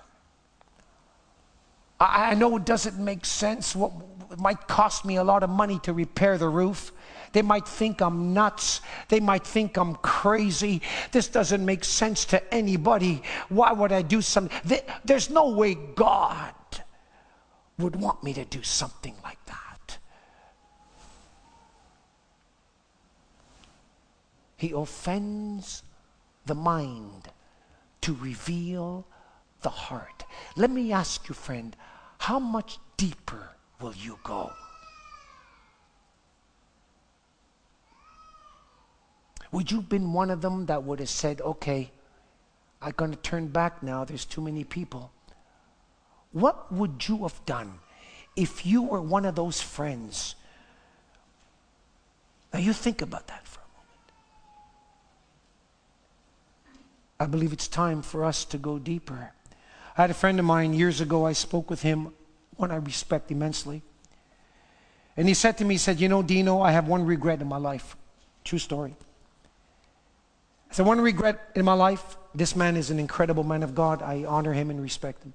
I, 2.01 2.31
I 2.31 2.35
know 2.35 2.57
it 2.57 2.65
doesn't 2.65 2.99
make 2.99 3.25
sense. 3.25 3.75
What, 3.75 3.93
it 4.31 4.39
might 4.39 4.67
cost 4.67 5.05
me 5.05 5.17
a 5.17 5.25
lot 5.25 5.43
of 5.43 5.51
money 5.51 5.79
to 5.85 5.93
repair 5.93 6.39
the 6.39 6.49
roof. 6.49 6.93
They 7.33 7.43
might 7.43 7.67
think 7.67 8.03
I'm 8.03 8.35
nuts. 8.35 8.83
They 9.09 9.21
might 9.21 9.47
think 9.47 9.79
I'm 9.79 9.95
crazy. 9.97 10.83
This 11.13 11.29
doesn't 11.29 11.65
make 11.65 11.85
sense 11.85 12.27
to 12.27 12.55
anybody. 12.55 13.23
Why 13.49 13.73
would 13.73 13.93
I 13.93 14.03
do 14.03 14.21
something? 14.21 14.81
There's 15.05 15.31
no 15.31 15.51
way 15.51 15.75
God 15.75 16.55
would 17.79 17.97
want 17.97 18.23
me 18.23 18.35
to 18.35 18.45
do 18.45 18.63
something 18.63 19.15
like 19.25 19.43
that. 19.47 19.62
He 24.63 24.71
offends 24.71 25.83
the 26.47 26.55
mind 26.55 27.29
to 28.03 28.15
reveal 28.15 29.05
the 29.63 29.71
heart. 29.71 30.25
Let 30.55 30.71
me 30.71 30.93
ask 30.93 31.29
you, 31.29 31.35
friend, 31.35 31.75
how 32.19 32.39
much 32.39 32.79
deeper 32.97 33.51
will 33.81 33.93
you 33.97 34.21
go? 34.23 34.53
Would 39.51 39.73
you 39.73 39.79
have 39.79 39.89
been 39.89 40.13
one 40.13 40.31
of 40.31 40.43
them 40.43 40.67
that 40.67 40.85
would 40.85 41.01
have 41.01 41.09
said, 41.09 41.41
okay, 41.41 41.91
I'm 42.81 42.93
going 42.93 43.11
to 43.11 43.17
turn 43.17 43.49
back 43.49 43.83
now, 43.83 44.05
there's 44.05 44.25
too 44.25 44.41
many 44.41 44.63
people? 44.63 45.11
What 46.31 46.71
would 46.73 47.09
you 47.09 47.25
have 47.25 47.45
done 47.47 47.81
if 48.37 48.65
you 48.65 48.83
were 48.83 49.03
one 49.03 49.25
of 49.25 49.35
those 49.35 49.61
friends? 49.61 50.37
Now, 52.53 52.61
you 52.61 52.73
think 52.73 53.03
about 53.03 53.27
that 53.27 53.45
for 53.49 53.59
a 53.59 53.63
moment. 53.63 53.73
I 57.23 57.27
believe 57.27 57.53
it's 57.53 57.69
time 57.69 58.03
for 58.03 58.25
us 58.25 58.45
to 58.47 58.59
go 58.59 58.81
deeper. 58.81 59.31
I 59.97 60.01
had 60.01 60.11
a 60.11 60.15
friend 60.15 60.41
of 60.41 60.45
mine 60.45 60.75
years 60.75 61.01
ago, 61.01 61.25
I 61.25 61.35
spoke 61.35 61.71
with 61.71 61.83
him, 61.83 62.13
one 62.57 62.73
I 62.73 62.77
respect 62.77 63.31
immensely. 63.31 63.83
And 65.17 65.29
he 65.29 65.35
said 65.35 65.57
to 65.59 65.65
me, 65.65 65.75
he 65.75 65.79
said, 65.79 66.01
You 66.01 66.09
know, 66.09 66.25
Dino, 66.25 66.61
I 66.61 66.73
have 66.73 66.89
one 66.89 67.07
regret 67.07 67.41
in 67.41 67.47
my 67.47 67.59
life. 67.59 67.97
True 68.43 68.59
story. 68.59 68.97
I 70.69 70.75
said, 70.75 70.85
One 70.85 71.01
regret 71.01 71.53
in 71.55 71.65
my 71.65 71.75
life. 71.75 72.17
This 72.35 72.57
man 72.57 72.77
is 72.77 72.91
an 72.91 72.99
incredible 72.99 73.45
man 73.45 73.63
of 73.63 73.73
God. 73.73 74.03
I 74.03 74.25
honor 74.25 74.53
him 74.53 74.69
and 74.71 74.83
respect 74.83 75.23
him. 75.23 75.33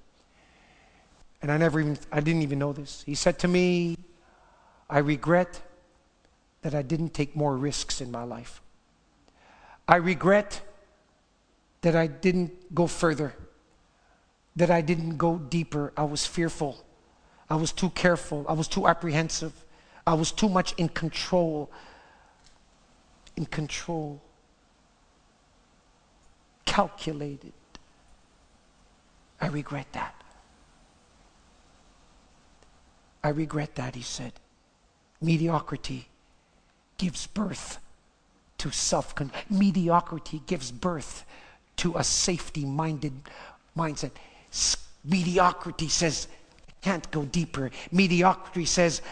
And 1.40 1.50
I 1.50 1.56
never 1.56 1.80
even, 1.80 1.98
I 2.12 2.20
didn't 2.20 2.42
even 2.42 2.58
know 2.58 2.74
this. 2.74 3.02
He 3.06 3.14
said 3.14 3.38
to 3.38 3.48
me, 3.48 3.96
I 4.90 4.98
regret 4.98 5.62
that 6.60 6.74
I 6.74 6.82
didn't 6.82 7.14
take 7.14 7.34
more 7.34 7.56
risks 7.56 8.02
in 8.02 8.10
my 8.10 8.24
life. 8.24 8.60
I 9.86 9.96
regret 9.96 10.60
that 11.82 11.94
I 11.94 12.06
didn't 12.06 12.74
go 12.74 12.86
further, 12.86 13.34
that 14.56 14.70
I 14.70 14.80
didn't 14.80 15.16
go 15.16 15.38
deeper. 15.38 15.92
I 15.96 16.04
was 16.04 16.26
fearful. 16.26 16.84
I 17.48 17.56
was 17.56 17.72
too 17.72 17.90
careful. 17.90 18.44
I 18.48 18.52
was 18.52 18.68
too 18.68 18.86
apprehensive. 18.86 19.52
I 20.06 20.14
was 20.14 20.32
too 20.32 20.48
much 20.48 20.74
in 20.76 20.88
control. 20.88 21.70
In 23.36 23.46
control. 23.46 24.20
Calculated. 26.64 27.52
I 29.40 29.46
regret 29.46 29.86
that. 29.92 30.14
I 33.22 33.30
regret 33.30 33.74
that, 33.76 33.94
he 33.94 34.02
said. 34.02 34.32
Mediocrity 35.20 36.08
gives 36.98 37.26
birth 37.26 37.78
to 38.58 38.70
self 38.70 39.14
control. 39.14 39.42
mediocrity 39.50 40.42
gives 40.46 40.70
birth 40.70 41.24
to 41.78 41.96
a 41.96 42.04
safety 42.04 42.64
minded 42.64 43.12
mindset. 43.76 44.10
Mediocrity 45.04 45.88
says, 45.88 46.28
I 46.68 46.72
can't 46.82 47.10
go 47.10 47.24
deeper. 47.24 47.70
Mediocrity 47.90 48.66
says, 48.66 49.02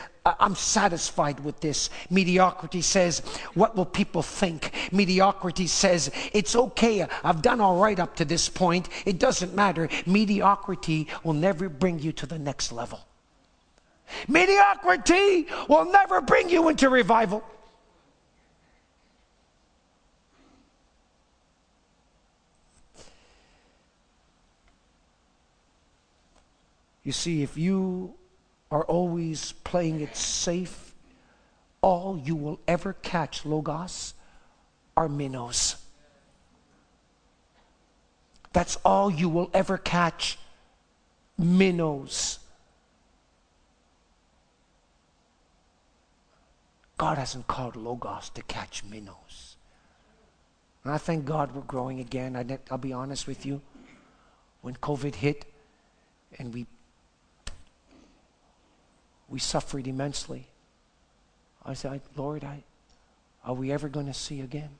I'm 0.41 0.57
satisfied 0.57 1.41
with 1.41 1.61
this. 1.61 1.89
Mediocrity 2.11 2.83
says, 2.83 3.21
What 3.55 3.77
will 3.77 3.87
people 3.87 4.23
think? 4.23 4.73
Mediocrity 4.93 5.69
says, 5.69 6.11
It's 6.33 6.57
okay. 6.57 7.07
I've 7.23 7.43
done 7.43 7.61
all 7.61 7.79
right 7.79 7.99
up 7.99 8.17
to 8.17 8.25
this 8.25 8.49
point. 8.49 8.89
It 9.05 9.19
doesn't 9.19 9.55
matter. 9.55 9.89
Mediocrity 10.05 11.09
will 11.23 11.35
never 11.35 11.69
bring 11.69 12.01
you 12.01 12.13
to 12.13 12.27
the 12.27 12.39
next 12.39 12.73
level. 12.73 13.01
Mediocrity 14.29 15.47
will 15.69 15.91
never 15.91 16.21
bring 16.21 16.49
you 16.49 16.69
into 16.69 16.89
revival. 16.89 17.45
You 27.07 27.13
see, 27.13 27.45
if 27.45 27.57
you 27.57 28.15
are 28.69 28.83
always 28.83 29.53
playing 29.53 30.01
it 30.01 30.17
safe, 30.17 30.93
all 31.81 32.19
you 32.19 32.35
will 32.35 32.59
ever 32.67 32.95
catch, 32.95 33.47
Logos, 33.47 34.15
are 34.97 35.09
minnows. 35.09 35.77
That's 38.53 38.75
all 38.85 39.09
you 39.09 39.29
will 39.29 39.51
ever 39.55 39.79
catch, 39.79 40.37
minnows. 41.39 42.41
God 46.99 47.19
hasn't 47.19 47.47
called 47.47 47.77
Logos 47.77 48.31
to 48.31 48.43
catch 48.43 48.83
minnows. 48.83 49.55
And 50.83 50.93
I 50.93 50.99
thank 50.99 51.25
God 51.25 51.55
we're 51.55 51.63
growing 51.63 52.01
again. 52.01 52.35
I, 52.35 52.59
will 52.69 52.79
be 52.79 52.93
honest 52.93 53.29
with 53.29 53.47
you. 53.47 53.63
When 54.63 54.75
COVID 54.75 55.15
hit 55.15 55.45
and 56.37 56.53
we 56.53 56.67
we 59.29 59.39
suffered 59.39 59.87
immensely. 59.87 60.47
I 61.65 61.75
said, 61.75 62.01
Lord, 62.17 62.45
I, 62.45 62.63
are 63.45 63.55
we 63.55 63.73
ever 63.73 63.89
going 63.89 64.07
to 64.07 64.15
see 64.15 64.41
again? 64.41 64.71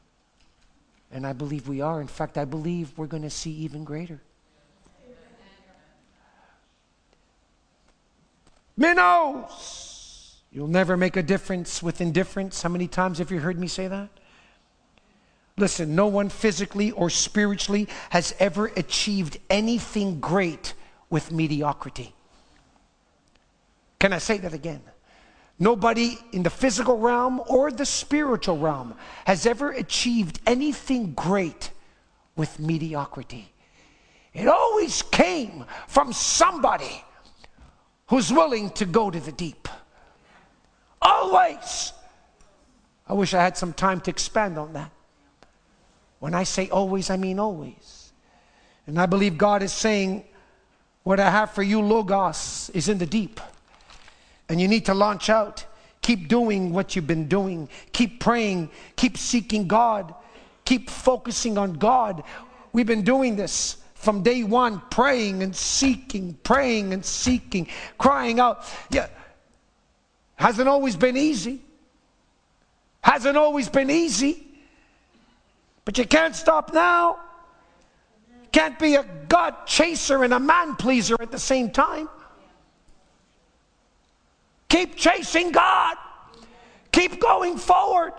And 1.11 1.27
I 1.27 1.33
believe 1.33 1.69
we 1.69 1.81
are. 1.81 2.01
In 2.01 2.07
fact, 2.07 2.39
I 2.39 2.45
believe 2.45 2.97
we're 2.97 3.07
going 3.07 3.23
to 3.23 3.31
see 3.31 3.51
even 3.51 3.85
greater. 3.85 4.21
Minnows! 8.77 10.37
You'll 10.53 10.69
never 10.69 10.97
make 10.97 11.17
a 11.17 11.23
difference 11.23 11.83
with 11.83 12.01
indifference. 12.01 12.63
How 12.63 12.69
many 12.69 12.89
times 12.89 13.19
have 13.19 13.31
you 13.31 13.41
heard 13.41 13.59
me 13.59 13.69
say 13.69 13.89
that? 13.89 14.09
Listen, 15.59 15.95
no 15.95 16.07
one 16.07 16.29
physically 16.29 16.91
or 16.91 17.09
spiritually 17.09 17.89
has 18.11 18.35
ever 18.39 18.67
achieved 18.77 19.39
anything 19.49 20.21
great 20.21 20.75
with 21.09 21.33
mediocrity. 21.33 22.16
Can 24.07 24.13
I 24.13 24.19
say 24.19 24.39
that 24.39 24.55
again? 24.55 24.83
Nobody 25.59 26.17
in 26.31 26.45
the 26.45 26.51
physical 26.51 26.97
realm 26.97 27.43
or 27.49 27.73
the 27.73 27.85
spiritual 27.85 28.57
realm 28.57 28.95
has 29.25 29.47
ever 29.47 29.73
achieved 29.73 30.39
anything 30.47 31.13
great 31.15 31.73
with 32.37 32.61
mediocrity. 32.61 33.53
It 34.33 34.47
always 34.47 35.03
came 35.03 35.65
from 35.89 36.13
somebody 36.13 37.05
who's 38.07 38.33
willing 38.33 38.71
to 38.79 38.85
go 38.85 39.11
to 39.11 39.19
the 39.19 39.33
deep. 39.33 39.67
Always. 41.03 41.93
I 43.09 43.15
wish 43.15 43.35
I 43.35 43.43
had 43.43 43.57
some 43.57 43.73
time 43.73 44.01
to 44.03 44.11
expand 44.13 44.57
on 44.57 44.75
that. 44.75 44.93
When 46.21 46.33
I 46.33 46.45
say 46.45 46.69
always, 46.69 47.11
I 47.11 47.17
mean 47.17 47.41
always. 47.41 48.13
And 48.87 49.01
I 49.01 49.07
believe 49.07 49.37
God 49.37 49.65
is 49.65 49.73
saying, 49.73 50.23
What 51.03 51.19
I 51.19 51.29
have 51.29 51.51
for 51.51 51.65
you, 51.65 51.81
Logos, 51.81 52.71
is 52.73 52.89
in 52.89 52.99
the 52.99 53.07
deep. 53.07 53.41
And 54.49 54.61
you 54.61 54.69
need 54.69 54.87
to 54.87 54.95
launch 54.95 55.29
out. 55.29 55.65
Keep 56.03 56.29
doing 56.29 56.73
what 56.73 56.95
you've 56.95 57.07
been 57.07 57.27
doing. 57.27 57.69
Keep 57.93 58.21
praying. 58.21 58.71
Keep 58.95 59.17
seeking 59.17 59.67
God. 59.67 60.15
Keep 60.65 60.91
focusing 60.91 61.59
on 61.59 61.75
God. 61.75 62.23
We've 62.73 62.87
been 62.87 63.03
doing 63.03 63.37
this 63.37 63.79
from 63.95 64.23
day 64.23 64.45
one, 64.45 64.83
praying 64.91 65.43
and 65.43 65.55
seeking, 65.57 66.39
praying 66.45 66.93
and 66.93 67.05
seeking, 67.05 67.67
crying 67.99 68.39
out. 68.39 68.65
Yeah. 68.91 69.09
Hasn't 70.37 70.69
always 70.69 70.95
been 70.95 71.17
easy. 71.17 71.61
Hasn't 73.01 73.37
always 73.37 73.69
been 73.69 73.91
easy. 73.91 74.47
But 75.85 75.99
you 75.99 76.07
can't 76.07 76.37
stop 76.37 76.75
now. 76.75 77.19
Can't 78.53 78.79
be 78.79 78.95
a 78.97 79.05
God 79.29 79.67
chaser 79.67 80.25
and 80.25 80.35
a 80.35 80.41
man 80.41 80.77
pleaser 80.77 81.17
at 81.21 81.31
the 81.31 81.39
same 81.39 81.71
time. 81.71 82.09
Keep 84.69 84.97
chasing 84.97 85.53
God. 85.53 85.97
Keep 86.93 87.21
going 87.21 87.57
forward. 87.57 88.13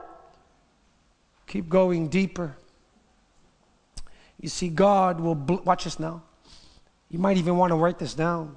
Keep 1.47 1.69
going 1.69 2.07
deeper. 2.07 2.55
You 4.39 4.49
see, 4.49 4.69
God 4.69 5.19
will, 5.19 5.35
bl- 5.35 5.63
watch 5.63 5.85
this 5.85 5.99
now. 5.99 6.23
You 7.09 7.19
might 7.19 7.37
even 7.37 7.57
want 7.57 7.71
to 7.71 7.75
write 7.75 7.99
this 7.99 8.13
down. 8.13 8.55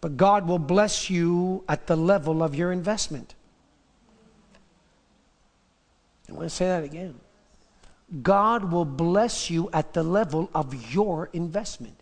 But 0.00 0.16
God 0.16 0.46
will 0.46 0.58
bless 0.58 1.10
you 1.10 1.64
at 1.68 1.86
the 1.86 1.96
level 1.96 2.42
of 2.42 2.54
your 2.54 2.72
investment. 2.72 3.34
I 6.28 6.32
want 6.32 6.44
to 6.44 6.54
say 6.54 6.66
that 6.66 6.84
again. 6.84 7.14
God 8.22 8.70
will 8.70 8.84
bless 8.84 9.50
you 9.50 9.68
at 9.72 9.92
the 9.92 10.02
level 10.02 10.50
of 10.54 10.92
your 10.94 11.30
investment. 11.32 11.98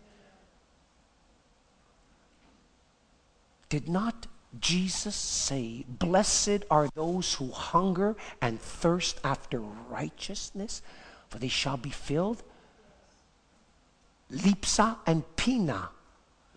Did 3.69 3.89
not 3.89 4.27
Jesus 4.61 5.15
say, 5.15 5.85
Blessed 5.89 6.65
are 6.71 6.89
those 6.95 7.35
who 7.35 7.51
hunger 7.51 8.17
and 8.41 8.61
thirst 8.61 9.21
after 9.25 9.61
righteousness, 9.61 10.83
for 11.29 11.39
they 11.39 11.49
shall 11.49 11.77
be 11.77 11.91
filled. 11.91 12.43
Lipsa 14.33 14.97
and 15.07 15.25
pina. 15.37 15.91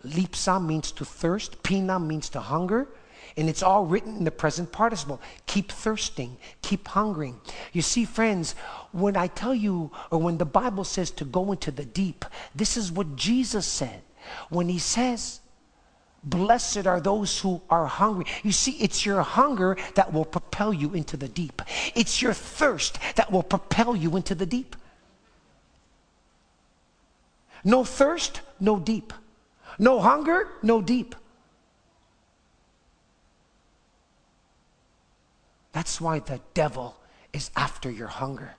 Lipsa 0.04 0.64
means 0.64 0.92
to 0.92 1.04
thirst, 1.04 1.62
pina 1.62 2.00
means 2.00 2.28
to 2.30 2.40
hunger. 2.40 2.88
And 3.36 3.48
it's 3.48 3.62
all 3.62 3.86
written 3.86 4.16
in 4.16 4.24
the 4.24 4.30
present 4.30 4.72
participle. 4.72 5.20
Keep 5.46 5.70
thirsting, 5.70 6.36
keep 6.62 6.88
hungering. 6.88 7.40
You 7.72 7.82
see, 7.82 8.04
friends, 8.04 8.54
when 8.92 9.16
I 9.16 9.28
tell 9.28 9.54
you, 9.54 9.92
or 10.10 10.18
when 10.18 10.38
the 10.38 10.44
Bible 10.44 10.84
says 10.84 11.10
to 11.12 11.24
go 11.24 11.52
into 11.52 11.70
the 11.70 11.84
deep, 11.84 12.24
this 12.54 12.76
is 12.76 12.90
what 12.90 13.16
Jesus 13.16 13.66
said. 13.66 14.02
When 14.48 14.68
he 14.68 14.78
says, 14.78 15.40
Blessed 16.22 16.86
are 16.86 17.00
those 17.00 17.40
who 17.40 17.62
are 17.70 17.86
hungry. 17.86 18.26
You 18.42 18.52
see, 18.52 18.72
it's 18.72 19.06
your 19.06 19.22
hunger 19.22 19.76
that 19.94 20.12
will 20.12 20.26
propel 20.26 20.72
you 20.72 20.92
into 20.92 21.16
the 21.16 21.28
deep. 21.28 21.62
It's 21.94 22.20
your 22.20 22.34
thirst 22.34 22.98
that 23.16 23.32
will 23.32 23.42
propel 23.42 23.96
you 23.96 24.16
into 24.16 24.34
the 24.34 24.46
deep. 24.46 24.76
No 27.64 27.84
thirst, 27.84 28.42
no 28.58 28.78
deep. 28.78 29.12
No 29.78 30.00
hunger, 30.00 30.48
no 30.62 30.82
deep. 30.82 31.14
That's 35.72 36.00
why 36.00 36.18
the 36.18 36.40
devil 36.52 36.96
is 37.32 37.50
after 37.56 37.90
your 37.90 38.08
hunger. 38.08 38.54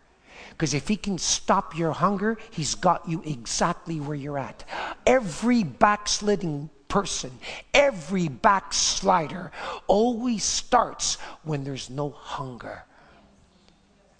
Because 0.49 0.74
if 0.74 0.88
he 0.88 0.95
can 0.95 1.18
stop 1.18 1.78
your 1.78 1.91
hunger, 1.91 2.38
he's 2.49 2.74
got 2.74 3.07
you 3.07 3.22
exactly 3.26 3.99
where 3.99 4.16
you're 4.16 4.39
at. 4.39 4.64
Every 5.05 5.64
backsliding 5.64 6.70
person, 6.92 7.32
every 7.74 8.28
backslider 8.28 9.50
always 9.88 10.44
starts 10.44 11.16
when 11.44 11.64
there's 11.64 11.89
no 11.89 12.10
hunger. 12.10 12.84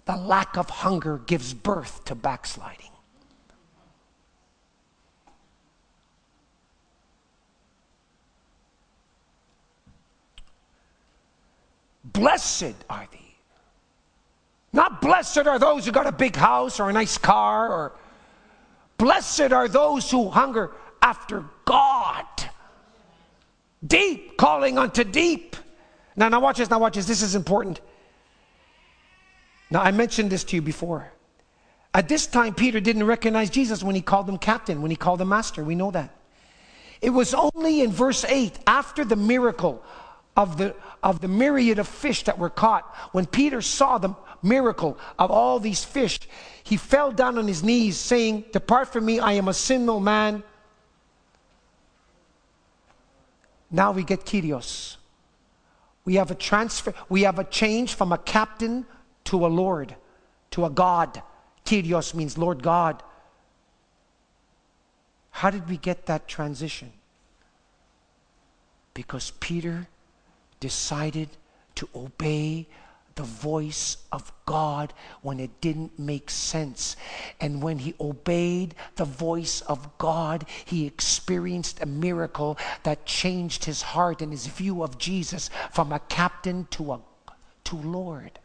The 0.06 0.16
lack 0.16 0.56
of 0.56 0.70
hunger 0.70 1.18
gives 1.18 1.52
birth 1.52 2.02
to 2.06 2.14
backsliding. 2.14 2.88
Blessed 12.04 12.74
are 12.88 13.06
thee. 13.12 13.18
Not 14.72 15.02
blessed 15.02 15.46
are 15.46 15.58
those 15.58 15.84
who 15.84 15.92
got 15.92 16.06
a 16.06 16.12
big 16.12 16.36
house 16.36 16.80
or 16.80 16.88
a 16.88 16.92
nice 16.94 17.18
car, 17.18 17.70
or 17.70 17.92
blessed 18.96 19.52
are 19.52 19.68
those 19.68 20.10
who 20.10 20.30
hunger 20.30 20.70
after 21.02 21.44
God. 21.66 22.24
Deep, 23.86 24.36
calling 24.36 24.78
unto 24.78 25.04
deep. 25.04 25.56
Now, 26.16 26.28
now 26.28 26.40
watch 26.40 26.58
this, 26.58 26.70
now 26.70 26.78
watch 26.78 26.94
this. 26.94 27.06
This 27.06 27.22
is 27.22 27.34
important. 27.34 27.80
Now, 29.70 29.80
I 29.80 29.90
mentioned 29.90 30.30
this 30.30 30.44
to 30.44 30.56
you 30.56 30.62
before. 30.62 31.10
At 31.94 32.08
this 32.08 32.26
time, 32.26 32.54
Peter 32.54 32.80
didn't 32.80 33.04
recognize 33.04 33.50
Jesus 33.50 33.82
when 33.82 33.94
he 33.94 34.02
called 34.02 34.28
him 34.28 34.38
captain, 34.38 34.82
when 34.82 34.90
he 34.90 34.96
called 34.96 35.20
him 35.20 35.28
master. 35.28 35.64
We 35.64 35.74
know 35.74 35.90
that. 35.90 36.14
It 37.00 37.10
was 37.10 37.34
only 37.34 37.80
in 37.80 37.90
verse 37.90 38.24
8, 38.24 38.58
after 38.66 39.04
the 39.04 39.16
miracle 39.16 39.82
of 40.36 40.56
the, 40.56 40.74
of 41.02 41.20
the 41.20 41.28
myriad 41.28 41.78
of 41.78 41.88
fish 41.88 42.22
that 42.24 42.38
were 42.38 42.50
caught, 42.50 42.84
when 43.12 43.26
Peter 43.26 43.60
saw 43.60 43.98
the 43.98 44.14
miracle 44.42 44.96
of 45.18 45.30
all 45.30 45.58
these 45.58 45.84
fish, 45.84 46.20
he 46.62 46.76
fell 46.76 47.10
down 47.10 47.38
on 47.38 47.48
his 47.48 47.62
knees, 47.62 47.98
saying, 47.98 48.44
Depart 48.52 48.92
from 48.92 49.04
me, 49.04 49.18
I 49.18 49.32
am 49.32 49.48
a 49.48 49.54
sinful 49.54 50.00
man. 50.00 50.42
Now 53.72 53.90
we 53.90 54.04
get 54.04 54.26
Kyrios. 54.26 54.96
We 56.04 56.16
have 56.16 56.30
a 56.30 56.34
transfer, 56.34 56.92
we 57.08 57.22
have 57.22 57.38
a 57.38 57.44
change 57.44 57.94
from 57.94 58.12
a 58.12 58.18
captain 58.18 58.86
to 59.24 59.46
a 59.46 59.48
Lord, 59.48 59.96
to 60.50 60.66
a 60.66 60.70
God. 60.70 61.22
Kyrios 61.64 62.14
means 62.14 62.36
Lord 62.36 62.62
God. 62.62 63.02
How 65.30 65.50
did 65.50 65.68
we 65.68 65.78
get 65.78 66.06
that 66.06 66.28
transition? 66.28 66.92
Because 68.94 69.32
Peter 69.40 69.88
decided 70.60 71.30
to 71.76 71.88
obey 71.94 72.66
the 73.14 73.22
voice 73.22 73.96
of 74.10 74.32
God 74.46 74.92
when 75.20 75.40
it 75.40 75.60
didn't 75.60 75.98
make 75.98 76.30
sense. 76.30 76.96
And 77.40 77.62
when 77.62 77.78
he 77.78 77.94
obeyed 78.00 78.74
the 78.96 79.04
voice 79.04 79.60
of 79.62 79.98
God, 79.98 80.46
he 80.64 80.86
experienced 80.86 81.82
a 81.82 81.86
miracle 81.86 82.58
that 82.82 83.06
changed 83.06 83.64
his 83.64 83.82
heart 83.82 84.22
and 84.22 84.32
his 84.32 84.46
view 84.46 84.82
of 84.82 84.98
Jesus 84.98 85.50
from 85.70 85.92
a 85.92 86.00
captain 86.00 86.66
to 86.70 86.92
a 86.92 87.00
to 87.64 87.76
Lord. 87.76 88.38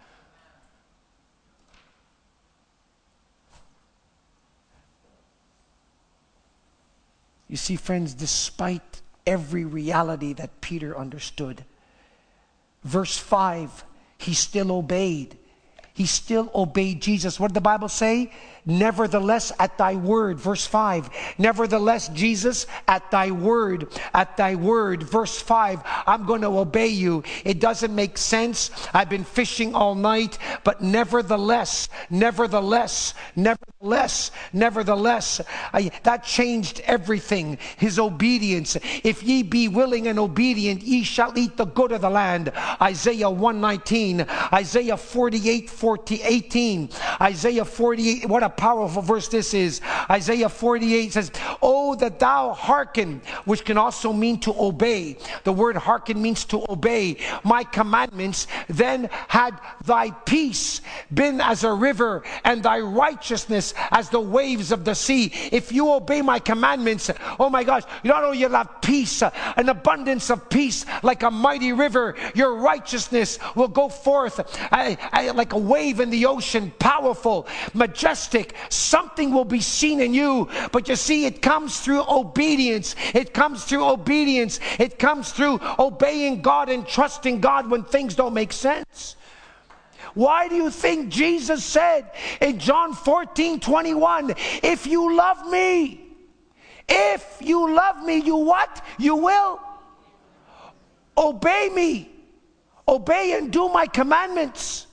You 7.47 7.57
see, 7.57 7.77
friends, 7.77 8.13
despite 8.13 9.01
every 9.25 9.63
reality 9.63 10.33
that 10.33 10.61
Peter 10.61 10.97
understood, 10.97 11.63
Verse 12.87 13.17
5, 13.17 13.83
he 14.17 14.33
still 14.33 14.71
obeyed. 14.71 15.37
He 15.93 16.05
still 16.05 16.51
obeyed 16.53 17.01
Jesus. 17.01 17.39
What 17.39 17.49
did 17.49 17.55
the 17.55 17.61
Bible 17.61 17.89
say? 17.89 18.31
Nevertheless, 18.67 19.53
at 19.59 19.77
thy 19.77 19.95
word, 19.95 20.37
verse 20.39 20.67
5. 20.67 21.09
Nevertheless, 21.37 22.09
Jesus, 22.09 22.67
at 22.85 23.09
thy 23.11 23.31
word, 23.31 23.87
at 24.13 24.35
thy 24.35 24.55
word, 24.55 25.03
verse 25.03 25.41
5, 25.41 25.81
I'm 26.05 26.25
going 26.25 26.41
to 26.41 26.47
obey 26.47 26.87
you. 26.87 27.23
It 27.45 27.61
doesn't 27.61 27.95
make 27.95 28.17
sense. 28.17 28.69
I've 28.93 29.09
been 29.09 29.23
fishing 29.23 29.73
all 29.73 29.95
night, 29.95 30.37
but 30.65 30.81
nevertheless, 30.81 31.87
nevertheless, 32.09 33.13
nevertheless, 33.37 34.31
nevertheless, 34.51 35.39
I, 35.71 35.89
that 36.03 36.25
changed 36.25 36.81
everything. 36.81 37.59
His 37.77 37.97
obedience. 37.97 38.75
If 39.03 39.23
ye 39.23 39.43
be 39.43 39.69
willing 39.69 40.07
and 40.07 40.19
obedient, 40.19 40.81
ye 40.81 41.03
shall 41.03 41.37
eat 41.37 41.55
the 41.55 41.65
good 41.65 41.93
of 41.93 42.01
the 42.01 42.09
land. 42.09 42.51
Isaiah 42.81 43.29
119, 43.29 44.25
Isaiah 44.51 44.97
48, 44.97 45.69
40, 45.69 46.21
18, 46.21 46.89
Isaiah 47.21 47.63
48. 47.63 48.25
What 48.27 48.43
a 48.43 48.56
powerful 48.57 49.01
verse 49.01 49.27
this 49.27 49.53
is. 49.53 49.79
Isaiah 50.09 50.49
48 50.49 51.13
says, 51.13 51.31
Oh, 51.61 51.95
that 51.95 52.19
thou 52.19 52.53
hearken, 52.53 53.21
which 53.45 53.65
can 53.65 53.77
also 53.77 54.13
mean 54.13 54.39
to 54.41 54.53
obey. 54.57 55.17
The 55.43 55.53
word 55.53 55.75
hearken 55.75 56.21
means 56.21 56.45
to 56.45 56.65
obey 56.69 57.17
my 57.43 57.63
commandments. 57.63 58.47
Then 58.67 59.09
had 59.27 59.59
thy 59.85 60.11
peace 60.11 60.81
been 61.13 61.41
as 61.41 61.63
a 61.63 61.73
river 61.73 62.23
and 62.43 62.63
thy 62.63 62.79
righteousness 62.79 63.73
as 63.91 64.09
the 64.09 64.19
waves 64.19 64.71
of 64.71 64.85
the 64.85 64.93
sea. 64.93 65.31
If 65.51 65.71
you 65.71 65.91
obey 65.91 66.21
my 66.21 66.39
commandments, 66.39 67.09
oh 67.39 67.49
my 67.49 67.63
gosh, 67.63 67.83
not 68.03 68.23
only 68.23 68.39
you'll 68.39 68.51
have 68.51 68.81
peace, 68.81 69.21
an 69.21 69.69
abundance 69.69 70.29
of 70.29 70.49
peace 70.49 70.85
like 71.03 71.23
a 71.23 71.31
mighty 71.31 71.73
river, 71.73 72.15
your 72.35 72.55
righteousness 72.55 73.39
will 73.55 73.67
go 73.67 73.89
forth 73.89 74.39
like 74.71 75.53
a 75.53 75.57
wave 75.57 75.99
in 75.99 76.09
the 76.09 76.25
ocean, 76.25 76.71
powerful, 76.79 77.47
majestic 77.73 78.53
something 78.69 79.31
will 79.31 79.45
be 79.45 79.61
seen 79.61 79.99
in 79.99 80.13
you. 80.13 80.49
But 80.71 80.87
you 80.89 80.95
see, 80.95 81.25
it 81.25 81.41
comes 81.47 81.79
through 81.79 82.03
obedience. 82.09 82.93
It 83.13 83.33
comes 83.33 83.63
through 83.63 83.85
obedience. 83.85 84.59
It 84.79 84.99
comes 84.99 85.31
through 85.31 85.61
obeying 85.79 86.41
God 86.41 86.67
and 86.67 86.85
trusting 86.85 87.39
God 87.39 87.71
when 87.71 87.85
things 87.85 88.15
don't 88.15 88.33
make 88.33 88.51
sense. 88.51 89.15
Why 90.13 90.49
do 90.49 90.55
you 90.55 90.69
think 90.69 91.07
Jesus 91.07 91.63
said 91.63 92.11
in 92.41 92.59
John 92.59 92.93
14 92.93 93.61
21, 93.61 94.33
if 94.61 94.85
you 94.85 95.15
love 95.15 95.49
me, 95.49 96.01
if 96.89 97.37
you 97.39 97.73
love 97.73 98.03
me, 98.03 98.17
you 98.17 98.35
what? 98.35 98.85
You 98.99 99.15
will 99.15 99.61
obey 101.17 101.69
me, 101.73 102.09
obey 102.89 103.37
and 103.37 103.53
do 103.53 103.69
my 103.69 103.85
commandments. 103.85 104.87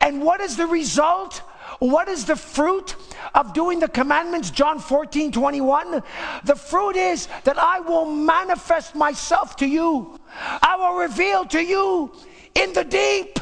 And 0.00 0.22
what 0.22 0.40
is 0.40 0.56
the 0.56 0.66
result? 0.66 1.42
What 1.78 2.08
is 2.08 2.24
the 2.24 2.36
fruit 2.36 2.96
of 3.34 3.52
doing 3.52 3.80
the 3.80 3.88
commandments? 3.88 4.50
John 4.50 4.78
14, 4.78 5.32
21. 5.32 6.02
The 6.44 6.56
fruit 6.56 6.96
is 6.96 7.28
that 7.44 7.58
I 7.58 7.80
will 7.80 8.04
manifest 8.04 8.94
myself 8.94 9.56
to 9.56 9.66
you, 9.66 10.18
I 10.36 10.76
will 10.76 10.98
reveal 10.98 11.44
to 11.46 11.62
you 11.62 12.12
in 12.54 12.72
the 12.72 12.84
deep. 12.84 13.38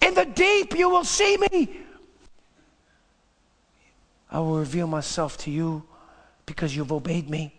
In 0.00 0.14
the 0.14 0.24
deep, 0.24 0.78
you 0.78 0.88
will 0.88 1.04
see 1.04 1.36
me. 1.50 1.80
I 4.30 4.40
will 4.40 4.58
reveal 4.58 4.86
myself 4.86 5.38
to 5.38 5.50
you 5.50 5.84
because 6.46 6.76
you've 6.76 6.92
obeyed 6.92 7.28
me. 7.28 7.54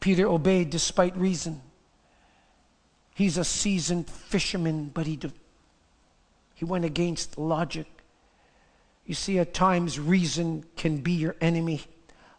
Peter 0.00 0.26
obeyed 0.26 0.70
despite 0.70 1.16
reason. 1.16 1.60
He's 3.14 3.38
a 3.38 3.44
seasoned 3.44 4.10
fisherman, 4.10 4.90
but 4.92 5.06
he 5.06 5.16
he 6.56 6.64
went 6.64 6.86
against 6.86 7.38
logic. 7.38 7.86
You 9.04 9.14
see, 9.14 9.38
at 9.38 9.54
times, 9.54 10.00
reason 10.00 10.64
can 10.74 10.96
be 10.98 11.12
your 11.12 11.36
enemy, 11.40 11.82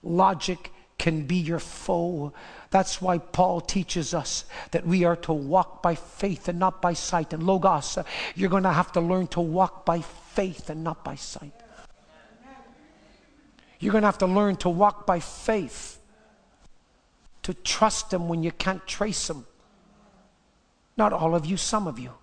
logic 0.03 0.73
can 0.97 1.27
be 1.27 1.35
your 1.35 1.59
foe. 1.59 2.33
That's 2.71 2.99
why 2.99 3.19
Paul 3.19 3.61
teaches 3.61 4.15
us 4.15 4.45
that 4.71 4.85
we 4.85 5.03
are 5.05 5.15
to 5.17 5.33
walk 5.33 5.83
by 5.83 5.93
faith 5.93 6.47
and 6.47 6.57
not 6.57 6.81
by 6.81 6.93
sight. 6.93 7.31
And 7.31 7.43
Logos, 7.43 7.99
you're 8.35 8.49
going 8.49 8.63
to 8.63 8.71
have 8.71 8.91
to 8.93 9.01
learn 9.01 9.27
to 9.27 9.39
walk 9.39 9.85
by 9.85 10.01
faith 10.01 10.71
and 10.71 10.83
not 10.83 11.05
by 11.05 11.15
sight. 11.15 11.53
You're 13.79 13.91
going 13.91 14.01
to 14.01 14.07
have 14.07 14.17
to 14.17 14.25
learn 14.25 14.55
to 14.57 14.69
walk 14.69 15.05
by 15.05 15.19
faith, 15.19 15.99
to 17.43 17.53
trust 17.53 18.11
Him 18.11 18.27
when 18.27 18.41
you 18.41 18.51
can't 18.51 18.85
trace 18.87 19.29
Him. 19.29 19.45
Not 20.97 21.13
all 21.13 21.35
of 21.35 21.45
you, 21.45 21.55
some 21.55 21.87
of 21.87 21.99
you. 21.99 22.13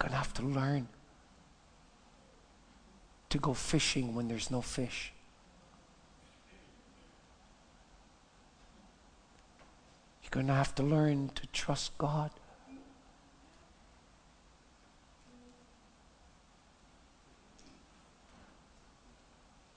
going 0.00 0.12
to 0.12 0.16
have 0.16 0.32
to 0.32 0.42
learn 0.42 0.88
to 3.28 3.38
go 3.38 3.52
fishing 3.52 4.14
when 4.14 4.28
there's 4.28 4.50
no 4.50 4.62
fish. 4.62 5.12
You're 10.22 10.30
going 10.30 10.46
to 10.46 10.54
have 10.54 10.74
to 10.76 10.82
learn 10.82 11.30
to 11.34 11.46
trust 11.48 11.96
God. 11.98 12.30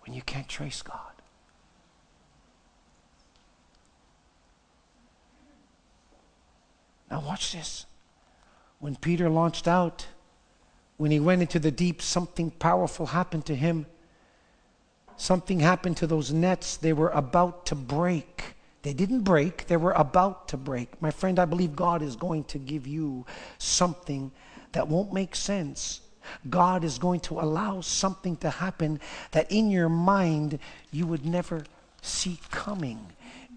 When 0.05 0.13
you 0.13 0.21
can't 0.21 0.47
trace 0.47 0.81
God. 0.81 0.97
Now, 7.11 7.19
watch 7.19 7.51
this. 7.51 7.85
When 8.79 8.95
Peter 8.95 9.29
launched 9.29 9.67
out, 9.67 10.07
when 10.97 11.11
he 11.11 11.19
went 11.19 11.41
into 11.41 11.59
the 11.59 11.71
deep, 11.71 12.01
something 12.01 12.51
powerful 12.51 13.07
happened 13.07 13.45
to 13.47 13.55
him. 13.55 13.85
Something 15.17 15.59
happened 15.59 15.97
to 15.97 16.07
those 16.07 16.31
nets. 16.31 16.77
They 16.77 16.93
were 16.93 17.09
about 17.09 17.65
to 17.67 17.75
break. 17.75 18.55
They 18.83 18.93
didn't 18.93 19.21
break, 19.21 19.67
they 19.67 19.77
were 19.77 19.93
about 19.93 20.49
to 20.49 20.57
break. 20.57 21.01
My 21.01 21.09
friend, 21.09 21.39
I 21.39 21.45
believe 21.45 21.73
God 21.73 22.01
is 22.01 22.17
going 22.17 22.43
to 22.45 22.59
give 22.59 22.85
you 22.85 23.25
something 23.57 24.31
that 24.73 24.89
won't 24.89 25.13
make 25.13 25.35
sense. 25.35 26.01
God 26.49 26.83
is 26.83 26.99
going 26.99 27.21
to 27.21 27.39
allow 27.39 27.79
something 27.79 28.35
to 28.37 28.49
happen 28.49 28.99
that 29.31 29.51
in 29.51 29.71
your 29.71 29.89
mind 29.89 30.59
you 30.91 31.07
would 31.07 31.25
never 31.25 31.63
see 32.01 32.39
coming 32.51 32.99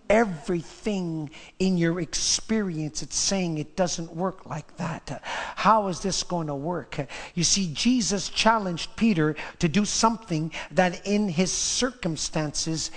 everything 0.09 1.31
in 1.59 1.77
your 1.77 2.01
experience 2.01 3.03
it's 3.03 3.17
saying 3.17 3.59
it 3.59 3.77
doesn't 3.77 4.15
work 4.15 4.47
like 4.47 4.77
that. 4.77 5.23
How 5.57 5.89
is 5.89 6.01
this 6.01 6.23
going 6.23 6.47
to 6.47 6.55
work? 6.55 6.99
You 7.35 7.45
see 7.45 7.73
jesus 7.73 8.29
challenged 8.29 8.95
peter 8.97 9.37
to 9.59 9.69
do 9.69 9.85
something 9.85 10.53
that 10.71 11.07
in 11.07 11.29
his 11.29 11.53
circumstances 11.53 12.91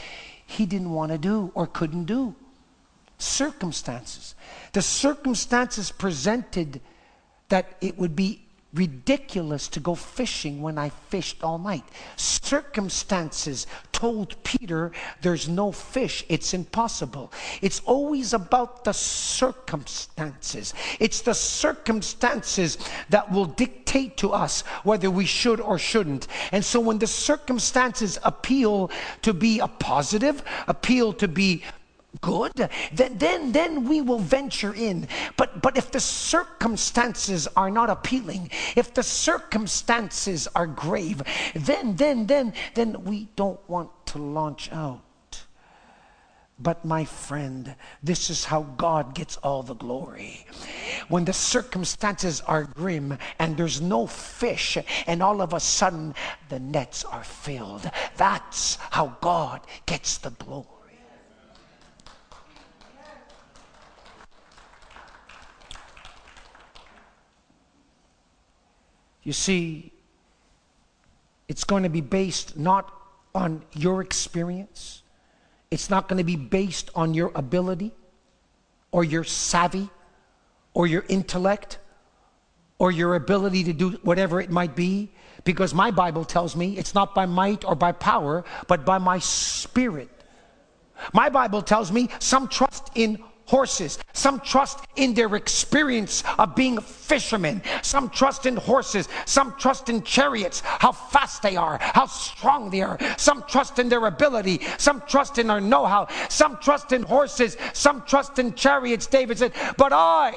he 0.45 0.65
didn't 0.65 0.91
want 0.91 1.11
to 1.11 1.17
do 1.17 1.51
or 1.53 1.67
couldn't 1.67 2.05
do. 2.05 2.35
Circumstances. 3.17 4.33
The 4.73 4.81
circumstances 4.81 5.91
presented 5.91 6.81
that 7.49 7.75
it 7.81 7.97
would 7.97 8.15
be 8.15 8.41
ridiculous 8.73 9.67
to 9.69 9.79
go 9.79 9.95
fishing 9.95 10.61
when 10.61 10.77
I 10.77 10.89
fished 10.89 11.43
all 11.43 11.57
night. 11.57 11.83
Circumstances 12.17 13.65
told 13.91 14.41
Peter 14.43 14.91
there's 15.21 15.49
no 15.49 15.71
fish, 15.71 16.23
it's 16.29 16.53
impossible. 16.53 17.31
It's 17.61 17.81
always 17.85 18.33
about 18.33 18.83
the 18.83 18.93
circumstances. 18.93 20.73
It's 20.99 21.21
the 21.21 21.33
circumstances 21.33 22.77
that 23.09 23.31
will 23.31 23.45
dictate 23.45 24.17
to 24.17 24.31
us 24.31 24.61
whether 24.83 25.09
we 25.09 25.25
should 25.25 25.59
or 25.59 25.79
shouldn't. 25.79 26.27
And 26.51 26.63
so 26.63 26.79
when 26.79 26.99
the 26.99 27.07
circumstances 27.07 28.19
appeal 28.23 28.91
to 29.23 29.33
be 29.33 29.59
a 29.59 29.67
positive, 29.67 30.43
appeal 30.67 31.13
to 31.13 31.27
be 31.27 31.63
good, 32.21 32.69
then, 32.91 33.17
then, 33.17 33.51
then 33.51 33.87
we 33.87 34.01
will 34.01 34.19
venture 34.19 34.73
in. 34.73 35.07
But, 35.37 35.61
but 35.61 35.77
if 35.77 35.91
the 35.91 35.99
circumstances 35.99 37.47
are 37.55 37.69
not 37.69 37.89
appealing, 37.89 38.49
if 38.75 38.93
the 38.93 39.03
circumstances 39.03 40.47
are 40.55 40.67
grave, 40.67 41.21
then, 41.53 41.95
then, 41.95 42.27
then, 42.27 42.53
then 42.73 43.03
we 43.03 43.29
don't 43.35 43.59
want 43.69 43.89
to 44.07 44.17
launch 44.17 44.71
out. 44.71 45.01
But 46.61 46.83
my 46.83 47.05
friend, 47.05 47.73
this 48.03 48.29
is 48.29 48.43
how 48.43 48.63
God 48.63 49.15
gets 49.15 49.37
all 49.37 49.63
the 49.63 49.75
glory. 49.75 50.45
When 51.07 51.23
the 51.23 51.31
circumstances 51.31 52.41
are 52.41 52.65
grim 52.65 53.17
and 53.39 53.55
there's 53.55 53.79
no 53.79 54.07
fish, 54.07 54.77
and 55.07 55.23
all 55.23 55.41
of 55.41 55.53
a 55.53 55.59
sudden 55.61 56.15
the 56.49 56.59
nets 56.59 57.05
are 57.05 57.23
filled, 57.23 57.89
that's 58.17 58.75
how 58.91 59.15
God 59.21 59.61
gets 59.85 60.17
the 60.17 60.31
glory. 60.31 60.78
You 69.23 69.33
see, 69.33 69.91
it's 71.47 71.63
going 71.63 71.83
to 71.83 71.89
be 71.89 72.01
based 72.01 72.57
not 72.57 72.93
on 73.35 73.63
your 73.73 74.01
experience, 74.01 75.03
it's 75.71 75.89
not 75.89 76.07
going 76.07 76.17
to 76.17 76.23
be 76.23 76.35
based 76.35 76.89
on 76.95 77.13
your 77.13 77.31
ability 77.35 77.91
or 78.91 79.03
your 79.03 79.23
savvy 79.23 79.89
or 80.73 80.87
your 80.87 81.05
intellect 81.09 81.77
or 82.79 82.91
your 82.91 83.15
ability 83.15 83.63
to 83.65 83.73
do 83.73 83.91
whatever 84.03 84.41
it 84.41 84.49
might 84.49 84.75
be. 84.75 85.11
Because 85.43 85.73
my 85.73 85.91
Bible 85.91 86.25
tells 86.25 86.55
me 86.55 86.77
it's 86.77 86.93
not 86.95 87.13
by 87.13 87.25
might 87.25 87.63
or 87.63 87.75
by 87.75 87.91
power, 87.91 88.43
but 88.67 88.85
by 88.85 88.97
my 88.97 89.19
spirit. 89.19 90.09
My 91.13 91.29
Bible 91.29 91.61
tells 91.61 91.91
me 91.91 92.09
some 92.19 92.47
trust 92.47 92.89
in 92.95 93.23
horses. 93.49 93.97
Some 94.13 94.39
trust 94.39 94.85
in 94.95 95.15
their 95.15 95.35
experience 95.35 96.23
of 96.37 96.55
being 96.55 96.79
fishermen. 96.79 97.63
Some 97.81 98.09
trust 98.09 98.45
in 98.45 98.55
horses. 98.55 99.09
Some 99.25 99.55
trust 99.57 99.89
in 99.89 100.03
chariots, 100.03 100.61
how 100.63 100.91
fast 100.91 101.41
they 101.41 101.55
are, 101.55 101.79
how 101.81 102.05
strong 102.05 102.69
they 102.69 102.81
are. 102.81 102.99
Some 103.17 103.43
trust 103.47 103.79
in 103.79 103.89
their 103.89 104.05
ability. 104.05 104.61
Some 104.77 105.01
trust 105.07 105.39
in 105.39 105.47
their 105.47 105.59
know 105.59 105.85
how. 105.85 106.07
Some 106.29 106.57
trust 106.57 106.91
in 106.91 107.01
horses. 107.01 107.57
Some 107.73 108.03
trust 108.03 108.37
in 108.37 108.53
chariots. 108.53 109.07
David 109.07 109.39
said, 109.39 109.53
But 109.77 109.93
I, 109.93 110.35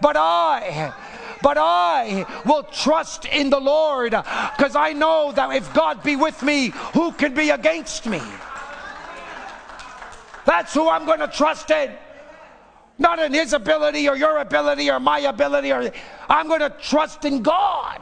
but 0.00 0.16
I, 0.16 0.92
but 1.40 1.56
I 1.56 2.26
will 2.44 2.64
trust 2.64 3.26
in 3.26 3.48
the 3.50 3.60
Lord 3.60 4.10
because 4.10 4.74
I 4.74 4.92
know 4.92 5.30
that 5.32 5.54
if 5.54 5.72
God 5.72 6.02
be 6.02 6.16
with 6.16 6.42
me, 6.42 6.72
who 6.94 7.12
can 7.12 7.32
be 7.32 7.50
against 7.50 8.06
me? 8.06 8.20
That's 10.44 10.74
who 10.74 10.88
I'm 10.88 11.06
going 11.06 11.20
to 11.20 11.28
trust 11.28 11.70
in. 11.70 11.92
Not 12.98 13.18
in 13.18 13.34
his 13.34 13.52
ability 13.52 14.08
or 14.08 14.16
your 14.16 14.38
ability 14.38 14.90
or 14.90 15.00
my 15.00 15.20
ability 15.20 15.72
or 15.72 15.90
I'm 16.28 16.48
going 16.48 16.60
to 16.60 16.70
trust 16.70 17.24
in 17.24 17.42
God. 17.42 18.00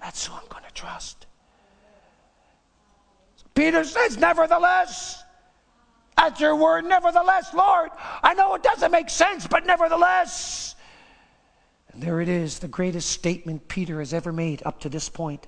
That's 0.00 0.26
who 0.26 0.34
I'm 0.34 0.46
going 0.48 0.64
to 0.64 0.72
trust. 0.72 1.26
Peter 3.54 3.84
says, 3.84 4.18
nevertheless, 4.18 5.22
at 6.16 6.40
your 6.40 6.56
word, 6.56 6.84
nevertheless, 6.84 7.54
Lord, 7.54 7.90
I 8.22 8.34
know 8.34 8.54
it 8.54 8.62
doesn't 8.62 8.90
make 8.90 9.10
sense, 9.10 9.46
but 9.46 9.64
nevertheless. 9.64 10.74
And 11.92 12.02
there 12.02 12.20
it 12.20 12.28
is, 12.28 12.58
the 12.58 12.68
greatest 12.68 13.10
statement 13.10 13.68
Peter 13.68 14.00
has 14.00 14.12
ever 14.12 14.32
made 14.32 14.62
up 14.66 14.80
to 14.80 14.88
this 14.88 15.08
point. 15.08 15.46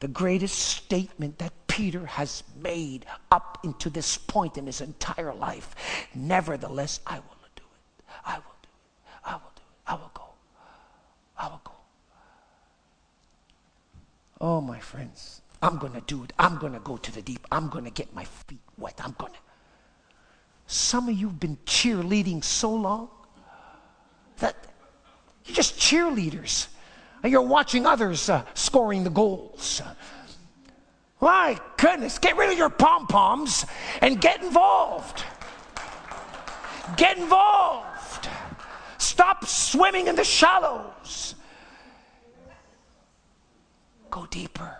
The 0.00 0.08
greatest 0.08 0.58
statement 0.58 1.38
that 1.38 1.52
Peter 1.70 2.04
has 2.04 2.42
made 2.60 3.06
up 3.30 3.58
into 3.62 3.88
this 3.88 4.18
point 4.18 4.58
in 4.58 4.66
his 4.66 4.80
entire 4.80 5.32
life. 5.32 5.76
Nevertheless, 6.14 6.98
I 7.06 7.14
will 7.14 7.36
do 7.54 7.62
it. 7.62 8.12
I 8.24 8.34
will 8.34 8.56
do 8.60 8.68
it. 8.68 9.10
I 9.24 9.32
will 9.34 9.52
do 9.54 9.62
it. 9.62 9.82
I 9.86 9.94
will 9.94 10.10
go. 10.12 10.24
I 11.38 11.46
will 11.46 11.60
go. 11.62 11.72
Oh, 14.40 14.60
my 14.60 14.80
friends, 14.80 15.42
I'm 15.62 15.78
going 15.78 15.92
to 15.92 16.00
do 16.00 16.24
it. 16.24 16.32
I'm 16.38 16.58
going 16.58 16.72
to 16.72 16.80
go 16.80 16.96
to 16.96 17.12
the 17.12 17.22
deep. 17.22 17.46
I'm 17.52 17.68
going 17.68 17.84
to 17.84 17.90
get 17.90 18.12
my 18.14 18.24
feet 18.24 18.58
wet. 18.76 19.00
I'm 19.04 19.14
going 19.16 19.32
to. 19.32 19.38
Some 20.66 21.08
of 21.08 21.16
you 21.16 21.28
have 21.28 21.38
been 21.38 21.58
cheerleading 21.66 22.42
so 22.42 22.74
long 22.74 23.10
that 24.38 24.56
you're 25.44 25.54
just 25.54 25.78
cheerleaders. 25.78 26.66
And 27.22 27.30
you're 27.30 27.42
watching 27.42 27.86
others 27.86 28.28
uh, 28.28 28.44
scoring 28.54 29.04
the 29.04 29.10
goals. 29.10 29.82
My 31.20 31.58
goodness, 31.76 32.18
get 32.18 32.36
rid 32.36 32.50
of 32.50 32.56
your 32.56 32.70
pom 32.70 33.06
poms 33.06 33.66
and 34.00 34.20
get 34.20 34.42
involved. 34.42 35.24
Get 36.96 37.18
involved. 37.18 38.28
Stop 38.98 39.44
swimming 39.46 40.06
in 40.06 40.16
the 40.16 40.24
shallows. 40.24 41.34
Go 44.10 44.26
deeper. 44.26 44.76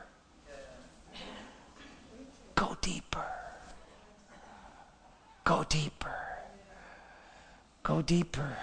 Go 2.54 2.76
deeper. 2.80 3.26
Go 5.44 5.64
deeper. 5.68 6.16
Go 7.82 8.02
deeper. 8.02 8.56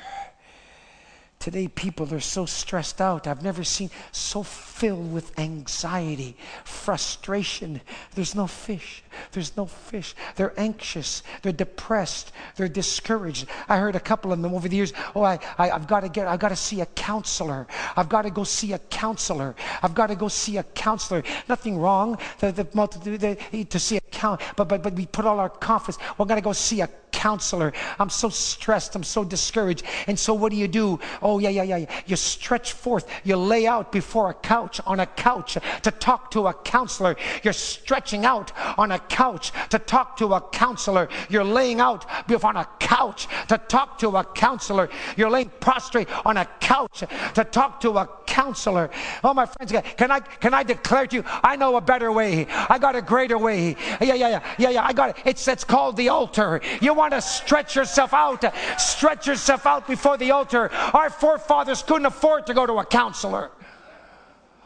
Today, 1.47 1.69
people 1.69 2.13
are 2.13 2.19
so 2.19 2.45
stressed 2.45 2.99
out. 2.99 3.25
I've 3.25 3.41
never 3.41 3.63
seen 3.63 3.89
so 4.11 4.43
filled 4.43 5.13
with 5.13 5.39
anxiety, 5.39 6.35
frustration. 6.65 7.79
There's 8.15 8.35
no 8.35 8.47
fish. 8.47 9.01
There's 9.31 9.55
no 9.55 9.65
fish. 9.65 10.13
They're 10.35 10.53
anxious. 10.59 11.23
They're 11.41 11.53
depressed. 11.53 12.33
They're 12.57 12.67
discouraged. 12.67 13.47
I 13.69 13.77
heard 13.77 13.95
a 13.95 13.99
couple 14.01 14.33
of 14.33 14.41
them 14.41 14.53
over 14.53 14.67
the 14.67 14.75
years. 14.75 14.91
Oh, 15.15 15.23
I, 15.23 15.39
I, 15.57 15.67
have 15.67 15.87
got 15.87 16.01
to 16.01 16.09
get. 16.09 16.27
I've 16.27 16.41
got 16.41 16.49
to 16.49 16.55
see 16.57 16.81
a 16.81 16.85
counselor. 16.85 17.65
I've 17.95 18.09
got 18.09 18.23
to 18.23 18.29
go 18.29 18.43
see 18.43 18.73
a 18.73 18.79
counselor. 18.79 19.55
I've 19.81 19.95
got 19.95 20.07
to 20.07 20.15
go 20.15 20.27
see 20.27 20.57
a 20.57 20.63
counselor. 20.63 21.23
Nothing 21.47 21.77
wrong. 21.77 22.17
The, 22.39 22.51
the, 22.51 23.37
the, 23.51 23.63
to 23.63 23.79
see 23.79 23.95
a 23.95 24.01
count, 24.01 24.41
but 24.57 24.67
but 24.67 24.83
but 24.83 24.95
we 24.95 25.05
put 25.05 25.25
all 25.25 25.39
our 25.39 25.49
confidence. 25.49 25.97
We're 26.17 26.25
going 26.25 26.41
to 26.41 26.43
go 26.43 26.51
see 26.51 26.81
a 26.81 26.89
counselor. 27.17 27.73
I'm 27.97 28.11
so 28.11 28.29
stressed. 28.29 28.95
I'm 28.95 29.03
so 29.03 29.23
discouraged. 29.23 29.83
And 30.05 30.17
so 30.19 30.35
what 30.35 30.51
do 30.51 30.57
you 30.57 30.67
do? 30.67 30.99
Oh, 31.23 31.39
yeah, 31.39 31.49
yeah, 31.49 31.63
yeah. 31.63 31.85
You 32.05 32.15
stretch 32.15 32.73
forth. 32.73 33.09
You 33.23 33.37
lay 33.37 33.65
out 33.65 33.91
before 33.91 34.29
a 34.29 34.35
couch, 34.35 34.79
on 34.85 34.99
a 34.99 35.07
couch 35.07 35.57
to 35.81 35.91
talk 35.91 36.29
to 36.31 36.45
a 36.45 36.53
counselor. 36.53 37.15
You're 37.43 37.53
stretching 37.53 38.23
out 38.23 38.51
on 38.77 38.91
a 38.91 38.99
couch 38.99 39.51
to 39.71 39.79
talk 39.79 40.17
to 40.17 40.35
a 40.35 40.41
counselor. 40.41 41.09
You're 41.27 41.43
laying 41.43 41.79
out 41.81 42.05
on 42.43 42.55
a 42.55 42.67
couch 42.79 43.27
to 43.47 43.57
talk 43.57 43.97
to 43.97 44.09
a 44.15 44.23
counselor. 44.23 44.87
You're 45.17 45.31
laying 45.31 45.49
prostrate 45.59 46.09
on 46.23 46.37
a 46.37 46.45
couch 46.59 47.03
to 47.33 47.43
talk 47.43 47.79
to 47.81 47.97
a 47.97 48.05
counselor 48.05 48.27
counselor. 48.37 48.91
Oh, 49.23 49.33
my 49.33 49.47
friends, 49.47 49.73
can 49.97 50.11
I, 50.11 50.19
can 50.19 50.53
I 50.53 50.61
declare 50.61 51.07
to 51.07 51.15
you, 51.17 51.23
I 51.25 51.55
know 51.55 51.75
a 51.75 51.81
better 51.81 52.11
way. 52.11 52.45
I 52.69 52.77
got 52.77 52.95
a 52.95 53.01
greater 53.01 53.37
way. 53.37 53.75
Yeah, 53.99 54.13
yeah, 54.13 54.29
yeah, 54.29 54.55
yeah, 54.59 54.69
yeah. 54.69 54.85
I 54.85 54.93
got 54.93 55.09
it. 55.09 55.15
It's, 55.25 55.47
it's 55.47 55.63
called 55.63 55.97
the 55.97 56.09
altar. 56.09 56.61
You 56.79 56.93
want 56.93 57.06
to 57.11 57.21
stretch 57.21 57.75
yourself 57.75 58.13
out, 58.13 58.43
stretch 58.79 59.27
yourself 59.27 59.65
out 59.65 59.87
before 59.87 60.17
the 60.17 60.31
altar. 60.31 60.71
Our 60.71 61.09
forefathers 61.09 61.83
couldn't 61.83 62.05
afford 62.05 62.47
to 62.47 62.53
go 62.53 62.65
to 62.65 62.73
a 62.73 62.85
counselor. 62.85 63.51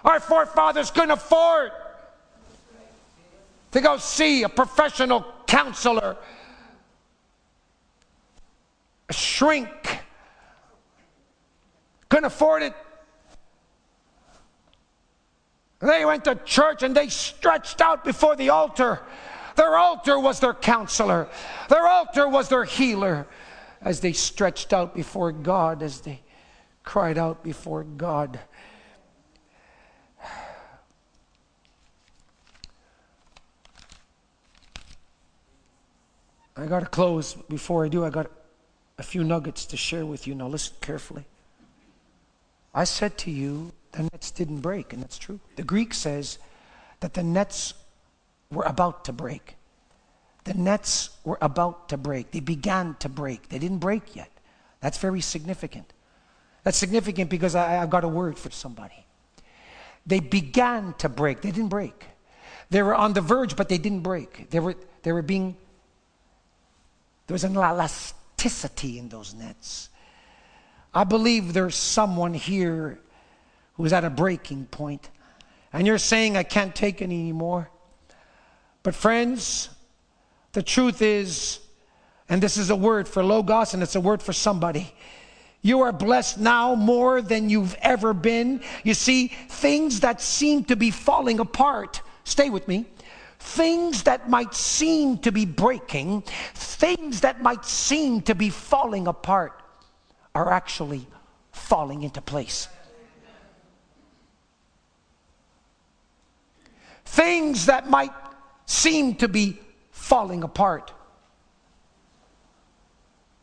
Our 0.04 0.20
forefathers 0.20 0.92
couldn't 0.92 1.12
afford 1.12 1.72
to 3.72 3.82
go 3.82 3.98
see 3.98 4.44
a 4.44 4.50
professional 4.50 5.26
counselor, 5.48 6.18
a 9.10 9.14
shrink. 9.14 9.70
Couldn't 12.10 12.26
afford 12.26 12.64
it. 12.64 12.74
They 15.80 16.06
went 16.06 16.26
to 16.26 16.36
church 16.36 16.84
and 16.84 16.96
they 16.96 17.08
stretched 17.08 17.82
out 17.82 18.04
before 18.04 18.36
the 18.36 18.50
altar. 18.50 19.00
Their 19.56 19.78
altar 19.78 20.20
was 20.20 20.40
their 20.40 20.54
counselor, 20.54 21.28
their 21.70 21.88
altar 21.88 22.28
was 22.28 22.50
their 22.50 22.64
healer 22.64 23.28
as 23.82 24.00
they 24.00 24.14
stretched 24.14 24.74
out 24.74 24.94
before 24.94 25.32
God, 25.32 25.82
as 25.82 26.02
they 26.02 26.22
cried 26.84 27.18
out 27.18 27.44
before 27.44 27.84
God. 27.84 28.40
I 36.56 36.66
got 36.68 36.82
to 36.82 36.86
close. 36.86 37.34
Before 37.34 37.86
I 37.86 37.88
do, 37.88 38.06
I 38.06 38.10
got 38.10 38.30
a 39.00 39.04
few 39.04 39.24
nuggets 39.24 39.66
to 39.68 39.78
share 39.78 40.06
with 40.06 40.28
you. 40.28 40.36
Now, 40.36 40.48
listen 40.48 40.76
carefully. 40.82 41.26
I 42.74 42.84
said 42.84 43.18
to 43.20 43.32
you, 43.32 43.72
the 43.94 44.04
nets 44.04 44.32
didn't 44.32 44.60
break, 44.60 44.94
and 44.94 45.02
that's 45.02 45.18
true. 45.18 45.40
The 45.56 45.64
Greek 45.64 45.94
says 45.94 46.38
that 47.00 47.14
the 47.16 47.24
nets 47.24 47.74
were 48.52 48.64
about 48.64 49.06
to 49.06 49.14
break. 49.14 49.56
The 50.44 50.54
nets 50.54 51.12
were 51.24 51.38
about 51.42 51.90
to 51.90 51.98
break. 51.98 52.32
They 52.32 52.40
began 52.40 52.96
to 53.00 53.10
break. 53.10 53.50
They 53.50 53.60
didn't 53.60 53.78
break 53.78 54.16
yet. 54.16 54.30
That's 54.80 54.98
very 54.98 55.22
significant. 55.22 55.94
That's 56.64 56.78
significant 56.78 57.30
because 57.30 57.56
I, 57.56 57.74
have 57.74 57.90
got 57.90 58.04
a 58.04 58.08
word 58.08 58.38
for 58.38 58.50
somebody. 58.50 59.06
They 60.06 60.20
began 60.20 60.96
to 61.00 61.10
break. 61.10 61.42
They 61.42 61.52
didn't 61.52 61.70
break. 61.70 62.06
They 62.70 62.82
were 62.82 62.96
on 62.96 63.14
the 63.14 63.22
verge, 63.22 63.56
but 63.56 63.70
they 63.70 63.78
didn't 63.78 64.02
break. 64.02 64.50
They 64.50 64.60
were, 64.60 64.76
they 65.04 65.12
were 65.12 65.22
being 65.22 65.56
there 67.32 67.36
was 67.36 67.46
an 67.46 67.56
elasticity 67.56 69.00
in 69.00 69.08
those 69.08 69.34
nets. 69.34 69.88
I 70.94 71.06
believe 71.06 71.54
there's 71.54 71.76
someone 71.76 72.34
here 72.34 73.00
who's 73.76 73.94
at 73.94 74.04
a 74.04 74.10
breaking 74.10 74.66
point, 74.66 75.10
and 75.72 75.88
you're 75.88 75.98
saying, 75.98 76.36
I 76.36 76.44
can't 76.44 76.76
take 76.76 77.02
it 77.02 77.06
anymore. 77.06 77.70
But, 78.84 78.96
friends, 78.96 79.70
the 80.54 80.64
truth 80.64 81.02
is, 81.02 81.60
and 82.28 82.42
this 82.42 82.58
is 82.58 82.70
a 82.70 82.76
word 82.76 83.08
for 83.08 83.24
Logos, 83.24 83.74
and 83.74 83.84
it's 83.84 83.96
a 83.96 84.02
word 84.02 84.24
for 84.24 84.34
somebody. 84.34 84.94
You 85.62 85.82
are 85.82 85.92
blessed 85.92 86.40
now 86.40 86.74
more 86.76 87.22
than 87.22 87.50
you've 87.50 87.76
ever 87.82 88.14
been. 88.14 88.62
You 88.84 88.94
see, 88.94 89.28
things 89.28 90.00
that 90.00 90.22
seem 90.22 90.64
to 90.66 90.76
be 90.76 90.90
falling 90.90 91.40
apart, 91.40 92.02
stay 92.24 92.50
with 92.50 92.68
me, 92.68 92.86
things 93.38 94.04
that 94.04 94.30
might 94.30 94.56
seem 94.56 95.20
to 95.20 95.32
be 95.32 95.46
breaking, 95.46 96.24
things 96.54 97.22
that 97.22 97.42
might 97.42 97.66
seem 97.66 98.22
to 98.22 98.34
be 98.34 98.50
falling 98.50 99.08
apart, 99.08 99.62
are 100.34 100.52
actually 100.52 101.06
falling 101.52 102.04
into 102.04 102.22
place. 102.22 102.68
Things 107.06 107.66
that 107.66 107.90
might 107.90 108.14
seem 108.72 109.16
to 109.16 109.28
be 109.28 109.60
falling 109.92 110.44
apart 110.44 110.94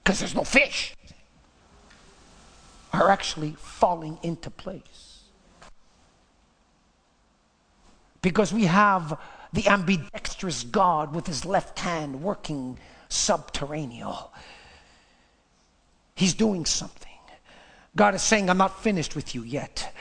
because 0.03 0.19
there's 0.19 0.35
no 0.35 0.43
fish 0.43 0.95
are 2.95 3.11
actually 3.11 3.55
falling 3.59 4.19
into 4.23 4.49
place. 4.49 5.23
Because 8.23 8.53
we 8.53 8.65
have 8.65 9.21
the 9.53 9.69
ambidextrous 9.69 10.65
God 10.65 11.15
with 11.15 11.27
his 11.27 11.45
left 11.45 11.79
hand 11.79 12.23
working 12.23 12.79
subterranean. 13.11 14.15
He's 16.15 16.33
doing 16.33 16.65
something. 16.65 17.13
God 17.95 18.15
is 18.15 18.23
saying, 18.23 18.49
I'm 18.49 18.59
not 18.59 18.83
finished 18.83 19.15
with 19.15 19.35
you 19.35 19.43
yet. 19.43 19.93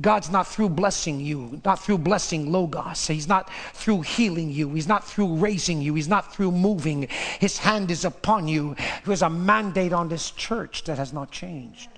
God's 0.00 0.30
not 0.30 0.46
through 0.46 0.68
blessing 0.68 1.18
you, 1.18 1.60
not 1.64 1.82
through 1.82 1.98
blessing 1.98 2.52
Logos. 2.52 3.08
He's 3.08 3.26
not 3.26 3.50
through 3.74 4.02
healing 4.02 4.50
you. 4.50 4.72
He's 4.72 4.86
not 4.86 5.04
through 5.04 5.34
raising 5.36 5.82
you. 5.82 5.94
He's 5.94 6.06
not 6.06 6.32
through 6.32 6.52
moving. 6.52 7.08
His 7.40 7.58
hand 7.58 7.90
is 7.90 8.04
upon 8.04 8.46
you. 8.46 8.76
There's 9.04 9.22
a 9.22 9.30
mandate 9.30 9.92
on 9.92 10.08
this 10.08 10.30
church 10.30 10.84
that 10.84 10.98
has 10.98 11.12
not 11.12 11.32
changed. 11.32 11.88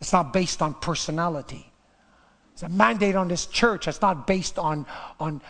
It's 0.00 0.12
not 0.12 0.32
based 0.32 0.62
on 0.62 0.74
personality. 0.74 1.70
It's 2.54 2.62
a 2.62 2.68
mandate 2.68 3.14
on 3.14 3.28
this 3.28 3.44
church 3.46 3.84
that's 3.84 4.00
not 4.00 4.26
based 4.26 4.58
on, 4.58 4.86
on 5.20 5.42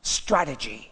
strategy 0.00 0.90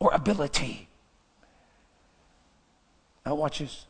or 0.00 0.12
ability. 0.12 0.88
Now, 3.24 3.36
watch 3.36 3.58
this. 3.58 3.84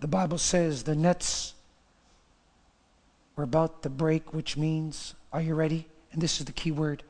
The 0.00 0.08
Bible 0.08 0.38
says 0.38 0.84
the 0.84 0.94
nets 0.94 1.54
were 3.36 3.44
about 3.44 3.82
to 3.82 3.90
break, 3.90 4.32
which 4.32 4.56
means, 4.56 5.14
are 5.32 5.42
you 5.42 5.54
ready? 5.54 5.86
And 6.12 6.22
this 6.22 6.38
is 6.40 6.46
the 6.46 6.52
key 6.52 6.70
word. 6.70 7.02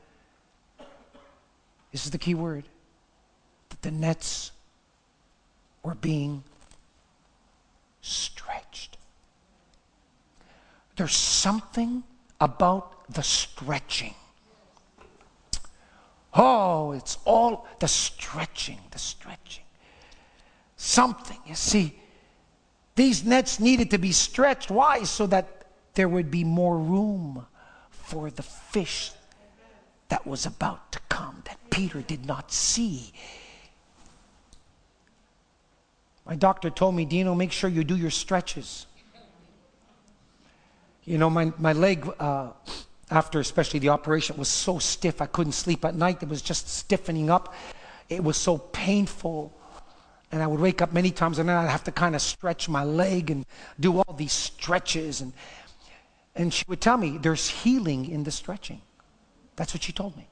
This 1.91 2.05
is 2.05 2.11
the 2.11 2.17
key 2.17 2.35
word. 2.35 2.65
That 3.69 3.81
the 3.81 3.91
nets 3.91 4.51
were 5.83 5.95
being 5.95 6.43
stretched. 8.01 8.97
There's 10.95 11.15
something 11.15 12.03
about 12.41 13.13
the 13.13 13.23
stretching. 13.23 14.15
Oh, 16.33 16.91
it's 16.91 17.17
all 17.25 17.67
the 17.79 17.87
stretching, 17.87 18.79
the 18.91 18.99
stretching. 18.99 19.63
Something, 20.75 21.37
you 21.45 21.55
see, 21.55 21.99
these 22.99 23.23
nets 23.23 23.59
needed 23.59 23.91
to 23.91 23.97
be 23.97 24.11
stretched. 24.11 24.69
Why? 24.69 25.03
So 25.03 25.27
that 25.27 25.65
there 25.93 26.09
would 26.09 26.29
be 26.29 26.43
more 26.43 26.77
room 26.77 27.45
for 27.89 28.29
the 28.29 28.43
fish 28.43 29.11
that 30.09 30.25
was 30.25 30.45
about 30.45 30.91
to 30.91 30.99
come 31.09 31.41
that 31.45 31.57
Peter 31.69 32.01
did 32.01 32.25
not 32.25 32.51
see. 32.51 33.13
My 36.25 36.35
doctor 36.35 36.69
told 36.69 36.95
me, 36.95 37.05
Dino, 37.05 37.33
make 37.33 37.51
sure 37.51 37.69
you 37.69 37.83
do 37.83 37.95
your 37.95 38.11
stretches. 38.11 38.85
You 41.05 41.17
know, 41.17 41.29
my, 41.29 41.51
my 41.57 41.73
leg, 41.73 42.07
uh, 42.19 42.49
after 43.09 43.39
especially 43.39 43.79
the 43.79 43.89
operation, 43.89 44.37
was 44.37 44.47
so 44.47 44.77
stiff 44.77 45.21
I 45.21 45.25
couldn't 45.25 45.53
sleep 45.53 45.85
at 45.85 45.95
night. 45.95 46.21
It 46.21 46.29
was 46.29 46.41
just 46.41 46.69
stiffening 46.69 47.29
up. 47.29 47.53
It 48.09 48.23
was 48.23 48.37
so 48.37 48.57
painful. 48.57 49.53
And 50.31 50.43
I 50.43 50.47
would 50.47 50.59
wake 50.59 50.81
up 50.81 50.93
many 50.93 51.11
times 51.11 51.39
and 51.39 51.49
then 51.49 51.55
I'd 51.57 51.69
have 51.69 51.83
to 51.85 51.91
kind 51.91 52.15
of 52.15 52.21
stretch 52.21 52.69
my 52.69 52.83
leg 52.83 53.31
and 53.31 53.45
do 53.79 53.97
all 53.97 54.13
these 54.13 54.33
stretches. 54.33 55.21
And, 55.21 55.33
and 56.35 56.53
she 56.53 56.63
would 56.67 56.81
tell 56.81 56.97
me, 56.97 57.17
there's 57.17 57.49
healing 57.49 58.09
in 58.09 58.23
the 58.23 58.31
stretching. 58.31 58.81
That's 59.55 59.73
what 59.73 59.83
she 59.83 59.91
told 59.91 60.15
me. 60.15 60.27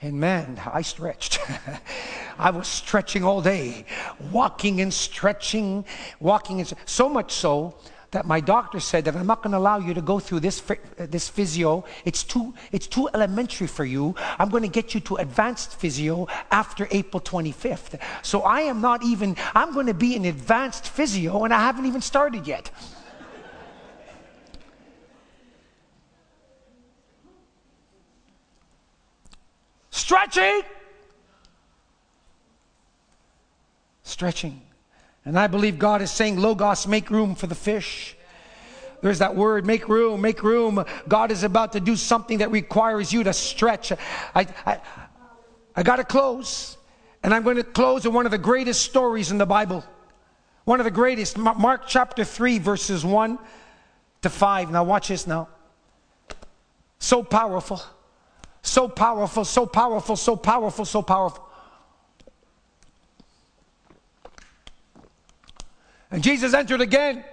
And 0.00 0.20
man, 0.20 0.60
I 0.64 0.82
stretched. 0.82 1.40
I 2.38 2.50
was 2.50 2.68
stretching 2.68 3.24
all 3.24 3.42
day, 3.42 3.84
walking 4.30 4.80
and 4.80 4.94
stretching, 4.94 5.84
walking 6.20 6.60
and 6.60 6.72
so 6.86 7.08
much 7.08 7.32
so 7.32 7.74
that 8.10 8.26
my 8.26 8.40
doctor 8.40 8.80
said 8.80 9.04
that 9.04 9.14
I'm 9.14 9.26
not 9.26 9.42
going 9.42 9.52
to 9.52 9.58
allow 9.58 9.78
you 9.78 9.92
to 9.94 10.00
go 10.00 10.18
through 10.18 10.40
this, 10.40 10.62
this 10.96 11.28
physio. 11.28 11.84
It's 12.04 12.24
too, 12.24 12.54
it's 12.72 12.86
too 12.86 13.08
elementary 13.12 13.66
for 13.66 13.84
you. 13.84 14.14
I'm 14.38 14.48
going 14.48 14.62
to 14.62 14.68
get 14.68 14.94
you 14.94 15.00
to 15.00 15.16
advanced 15.16 15.78
physio 15.78 16.26
after 16.50 16.88
April 16.90 17.20
25th. 17.20 18.00
So 18.22 18.42
I 18.42 18.62
am 18.62 18.80
not 18.80 19.04
even, 19.04 19.36
I'm 19.54 19.74
going 19.74 19.86
to 19.86 19.94
be 19.94 20.16
in 20.16 20.24
advanced 20.24 20.88
physio 20.88 21.44
and 21.44 21.52
I 21.52 21.60
haven't 21.60 21.86
even 21.86 22.00
started 22.00 22.46
yet. 22.46 22.70
Stretching. 29.90 30.62
Stretching. 34.02 34.67
And 35.24 35.38
I 35.38 35.46
believe 35.46 35.78
God 35.78 36.02
is 36.02 36.10
saying, 36.10 36.38
Logos, 36.38 36.86
make 36.86 37.10
room 37.10 37.34
for 37.34 37.46
the 37.46 37.54
fish. 37.54 38.16
There's 39.00 39.18
that 39.20 39.36
word, 39.36 39.66
make 39.66 39.88
room, 39.88 40.20
make 40.20 40.42
room. 40.42 40.84
God 41.06 41.30
is 41.30 41.44
about 41.44 41.72
to 41.72 41.80
do 41.80 41.96
something 41.96 42.38
that 42.38 42.50
requires 42.50 43.12
you 43.12 43.22
to 43.24 43.32
stretch. 43.32 43.92
I, 43.92 44.46
I, 44.66 44.80
I 45.76 45.82
got 45.82 45.96
to 45.96 46.04
close. 46.04 46.76
And 47.22 47.34
I'm 47.34 47.42
going 47.42 47.56
to 47.56 47.64
close 47.64 48.04
with 48.04 48.14
one 48.14 48.26
of 48.26 48.32
the 48.32 48.38
greatest 48.38 48.82
stories 48.82 49.30
in 49.30 49.38
the 49.38 49.46
Bible. 49.46 49.84
One 50.64 50.80
of 50.80 50.84
the 50.84 50.90
greatest, 50.90 51.38
Mark 51.38 51.84
chapter 51.86 52.24
3, 52.24 52.58
verses 52.58 53.04
1 53.04 53.38
to 54.22 54.30
5. 54.30 54.70
Now, 54.70 54.84
watch 54.84 55.08
this 55.08 55.26
now. 55.26 55.48
So 56.98 57.22
powerful, 57.22 57.80
so 58.62 58.88
powerful, 58.88 59.44
so 59.44 59.66
powerful, 59.66 60.16
so 60.16 60.36
powerful, 60.36 60.84
so 60.84 61.00
powerful. 61.00 61.47
And 66.10 66.22
Jesus 66.22 66.54
entered 66.54 66.80
again 66.80 67.24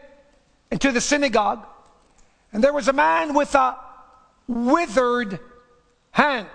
into 0.71 0.91
the 0.91 1.01
synagogue, 1.01 1.65
and 2.51 2.63
there 2.63 2.73
was 2.73 2.87
a 2.87 2.93
man 2.93 3.33
with 3.33 3.55
a 3.55 3.77
withered 4.47 5.39
hand. 6.11 6.47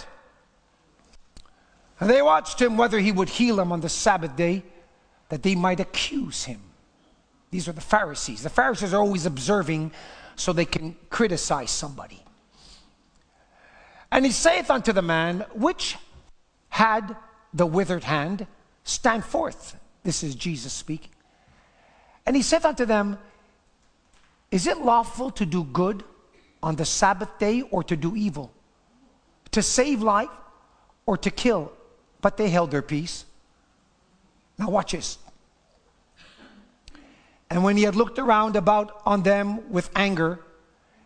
And 1.99 2.09
they 2.09 2.23
watched 2.23 2.61
him 2.61 2.77
whether 2.77 2.99
he 2.99 3.13
would 3.13 3.29
heal 3.29 3.61
him 3.61 3.73
on 3.73 3.81
the 3.81 3.89
Sabbath 3.89 4.37
day, 4.37 4.63
that 5.29 5.43
they 5.43 5.55
might 5.55 5.81
accuse 5.81 6.45
him. 6.45 6.61
These 7.51 7.69
are 7.69 7.73
the 7.73 7.81
Pharisees. 7.81 8.43
The 8.43 8.51
Pharisees 8.51 8.95
are 8.95 9.01
always 9.01 9.27
observing 9.27 9.93
so 10.37 10.53
they 10.53 10.65
can 10.65 10.97
criticize 11.11 11.71
somebody. 11.71 12.23
And 14.11 14.25
he 14.25 14.33
saith 14.33 14.71
unto 14.71 14.93
the 14.93 15.03
man, 15.03 15.45
which 15.53 15.97
had 16.69 17.17
the 17.53 17.67
withered 17.67 18.05
hand, 18.05 18.47
stand 18.85 19.25
forth. 19.25 19.77
This 20.03 20.23
is 20.23 20.35
Jesus 20.35 20.73
speaking. 20.73 21.11
And 22.27 22.37
he 22.37 22.43
saith 22.43 22.65
unto 22.65 22.85
them, 22.85 23.19
Is 24.51 24.67
it 24.67 24.79
lawful 24.79 25.31
to 25.33 25.47
do 25.47 25.65
good 25.65 26.05
on 26.63 26.77
the 26.77 26.85
Sabbath 26.85 27.39
day 27.39 27.63
or 27.63 27.83
to 27.85 27.97
do 27.97 28.15
evil? 28.17 28.53
To 29.53 29.63
save 29.63 30.03
life 30.03 30.31
or 31.07 31.17
to 31.19 31.31
kill? 31.31 31.73
But 32.21 32.37
they 32.37 32.51
held 32.51 32.71
their 32.71 32.83
peace. 32.83 33.25
Now, 34.59 34.69
watch 34.71 34.93
this. 34.93 35.19
And 37.49 37.65
when 37.65 37.77
he 37.77 37.83
had 37.83 37.97
looked 37.97 38.19
around 38.19 38.55
about 38.55 39.01
on 39.05 39.23
them 39.23 39.73
with 39.73 39.91
anger, 39.97 40.39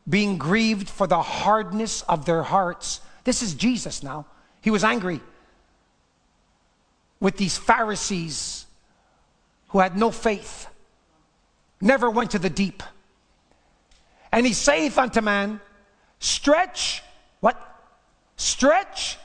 being 0.09 0.37
grieved 0.37 0.91
for 0.91 1.07
the 1.07 1.23
hardness 1.23 2.03
of 2.03 2.27
their 2.27 2.43
hearts, 2.43 3.01
this 3.25 3.43
is 3.43 3.55
Jesus 3.55 4.03
now. 4.03 4.27
He 4.61 4.71
was 4.71 4.85
angry 4.85 5.21
with 7.21 7.39
these 7.39 7.57
Pharisees 7.57 8.67
who 9.69 9.79
had 9.79 9.97
no 9.97 10.11
faith, 10.11 10.67
never 11.85 12.11
went 12.11 12.33
to 12.33 12.39
the 12.39 12.51
deep. 12.51 12.83
And 14.33 14.45
he 14.45 14.53
saith 14.53 14.99
unto 14.99 15.21
man, 15.21 15.61
Stretch, 16.19 17.03
what? 17.41 17.61
Stretch, 18.37 19.19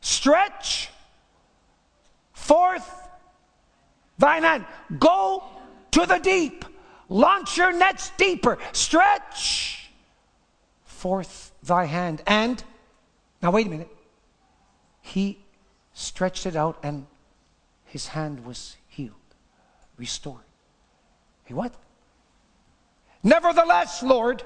stretch 0.00 0.88
forth 2.32 3.08
thine 4.18 4.44
hand. 4.44 4.64
Go 4.98 5.42
to 5.90 6.06
the 6.06 6.18
deep. 6.18 6.64
Launch 7.08 7.56
your 7.56 7.72
nets 7.72 8.10
deeper. 8.16 8.58
Stretch 8.72 9.90
forth 10.84 11.52
thy 11.62 11.84
hand. 11.84 12.22
And, 12.26 12.62
now 13.42 13.50
wait 13.50 13.66
a 13.66 13.70
minute. 13.70 13.94
He 15.02 15.38
stretched 15.92 16.46
it 16.46 16.56
out 16.56 16.78
and 16.82 17.06
his 17.84 18.08
hand 18.08 18.44
was 18.44 18.76
healed, 18.88 19.14
restored. 19.98 20.45
Hey, 21.46 21.54
what? 21.54 21.74
Nevertheless, 23.22 24.02
Lord, 24.02 24.42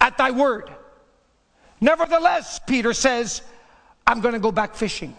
at 0.00 0.18
thy 0.18 0.30
word. 0.32 0.70
Nevertheless, 1.80 2.60
Peter 2.66 2.92
says, 2.92 3.42
I'm 4.06 4.20
going 4.20 4.34
to 4.34 4.40
go 4.40 4.52
back 4.52 4.74
fishing. 4.74 5.16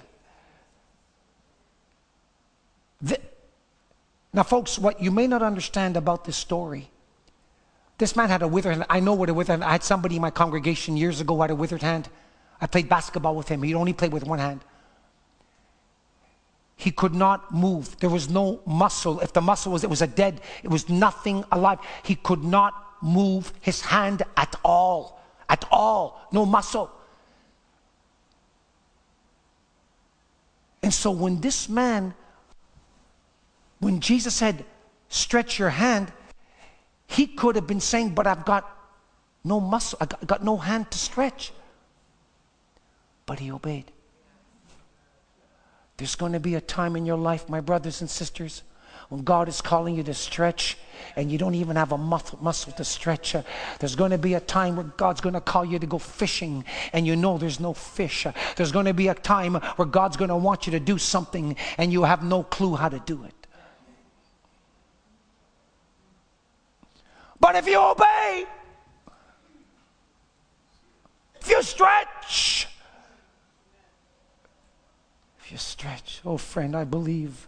The, 3.02 3.20
now, 4.34 4.44
folks, 4.44 4.78
what 4.78 5.02
you 5.02 5.12
may 5.12 5.28
not 5.28 5.42
understand 5.42 5.98
about 5.98 6.26
this 6.26 6.38
story, 6.38 6.90
this 7.98 8.16
man 8.16 8.30
had 8.30 8.42
a 8.42 8.48
withered 8.48 8.74
hand. 8.74 8.86
I 8.90 9.00
know 9.00 9.14
what 9.14 9.30
a 9.30 9.34
withered 9.34 9.60
hand. 9.60 9.64
I 9.64 9.72
had 9.72 9.84
somebody 9.84 10.18
in 10.18 10.22
my 10.22 10.30
congregation 10.30 10.98
years 10.98 11.20
ago 11.20 11.36
who 11.36 11.42
had 11.42 11.52
a 11.52 11.56
withered 11.56 11.82
hand. 11.82 12.10
I 12.60 12.68
played 12.68 12.88
basketball 12.90 13.36
with 13.36 13.48
him. 13.48 13.64
He'd 13.64 13.76
only 13.76 13.94
play 13.94 14.10
with 14.10 14.26
one 14.26 14.40
hand. 14.40 14.62
He 16.82 16.90
could 16.92 17.14
not 17.14 17.54
move. 17.54 18.00
There 18.00 18.10
was 18.10 18.30
no 18.30 18.60
muscle. 18.66 19.20
If 19.20 19.34
the 19.34 19.42
muscle 19.42 19.72
was, 19.72 19.84
it 19.84 19.90
was 19.90 20.02
a 20.02 20.08
dead, 20.08 20.42
it 20.64 20.70
was 20.70 20.90
nothing 20.90 21.46
alive. 21.52 21.78
He 22.04 22.16
could 22.16 22.44
not 22.44 22.74
move 23.02 23.54
his 23.62 23.82
hand 23.82 24.24
at 24.36 24.56
all. 24.66 25.22
At 25.48 25.64
all. 25.72 26.28
No 26.32 26.46
muscle. 26.46 26.90
And 30.82 30.92
so 30.92 31.12
when 31.12 31.40
this 31.40 31.70
man 31.70 32.16
when 33.82 34.00
Jesus 34.00 34.36
said, 34.36 34.64
stretch 35.10 35.60
your 35.60 35.72
hand, 35.72 36.14
he 37.08 37.26
could 37.28 37.56
have 37.56 37.68
been 37.68 37.82
saying, 37.82 38.14
but 38.14 38.28
I've 38.28 38.46
got 38.46 38.64
no 39.44 39.60
muscle, 39.60 39.98
I 40.00 40.06
got, 40.06 40.28
got 40.28 40.44
no 40.44 40.56
hand 40.56 40.92
to 40.92 40.98
stretch. 41.00 41.52
But 43.26 43.40
he 43.40 43.52
obeyed. 43.52 43.92
There's 46.02 46.16
going 46.16 46.32
to 46.32 46.40
be 46.40 46.56
a 46.56 46.62
time 46.62 46.96
in 46.96 47.06
your 47.06 47.16
life, 47.16 47.48
my 47.48 47.62
brothers 47.62 48.02
and 48.02 48.10
sisters, 48.10 48.64
when 49.10 49.22
God 49.22 49.48
is 49.48 49.62
calling 49.62 49.94
you 49.94 50.02
to 50.02 50.16
stretch 50.16 50.76
and 51.16 51.32
you 51.32 51.38
don't 51.38 51.54
even 51.54 51.76
have 51.76 51.92
a 51.92 51.98
muscle, 52.00 52.74
to 52.74 52.84
stretch. 52.84 53.36
Uh, 53.36 53.44
there's 53.78 53.96
going 53.96 54.10
to 54.10 54.18
be 54.18 54.34
a 54.34 54.40
time 54.40 54.78
where 54.78 54.86
God's 54.98 55.22
going 55.22 55.36
to 55.36 55.42
call 55.42 55.64
you 55.64 55.78
to 55.78 55.86
go 55.86 56.00
fishing 56.00 56.66
and 56.92 57.06
you 57.06 57.16
know 57.16 57.38
there's 57.38 57.60
no 57.60 57.76
fish. 57.76 58.26
Uh, 58.26 58.32
there's 58.56 58.72
going 58.72 58.88
to 58.88 58.96
be 58.96 59.10
a 59.10 59.14
time 59.14 59.54
where 59.54 59.88
God's 59.88 60.18
going 60.18 60.30
to 60.30 60.36
want 60.36 60.66
you 60.66 60.72
to 60.72 60.80
do 60.80 60.98
something 60.98 61.56
and 61.78 61.94
you 61.94 62.02
have 62.02 62.24
no 62.24 62.42
clue 62.42 62.76
how 62.76 62.90
to 62.90 62.98
do 63.06 63.24
it. 63.24 63.48
But 67.40 67.56
if 67.58 67.68
you 67.68 67.80
obey, 67.80 68.46
if 71.40 71.48
you 71.48 71.62
stretch, 71.62 72.71
you 75.52 75.58
stretch, 75.58 76.22
oh 76.26 76.38
friend, 76.38 76.76
I 76.76 76.84
believe 76.84 77.48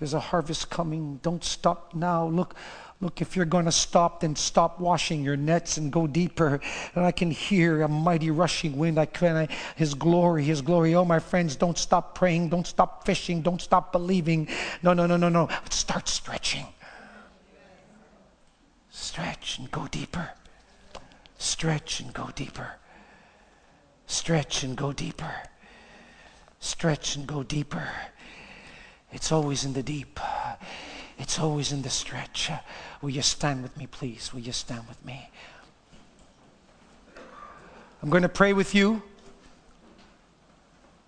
there's 0.00 0.14
a 0.14 0.20
harvest 0.20 0.70
coming. 0.70 1.20
Don't 1.22 1.44
stop 1.44 1.94
now. 1.94 2.26
Look, 2.26 2.54
look, 3.02 3.20
if 3.20 3.36
you're 3.36 3.44
going 3.44 3.66
to 3.66 3.72
stop, 3.72 4.20
then 4.20 4.34
stop 4.34 4.80
washing 4.80 5.22
your 5.22 5.36
nets 5.36 5.76
and 5.76 5.92
go 5.92 6.06
deeper. 6.06 6.58
And 6.94 7.04
I 7.04 7.12
can 7.12 7.30
hear 7.30 7.82
a 7.82 7.88
mighty 7.88 8.30
rushing 8.30 8.78
wind. 8.78 8.98
I 8.98 9.04
can, 9.04 9.36
I, 9.36 9.48
His 9.76 9.92
glory, 9.92 10.42
His 10.42 10.62
glory. 10.62 10.94
Oh, 10.94 11.04
my 11.04 11.18
friends, 11.18 11.54
don't 11.54 11.76
stop 11.76 12.14
praying. 12.14 12.48
Don't 12.48 12.66
stop 12.66 13.04
fishing. 13.04 13.42
Don't 13.42 13.60
stop 13.60 13.92
believing. 13.92 14.48
No, 14.82 14.94
no, 14.94 15.06
no, 15.06 15.18
no, 15.18 15.28
no. 15.28 15.50
Start 15.68 16.08
stretching. 16.08 16.64
Stretch 18.88 19.58
and 19.58 19.70
go 19.70 19.86
deeper. 19.88 20.30
Stretch 21.36 22.00
and 22.00 22.14
go 22.14 22.30
deeper. 22.34 22.76
Stretch 24.06 24.62
and 24.62 24.78
go 24.78 24.94
deeper. 24.94 25.34
Stretch 26.60 27.16
and 27.16 27.26
go 27.26 27.42
deeper. 27.42 27.88
It's 29.12 29.32
always 29.32 29.64
in 29.64 29.72
the 29.72 29.82
deep. 29.82 30.20
It's 31.18 31.38
always 31.38 31.72
in 31.72 31.82
the 31.82 31.90
stretch. 31.90 32.50
Will 33.02 33.10
you 33.10 33.22
stand 33.22 33.62
with 33.62 33.76
me, 33.76 33.86
please? 33.86 34.32
Will 34.32 34.40
you 34.40 34.52
stand 34.52 34.86
with 34.88 35.04
me? 35.04 35.28
I'm 38.02 38.08
going 38.08 38.22
to 38.22 38.28
pray 38.28 38.52
with 38.52 38.74
you. 38.74 39.02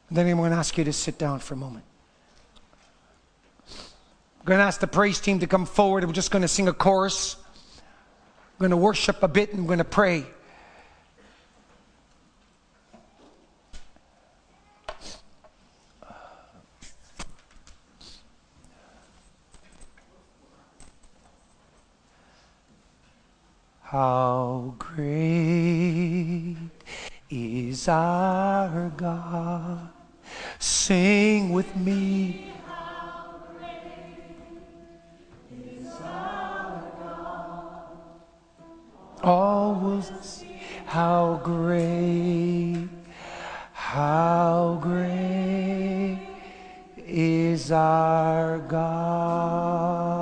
And 0.09 0.19
then 0.19 0.27
I'm 0.27 0.37
going 0.37 0.51
to 0.51 0.57
ask 0.57 0.77
you 0.77 0.85
to 0.85 0.93
sit 0.93 1.17
down 1.17 1.39
for 1.39 1.55
a 1.55 1.57
moment. 1.57 1.85
I'm 3.69 4.47
going 4.47 4.59
to 4.59 4.65
ask 4.65 4.81
the 4.81 4.87
praise 4.87 5.21
team 5.21 5.39
to 5.39 5.47
come 5.47 5.65
forward. 5.65 6.05
We're 6.05 6.13
just 6.13 6.31
going 6.31 6.43
to 6.43 6.49
sing 6.49 6.69
a 6.69 6.73
chorus. 6.73 7.37
We're 8.59 8.69
going 8.69 8.71
to 8.73 8.77
worship 8.77 9.23
a 9.23 9.29
bit 9.29 9.53
and 9.53 9.63
we're 9.63 9.69
going 9.69 9.79
to 9.79 9.85
pray. 9.85 10.27
How 23.93 24.75
great 24.79 26.57
is 27.29 27.89
our 27.89 28.91
God? 28.97 29.91
Sing 30.59 31.53
with 31.53 31.77
me. 31.77 32.47
all 39.23 39.75
will 39.75 40.01
see 40.01 40.59
how 40.87 41.39
great, 41.45 42.89
how 43.75 44.79
great 44.83 46.19
is 46.97 47.71
our 47.71 48.59
God. 48.59 50.22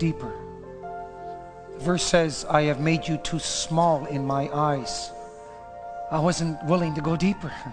deeper. 0.00 0.32
The 1.74 1.84
verse 1.84 2.02
says, 2.02 2.44
I 2.50 2.62
have 2.62 2.80
made 2.80 3.06
you 3.06 3.18
too 3.18 3.38
small 3.38 4.06
in 4.06 4.26
my 4.26 4.48
eyes. 4.52 5.12
I 6.10 6.18
wasn't 6.18 6.60
willing 6.64 6.94
to 6.96 7.00
go 7.00 7.14
deeper. 7.16 7.52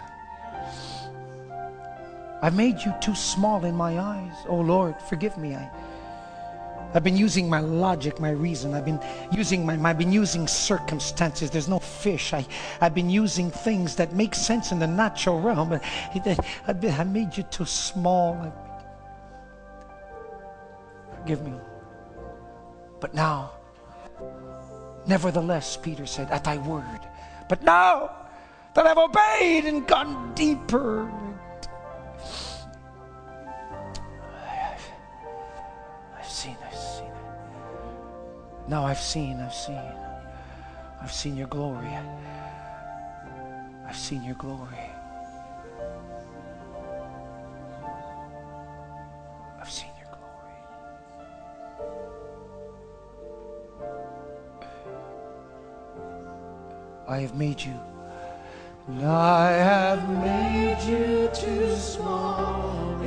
I've 2.44 2.56
made 2.56 2.80
you 2.86 2.94
too 3.02 3.16
small 3.16 3.66
in 3.66 3.74
my 3.74 3.98
eyes. 3.98 4.34
Oh 4.48 4.60
Lord, 4.60 4.94
forgive 5.10 5.38
me. 5.38 5.56
I, 5.56 5.72
I've 6.94 7.04
been 7.04 7.18
using 7.18 7.50
my 7.50 7.62
logic, 7.62 8.20
my 8.20 8.30
reason. 8.30 8.76
I've 8.76 8.86
been 8.86 9.00
using 9.32 9.66
my, 9.66 9.76
I've 9.90 9.98
been 9.98 10.12
using 10.12 10.48
circumstances. 10.48 11.50
There's 11.50 11.68
no 11.68 11.80
fish. 11.80 12.34
I, 12.34 12.46
I've 12.80 12.94
been 12.94 13.10
using 13.10 13.50
things 13.50 13.96
that 13.96 14.14
make 14.14 14.36
sense 14.36 14.72
in 14.72 14.80
the 14.80 14.88
natural 14.88 15.42
realm. 15.42 15.70
But 15.70 15.84
I've, 16.68 16.80
been, 16.80 16.94
I 16.94 17.04
made 17.04 17.36
you 17.36 17.44
too 17.44 17.66
small. 17.66 18.34
I- 18.34 18.52
forgive 21.22 21.42
me. 21.44 21.54
But 23.00 23.14
now, 23.14 23.52
nevertheless, 25.06 25.78
Peter 25.78 26.06
said, 26.06 26.30
at 26.32 26.44
thy 26.44 26.58
word. 26.58 27.00
But 27.48 27.64
now 27.64 28.12
that 28.74 28.88
I've 28.88 28.98
obeyed 28.98 29.66
and 29.66 29.88
gone 29.88 30.34
deeper, 30.34 31.12
I've 36.18 36.26
seen, 36.26 36.58
I've 36.66 36.78
seen. 36.78 37.12
Now 38.68 38.86
I've 38.86 39.00
seen, 39.00 39.40
I've 39.40 39.54
seen. 39.54 39.82
I've 41.02 41.14
seen 41.14 41.38
your 41.38 41.48
glory. 41.48 41.96
I've 43.88 43.96
seen 43.96 44.24
your 44.24 44.36
glory. 44.36 44.97
I 57.10 57.20
have 57.20 57.36
made 57.36 57.64
you. 57.64 57.80
I 59.02 59.52
have 59.52 60.10
made 60.10 60.82
you 60.84 61.30
too 61.34 61.74
small 61.78 62.98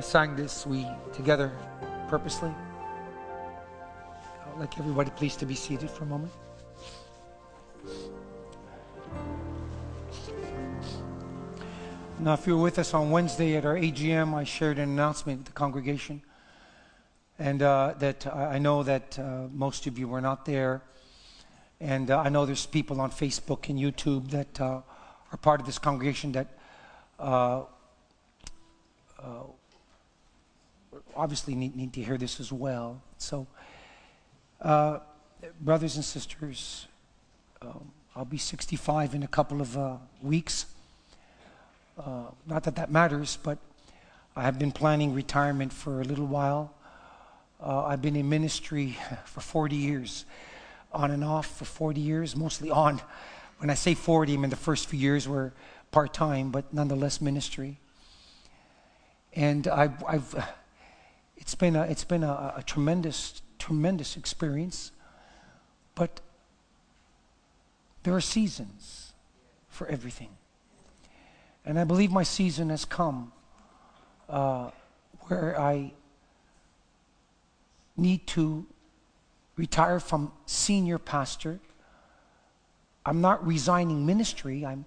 sang 0.00 0.36
this, 0.36 0.66
we 0.66 0.86
together 1.12 1.52
purposely. 2.08 2.52
I'd 4.46 4.60
like 4.60 4.78
everybody 4.78 5.10
please 5.10 5.36
to 5.36 5.46
be 5.46 5.54
seated 5.54 5.90
for 5.90 6.04
a 6.04 6.06
moment. 6.06 6.32
Now, 12.20 12.34
if 12.34 12.46
you 12.46 12.56
were 12.56 12.62
with 12.62 12.78
us 12.78 12.94
on 12.94 13.10
Wednesday 13.10 13.56
at 13.56 13.66
our 13.66 13.74
AGM, 13.74 14.34
I 14.34 14.44
shared 14.44 14.78
an 14.78 14.88
announcement 14.88 15.40
with 15.40 15.46
the 15.46 15.52
congregation. 15.52 16.22
And 17.38 17.62
uh, 17.62 17.94
that 17.98 18.26
I 18.26 18.58
know 18.58 18.82
that 18.84 19.18
uh, 19.18 19.48
most 19.52 19.86
of 19.86 19.98
you 19.98 20.08
were 20.08 20.20
not 20.20 20.44
there. 20.44 20.82
And 21.80 22.10
uh, 22.10 22.20
I 22.20 22.28
know 22.28 22.46
there's 22.46 22.66
people 22.66 23.00
on 23.00 23.10
Facebook 23.10 23.68
and 23.68 23.78
YouTube 23.78 24.30
that 24.30 24.60
uh, 24.60 24.80
are 25.32 25.38
part 25.42 25.60
of 25.60 25.66
this 25.66 25.78
congregation 25.78 26.32
that 26.32 26.46
uh, 27.18 27.64
uh, 29.18 29.42
obviously 31.16 31.54
need, 31.54 31.76
need, 31.76 31.92
to 31.94 32.02
hear 32.02 32.16
this 32.16 32.40
as 32.40 32.52
well. 32.52 33.00
So, 33.18 33.46
brothers 35.60 35.96
and 35.96 36.04
sisters, 36.04 36.86
um, 37.62 37.90
I'll 38.16 38.24
be 38.24 38.38
65 38.38 39.14
in 39.14 39.22
a 39.22 39.28
couple 39.28 39.60
of 39.60 39.76
weeks. 40.22 40.66
Uh, 41.98 42.24
not 42.46 42.64
that 42.64 42.76
that 42.76 42.90
matters, 42.90 43.38
but 43.42 43.58
I 44.36 44.42
have 44.42 44.58
been 44.58 44.72
planning 44.72 45.14
retirement 45.14 45.72
for 45.72 46.00
a 46.00 46.04
little 46.04 46.26
while. 46.26 46.74
Uh, 47.62 47.84
I've 47.84 48.02
been 48.02 48.16
in 48.16 48.28
ministry 48.28 48.98
for 49.24 49.40
40 49.40 49.76
years, 49.76 50.24
on 50.92 51.12
and 51.12 51.22
off 51.22 51.46
for 51.46 51.64
40 51.64 52.00
years, 52.00 52.34
mostly 52.34 52.70
on. 52.70 53.00
When 53.58 53.70
I 53.70 53.74
say 53.74 53.94
40, 53.94 54.34
I 54.34 54.36
mean 54.36 54.50
the 54.50 54.56
first 54.56 54.88
few 54.88 54.98
years 54.98 55.28
were 55.28 55.52
part 55.92 56.12
time, 56.12 56.50
but 56.50 56.74
nonetheless 56.74 57.20
ministry. 57.20 57.78
And 59.32 59.68
I've, 59.68 60.02
I've 60.04 60.34
it's 61.44 61.54
been 61.54 61.76
a, 61.76 61.82
it's 61.82 62.04
been 62.04 62.24
a, 62.24 62.54
a 62.56 62.62
tremendous, 62.64 63.42
tremendous 63.58 64.16
experience. 64.16 64.92
But 65.94 66.22
there 68.02 68.14
are 68.14 68.20
seasons 68.22 69.12
for 69.68 69.86
everything. 69.88 70.30
And 71.66 71.78
I 71.78 71.84
believe 71.84 72.10
my 72.10 72.22
season 72.22 72.70
has 72.70 72.86
come 72.86 73.32
uh, 74.26 74.70
where 75.28 75.60
I 75.60 75.92
need 77.94 78.26
to 78.28 78.64
retire 79.56 80.00
from 80.00 80.32
senior 80.46 80.98
pastor. 80.98 81.60
I'm 83.04 83.20
not 83.20 83.46
resigning 83.46 84.06
ministry, 84.06 84.64
I'm 84.64 84.86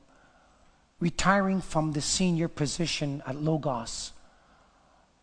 retiring 1.00 1.62
from 1.62 1.92
the 1.92 2.02
senior 2.02 2.48
position 2.48 3.22
at 3.28 3.36
Logos 3.36 4.14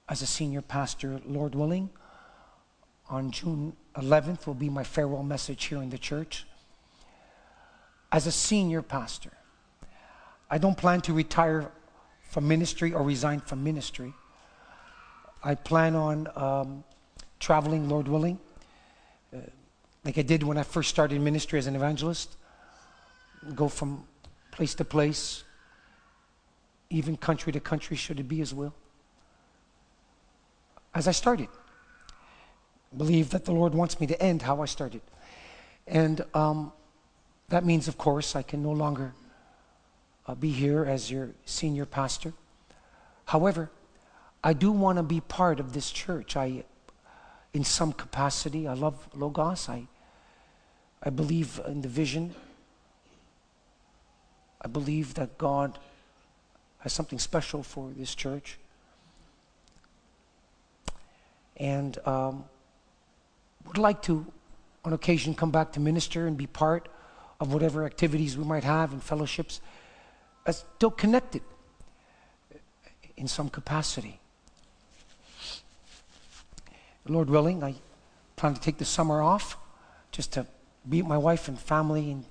as 0.08 0.22
a 0.22 0.26
senior 0.26 0.62
pastor, 0.62 1.20
Lord 1.26 1.54
willing. 1.54 1.90
On 3.08 3.30
June 3.30 3.74
11th 3.96 4.46
will 4.46 4.54
be 4.54 4.68
my 4.68 4.84
farewell 4.84 5.22
message 5.22 5.64
here 5.64 5.82
in 5.82 5.90
the 5.90 5.98
church. 5.98 6.46
As 8.12 8.26
a 8.26 8.32
senior 8.32 8.82
pastor, 8.82 9.32
I 10.50 10.58
don't 10.58 10.76
plan 10.76 11.00
to 11.02 11.12
retire 11.12 11.70
from 12.30 12.46
ministry 12.46 12.92
or 12.92 13.02
resign 13.02 13.40
from 13.40 13.64
ministry. 13.64 14.12
I 15.42 15.54
plan 15.54 15.94
on 15.94 16.28
um, 16.36 16.84
traveling, 17.40 17.88
Lord 17.88 18.08
willing, 18.08 18.38
uh, 19.34 19.38
like 20.04 20.18
I 20.18 20.22
did 20.22 20.42
when 20.42 20.58
I 20.58 20.62
first 20.62 20.90
started 20.90 21.20
ministry 21.20 21.58
as 21.58 21.66
an 21.66 21.76
evangelist. 21.76 22.36
Go 23.54 23.68
from 23.68 24.04
place 24.50 24.74
to 24.76 24.84
place, 24.84 25.44
even 26.88 27.16
country 27.16 27.52
to 27.52 27.60
country, 27.60 27.96
should 27.96 28.20
it 28.20 28.28
be 28.28 28.40
as 28.40 28.54
will. 28.54 28.74
As 30.94 31.08
I 31.08 31.12
started, 31.12 31.48
believe 32.96 33.30
that 33.30 33.44
the 33.44 33.52
Lord 33.52 33.74
wants 33.74 34.00
me 34.00 34.06
to 34.06 34.22
end 34.22 34.42
how 34.42 34.62
I 34.62 34.66
started. 34.66 35.00
And 35.86 36.24
um, 36.34 36.72
that 37.48 37.64
means, 37.64 37.88
of 37.88 37.98
course, 37.98 38.36
I 38.36 38.42
can 38.42 38.62
no 38.62 38.70
longer 38.70 39.12
uh, 40.26 40.34
be 40.34 40.50
here 40.50 40.84
as 40.84 41.10
your 41.10 41.30
senior 41.44 41.84
pastor. 41.84 42.32
However, 43.26 43.70
I 44.42 44.52
do 44.52 44.70
want 44.70 44.98
to 44.98 45.02
be 45.02 45.20
part 45.20 45.58
of 45.58 45.72
this 45.72 45.90
church. 45.90 46.36
I, 46.36 46.64
in 47.52 47.64
some 47.64 47.92
capacity, 47.92 48.68
I 48.68 48.74
love 48.74 49.08
Logos. 49.14 49.68
I, 49.68 49.88
I 51.02 51.10
believe 51.10 51.60
in 51.66 51.82
the 51.82 51.88
vision. 51.88 52.34
I 54.60 54.68
believe 54.68 55.14
that 55.14 55.36
God 55.38 55.78
has 56.78 56.92
something 56.92 57.18
special 57.18 57.62
for 57.62 57.90
this 57.96 58.14
church. 58.14 58.58
And 61.56 61.98
um, 62.06 62.44
would 63.66 63.78
like 63.78 64.02
to, 64.02 64.26
on 64.84 64.92
occasion, 64.92 65.34
come 65.34 65.50
back 65.50 65.72
to 65.72 65.80
minister 65.80 66.26
and 66.26 66.36
be 66.36 66.46
part 66.46 66.88
of 67.40 67.52
whatever 67.52 67.84
activities 67.84 68.36
we 68.36 68.44
might 68.44 68.64
have 68.64 68.92
and 68.92 69.02
fellowships 69.02 69.60
are 70.46 70.52
still 70.52 70.90
connected 70.90 71.42
in 73.16 73.28
some 73.28 73.48
capacity. 73.48 74.20
Lord 77.06 77.28
willing, 77.28 77.62
I 77.62 77.74
plan 78.36 78.54
to 78.54 78.60
take 78.60 78.78
the 78.78 78.84
summer 78.84 79.20
off 79.22 79.58
just 80.10 80.32
to 80.32 80.46
be 80.88 81.02
with 81.02 81.08
my 81.08 81.18
wife 81.18 81.48
and 81.48 81.58
family 81.58 82.10
and 82.10 82.24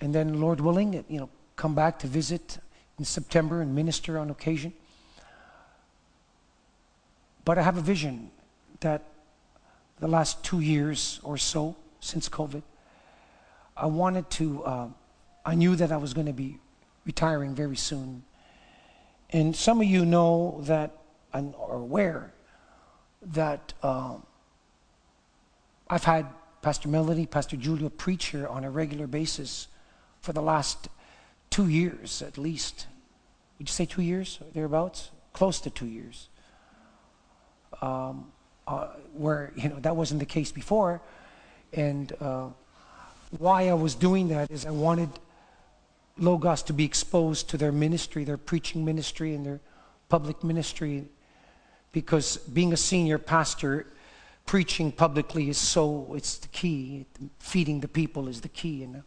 and 0.00 0.14
then 0.14 0.40
Lord 0.40 0.60
willing, 0.60 1.04
you 1.08 1.20
know, 1.20 1.28
come 1.56 1.74
back 1.74 1.98
to 1.98 2.06
visit 2.06 2.58
in 2.98 3.04
September 3.04 3.60
and 3.60 3.74
minister 3.74 4.18
on 4.18 4.30
occasion. 4.30 4.72
But 7.50 7.58
I 7.58 7.62
have 7.62 7.78
a 7.78 7.80
vision 7.82 8.30
that 8.78 9.02
the 9.98 10.06
last 10.06 10.44
two 10.44 10.60
years 10.60 11.18
or 11.24 11.36
so 11.36 11.74
since 11.98 12.28
COVID, 12.28 12.62
I 13.76 13.86
wanted 13.86 14.30
to 14.38 14.62
uh, 14.62 14.88
I 15.44 15.56
knew 15.56 15.74
that 15.74 15.90
I 15.90 15.96
was 15.96 16.14
going 16.14 16.28
to 16.28 16.32
be 16.32 16.60
retiring 17.04 17.56
very 17.56 17.74
soon. 17.74 18.22
And 19.30 19.56
some 19.56 19.80
of 19.80 19.88
you 19.88 20.06
know 20.06 20.60
that, 20.66 20.92
and 21.32 21.52
are 21.56 21.74
aware 21.74 22.32
that 23.20 23.72
um, 23.82 24.24
I've 25.88 26.04
had 26.04 26.26
Pastor 26.62 26.88
Melody, 26.88 27.26
Pastor 27.26 27.56
Julia 27.56 27.90
preach 27.90 28.26
here 28.26 28.46
on 28.46 28.62
a 28.62 28.70
regular 28.70 29.08
basis 29.08 29.66
for 30.20 30.32
the 30.32 30.40
last 30.40 30.88
two 31.50 31.66
years 31.66 32.22
at 32.22 32.38
least. 32.38 32.86
Would 33.58 33.68
you 33.68 33.72
say 33.72 33.86
two 33.86 34.02
years, 34.02 34.38
thereabouts? 34.54 35.10
Close 35.32 35.60
to 35.62 35.70
two 35.70 35.86
years. 35.86 36.28
Um, 37.82 38.30
uh, 38.66 38.88
where, 39.14 39.52
you 39.56 39.68
know, 39.68 39.80
that 39.80 39.96
wasn't 39.96 40.20
the 40.20 40.26
case 40.26 40.52
before. 40.52 41.00
And 41.72 42.12
uh, 42.20 42.48
why 43.38 43.68
I 43.68 43.74
was 43.74 43.94
doing 43.94 44.28
that 44.28 44.50
is 44.50 44.64
I 44.64 44.70
wanted 44.70 45.08
Logos 46.18 46.62
to 46.64 46.72
be 46.72 46.84
exposed 46.84 47.48
to 47.50 47.56
their 47.56 47.72
ministry, 47.72 48.22
their 48.24 48.36
preaching 48.36 48.84
ministry, 48.84 49.34
and 49.34 49.44
their 49.44 49.60
public 50.08 50.44
ministry. 50.44 51.06
Because 51.92 52.36
being 52.36 52.72
a 52.72 52.76
senior 52.76 53.18
pastor, 53.18 53.86
preaching 54.46 54.92
publicly 54.92 55.48
is 55.48 55.58
so, 55.58 56.12
it's 56.14 56.38
the 56.38 56.48
key. 56.48 57.06
Feeding 57.38 57.80
the 57.80 57.88
people 57.88 58.28
is 58.28 58.40
the 58.40 58.48
key. 58.48 58.84
And 58.84 58.98
I 58.98 59.02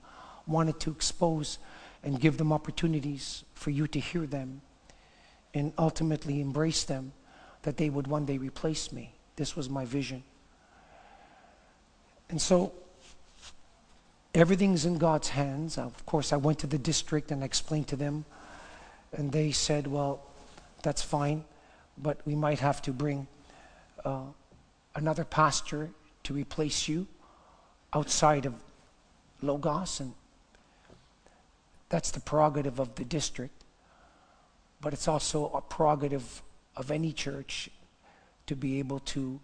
wanted 0.46 0.80
to 0.82 0.92
expose 0.92 1.58
and 2.04 2.20
give 2.20 2.38
them 2.38 2.52
opportunities 2.52 3.46
for 3.54 3.70
you 3.70 3.88
to 3.88 4.00
hear 4.00 4.26
them 4.26 4.62
and 5.54 5.72
ultimately 5.78 6.42
embrace 6.42 6.84
them, 6.84 7.14
that 7.64 7.78
they 7.78 7.90
would 7.90 8.08
one 8.08 8.26
day 8.26 8.38
replace 8.38 8.92
me. 8.92 9.14
This 9.36 9.56
was 9.56 9.70
my 9.70 9.86
vision. 9.86 10.24
And 12.30 12.42
so 12.42 12.72
Everything's 14.36 14.86
in 14.86 14.98
God's 14.98 15.30
hands. 15.30 15.78
Of 15.78 16.06
course, 16.08 16.34
I 16.34 16.38
went 16.38 16.58
to 16.60 16.68
the 16.68 16.80
district 16.80 17.32
and 17.32 17.44
I 17.44 17.46
explained 17.46 17.88
to 17.90 17.96
them, 17.96 18.26
and 19.12 19.32
they 19.32 19.52
said, 19.52 19.86
Well, 19.86 20.24
that's 20.82 21.04
fine, 21.04 21.46
but 22.00 22.18
we 22.26 22.34
might 22.34 22.60
have 22.60 22.82
to 22.84 22.92
bring 22.92 23.28
uh, 24.04 24.24
another 24.96 25.24
pastor 25.24 25.90
to 26.24 26.34
replace 26.34 26.88
you 26.88 27.06
outside 27.94 28.48
of 28.48 28.56
Logos, 29.44 30.00
and 30.00 30.14
that's 31.90 32.10
the 32.10 32.20
prerogative 32.20 32.80
of 32.80 32.96
the 32.96 33.06
district. 33.06 33.64
But 34.82 34.94
it's 34.94 35.08
also 35.08 35.52
a 35.54 35.62
prerogative 35.62 36.42
of 36.76 36.92
any 36.92 37.14
church 37.14 37.70
to 38.48 38.56
be 38.56 38.80
able 38.80 39.00
to 39.00 39.40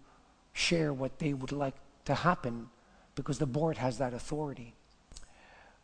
share 0.52 0.92
what 0.92 1.18
they 1.18 1.32
would 1.32 1.52
like 1.52 1.74
to 2.04 2.14
happen 2.14 2.68
because 3.14 3.38
the 3.38 3.46
board 3.46 3.76
has 3.78 3.98
that 3.98 4.12
authority. 4.14 4.74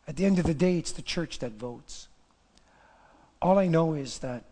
At 0.07 0.15
the 0.15 0.25
end 0.25 0.39
of 0.39 0.45
the 0.45 0.53
day, 0.53 0.77
it's 0.77 0.91
the 0.91 1.01
church 1.01 1.39
that 1.39 1.53
votes. 1.53 2.07
All 3.41 3.57
I 3.57 3.67
know 3.67 3.93
is 3.93 4.19
that 4.19 4.43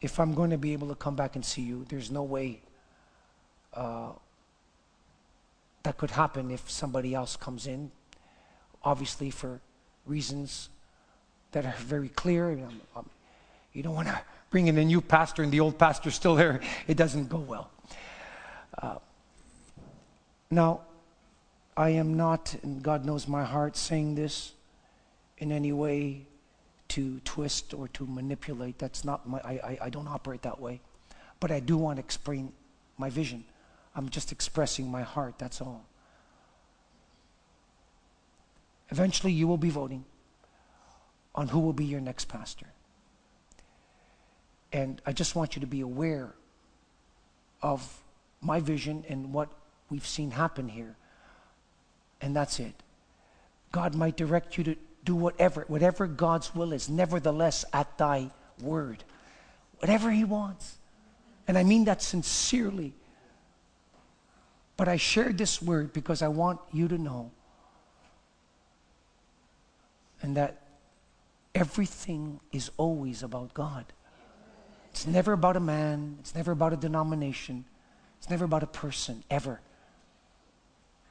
if 0.00 0.18
I'm 0.18 0.34
going 0.34 0.50
to 0.50 0.58
be 0.58 0.72
able 0.72 0.88
to 0.88 0.94
come 0.94 1.16
back 1.16 1.36
and 1.36 1.44
see 1.44 1.62
you, 1.62 1.86
there's 1.88 2.10
no 2.10 2.22
way 2.22 2.60
uh, 3.72 4.10
that 5.82 5.96
could 5.96 6.10
happen 6.10 6.50
if 6.50 6.70
somebody 6.70 7.14
else 7.14 7.36
comes 7.36 7.66
in. 7.66 7.90
Obviously, 8.82 9.30
for 9.30 9.60
reasons 10.06 10.68
that 11.52 11.64
are 11.64 11.74
very 11.78 12.08
clear. 12.08 12.50
Um, 12.50 12.80
um, 12.96 13.10
You 13.72 13.82
don't 13.82 13.94
want 13.94 14.08
to 14.08 14.20
bring 14.54 14.68
in 14.68 14.78
a 14.78 14.84
new 14.84 15.00
pastor 15.00 15.42
and 15.42 15.50
the 15.50 15.58
old 15.58 15.76
pastor's 15.76 16.14
still 16.14 16.36
there. 16.36 16.60
It 16.86 16.96
doesn't 16.96 17.28
go 17.28 17.38
well. 17.38 17.72
Uh, 18.80 18.98
now, 20.48 20.82
I 21.76 21.88
am 21.88 22.16
not, 22.16 22.54
and 22.62 22.80
God 22.80 23.04
knows 23.04 23.26
my 23.26 23.42
heart, 23.42 23.76
saying 23.76 24.14
this 24.14 24.52
in 25.38 25.50
any 25.50 25.72
way 25.72 26.28
to 26.90 27.18
twist 27.24 27.74
or 27.74 27.88
to 27.88 28.06
manipulate. 28.06 28.78
That's 28.78 29.04
not 29.04 29.28
my, 29.28 29.38
I, 29.38 29.54
I, 29.70 29.78
I 29.86 29.90
don't 29.90 30.06
operate 30.06 30.42
that 30.42 30.60
way. 30.60 30.80
But 31.40 31.50
I 31.50 31.58
do 31.58 31.76
want 31.76 31.96
to 31.96 32.04
explain 32.04 32.52
my 32.96 33.10
vision. 33.10 33.42
I'm 33.96 34.08
just 34.08 34.30
expressing 34.30 34.88
my 34.88 35.02
heart, 35.02 35.34
that's 35.36 35.60
all. 35.60 35.84
Eventually, 38.90 39.32
you 39.32 39.48
will 39.48 39.58
be 39.68 39.70
voting 39.70 40.04
on 41.34 41.48
who 41.48 41.58
will 41.58 41.72
be 41.72 41.84
your 41.84 42.00
next 42.00 42.28
pastor. 42.28 42.68
And 44.74 45.00
I 45.06 45.12
just 45.12 45.36
want 45.36 45.54
you 45.54 45.60
to 45.60 45.68
be 45.68 45.82
aware 45.82 46.34
of 47.62 48.02
my 48.40 48.58
vision 48.58 49.04
and 49.08 49.32
what 49.32 49.48
we've 49.88 50.06
seen 50.06 50.32
happen 50.32 50.68
here. 50.68 50.96
And 52.20 52.34
that's 52.34 52.58
it. 52.58 52.74
God 53.70 53.94
might 53.94 54.16
direct 54.16 54.58
you 54.58 54.64
to 54.64 54.76
do 55.04 55.14
whatever, 55.14 55.64
whatever 55.68 56.08
God's 56.08 56.56
will 56.56 56.72
is, 56.72 56.88
nevertheless 56.88 57.64
at 57.72 57.96
thy 57.98 58.32
word. 58.60 59.04
Whatever 59.78 60.10
he 60.10 60.24
wants. 60.24 60.76
And 61.46 61.56
I 61.56 61.62
mean 61.62 61.84
that 61.84 62.02
sincerely. 62.02 62.94
But 64.76 64.88
I 64.88 64.96
shared 64.96 65.38
this 65.38 65.62
word 65.62 65.92
because 65.92 66.20
I 66.20 66.28
want 66.28 66.58
you 66.72 66.88
to 66.88 66.98
know 66.98 67.30
and 70.20 70.36
that 70.36 70.62
everything 71.54 72.40
is 72.50 72.72
always 72.76 73.22
about 73.22 73.54
God. 73.54 73.84
It's 74.94 75.08
never 75.08 75.32
about 75.32 75.56
a 75.56 75.60
man, 75.60 76.18
it's 76.20 76.36
never 76.36 76.52
about 76.52 76.72
a 76.72 76.76
denomination, 76.76 77.64
it's 78.16 78.30
never 78.30 78.44
about 78.44 78.62
a 78.62 78.68
person, 78.68 79.24
ever. 79.28 79.60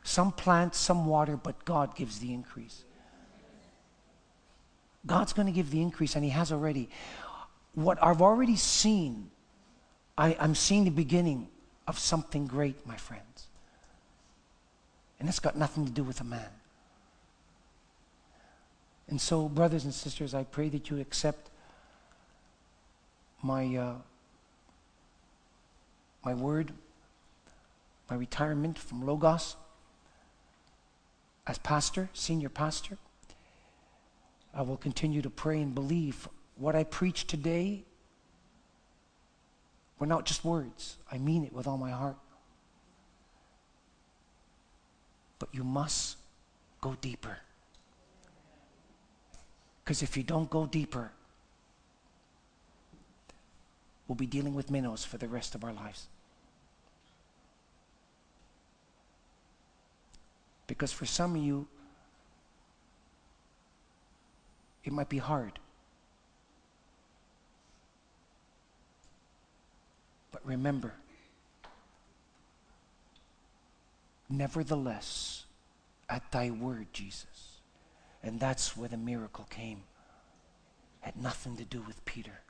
Some 0.04 0.32
plant, 0.32 0.74
some 0.74 1.06
water, 1.06 1.36
but 1.36 1.66
God 1.66 1.94
gives 1.94 2.20
the 2.20 2.34
increase. 2.34 2.86
God's 5.06 5.34
going 5.34 5.48
to 5.48 5.52
give 5.52 5.70
the 5.70 5.82
increase, 5.82 6.16
and 6.16 6.24
He 6.24 6.30
has 6.30 6.50
already. 6.54 6.90
What 7.76 8.02
I've 8.02 8.22
already 8.22 8.56
seen, 8.56 9.30
I, 10.18 10.38
I'm 10.40 10.56
seeing 10.56 10.86
the 10.86 10.90
beginning 10.90 11.50
of 11.86 12.00
something 12.00 12.48
great, 12.48 12.88
my 12.88 12.96
friends. 12.96 13.48
And 15.20 15.28
it's 15.28 15.40
got 15.40 15.58
nothing 15.58 15.86
to 15.86 15.92
do 15.92 16.06
with 16.06 16.22
a 16.22 16.24
man. 16.24 16.52
And 19.10 19.20
so, 19.20 19.50
brothers 19.50 19.84
and 19.84 19.94
sisters, 19.94 20.34
I 20.34 20.46
pray 20.46 20.70
that 20.70 20.90
you 20.90 21.02
accept 21.02 21.50
my, 23.44 23.76
uh, 23.76 23.96
my 26.24 26.34
word, 26.34 26.72
my 28.10 28.16
retirement 28.16 28.80
from 28.80 29.06
Logos 29.06 29.56
as 31.46 31.58
pastor, 31.58 32.10
senior 32.14 32.50
pastor. 32.50 32.98
I 34.54 34.62
will 34.62 34.78
continue 34.78 35.22
to 35.22 35.30
pray 35.30 35.62
and 35.62 35.76
believe 35.76 36.28
what 36.56 36.76
I 36.76 36.84
preach 36.84 37.28
today 37.28 37.84
were 40.00 40.08
not 40.08 40.26
just 40.26 40.46
words. 40.46 40.98
I 41.12 41.18
mean 41.18 41.44
it 41.44 41.54
with 41.54 41.68
all 41.68 41.78
my 41.78 41.92
heart. 41.92 42.18
But 45.40 45.50
you 45.52 45.64
must 45.64 46.18
go 46.80 46.96
deeper. 47.02 47.38
Because 49.84 50.02
if 50.02 50.16
you 50.16 50.24
don't 50.24 50.50
go 50.50 50.66
deeper, 50.66 51.12
we'll 54.14 54.18
be 54.20 54.28
dealing 54.28 54.54
with 54.54 54.70
minnows 54.70 55.04
for 55.04 55.18
the 55.18 55.28
rest 55.28 55.56
of 55.56 55.64
our 55.64 55.74
lives. 55.74 56.06
Because 60.68 60.92
for 60.92 61.08
some 61.08 61.36
of 61.36 61.42
you, 61.42 61.66
it 64.84 64.94
might 64.94 65.10
be 65.10 65.18
hard. 65.18 65.58
But 70.32 70.46
remember, 70.46 70.94
nevertheless, 74.30 75.46
at 76.08 76.32
thy 76.32 76.52
word, 76.52 76.86
Jesus. 76.94 77.62
And 78.22 78.40
that's 78.40 78.78
where 78.78 78.90
the 78.90 78.96
miracle 78.96 79.48
came. 79.50 79.86
Had 81.00 81.18
nothing 81.18 81.58
to 81.58 81.66
do 81.66 81.82
with 81.82 82.06
Peter. 82.06 82.43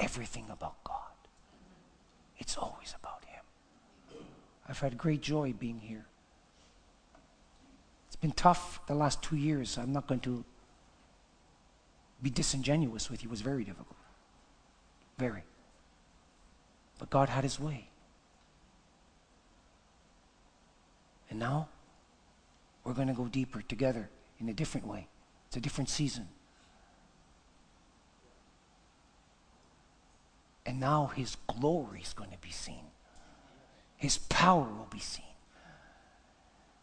Everything 0.00 0.46
about 0.50 0.82
God. 0.82 0.96
It's 2.38 2.56
always 2.56 2.94
about 2.98 3.24
him. 3.26 3.44
I've 4.68 4.78
had 4.78 4.96
great 4.96 5.20
joy 5.20 5.52
being 5.52 5.78
here. 5.78 6.06
It's 8.06 8.16
been 8.16 8.32
tough 8.32 8.80
the 8.86 8.94
last 8.94 9.22
two 9.22 9.36
years. 9.36 9.76
I'm 9.76 9.92
not 9.92 10.06
going 10.06 10.20
to 10.20 10.44
be 12.22 12.30
disingenuous 12.30 13.10
with 13.10 13.22
you. 13.22 13.28
It 13.28 13.30
was 13.30 13.42
very 13.42 13.62
difficult. 13.62 13.96
Very. 15.18 15.44
But 16.98 17.10
God 17.10 17.28
had 17.28 17.44
his 17.44 17.60
way. 17.60 17.88
And 21.28 21.38
now 21.38 21.68
we're 22.84 22.94
going 22.94 23.08
to 23.08 23.14
go 23.14 23.26
deeper 23.26 23.62
together 23.62 24.10
in 24.38 24.48
a 24.48 24.54
different 24.54 24.86
way. 24.86 25.08
It's 25.46 25.56
a 25.56 25.60
different 25.60 25.88
season. 25.90 26.28
And 30.70 30.78
now 30.78 31.10
his 31.16 31.36
glory 31.48 32.00
is 32.00 32.12
going 32.12 32.30
to 32.30 32.38
be 32.38 32.52
seen. 32.52 32.84
His 33.96 34.18
power 34.18 34.62
will 34.62 34.86
be 34.88 35.00
seen. 35.00 35.24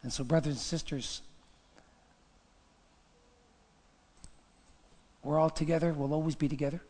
And 0.02 0.12
so, 0.12 0.24
brothers 0.24 0.52
and 0.52 0.60
sisters, 0.60 1.22
we're 5.22 5.38
all 5.38 5.48
together. 5.48 5.94
We'll 5.94 6.12
always 6.12 6.34
be 6.34 6.48
together. 6.48 6.82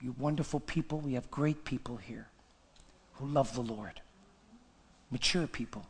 You 0.00 0.14
wonderful 0.20 0.60
people. 0.60 1.00
We 1.00 1.14
have 1.14 1.28
great 1.32 1.64
people 1.64 1.96
here 1.96 2.28
who 3.14 3.26
love 3.26 3.56
the 3.56 3.60
Lord, 3.60 4.02
mature 5.10 5.48
people. 5.48 5.84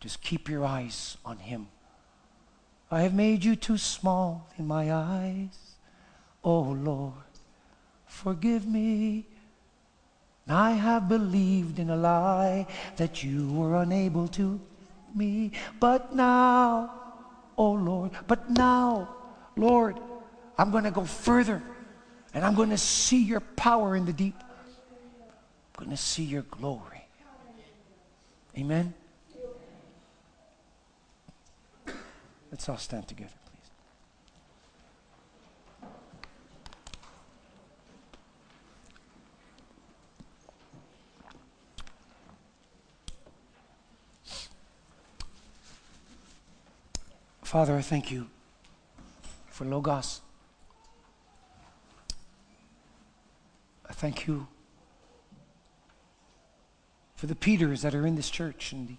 Just 0.00 0.20
keep 0.20 0.50
your 0.50 0.66
eyes 0.66 1.16
on 1.24 1.38
Him. 1.38 1.68
I 2.90 3.00
have 3.00 3.14
made 3.14 3.42
you 3.42 3.56
too 3.56 3.78
small 3.78 4.50
in 4.58 4.66
my 4.66 4.92
eyes. 4.92 5.71
Oh 6.44 6.62
Lord, 6.62 7.14
forgive 8.06 8.66
me. 8.66 9.26
I 10.48 10.72
have 10.72 11.08
believed 11.08 11.78
in 11.78 11.88
a 11.88 11.96
lie 11.96 12.66
that 12.96 13.22
you 13.22 13.48
were 13.52 13.80
unable 13.80 14.26
to 14.28 14.60
me. 15.14 15.52
But 15.78 16.14
now, 16.14 16.92
oh 17.56 17.72
Lord, 17.72 18.10
but 18.26 18.50
now, 18.50 19.08
Lord, 19.56 19.98
I'm 20.58 20.70
going 20.70 20.84
to 20.84 20.90
go 20.90 21.04
further 21.04 21.62
and 22.34 22.44
I'm 22.44 22.54
going 22.54 22.70
to 22.70 22.78
see 22.78 23.22
your 23.22 23.40
power 23.40 23.94
in 23.94 24.04
the 24.04 24.12
deep. 24.12 24.36
I'm 24.40 25.84
going 25.84 25.90
to 25.90 26.02
see 26.02 26.24
your 26.24 26.42
glory. 26.42 27.06
Amen. 28.58 28.94
Let's 32.50 32.68
all 32.68 32.76
stand 32.76 33.08
together, 33.08 33.32
please. 33.46 33.70
Father, 47.52 47.76
I 47.76 47.82
thank 47.82 48.10
you 48.10 48.28
for 49.48 49.66
Logos. 49.66 50.22
I 53.86 53.92
thank 53.92 54.26
you 54.26 54.46
for 57.14 57.26
the 57.26 57.34
Peters 57.34 57.82
that 57.82 57.94
are 57.94 58.06
in 58.06 58.14
this 58.14 58.30
church 58.30 58.72
and 58.72 58.88
the 58.88 58.96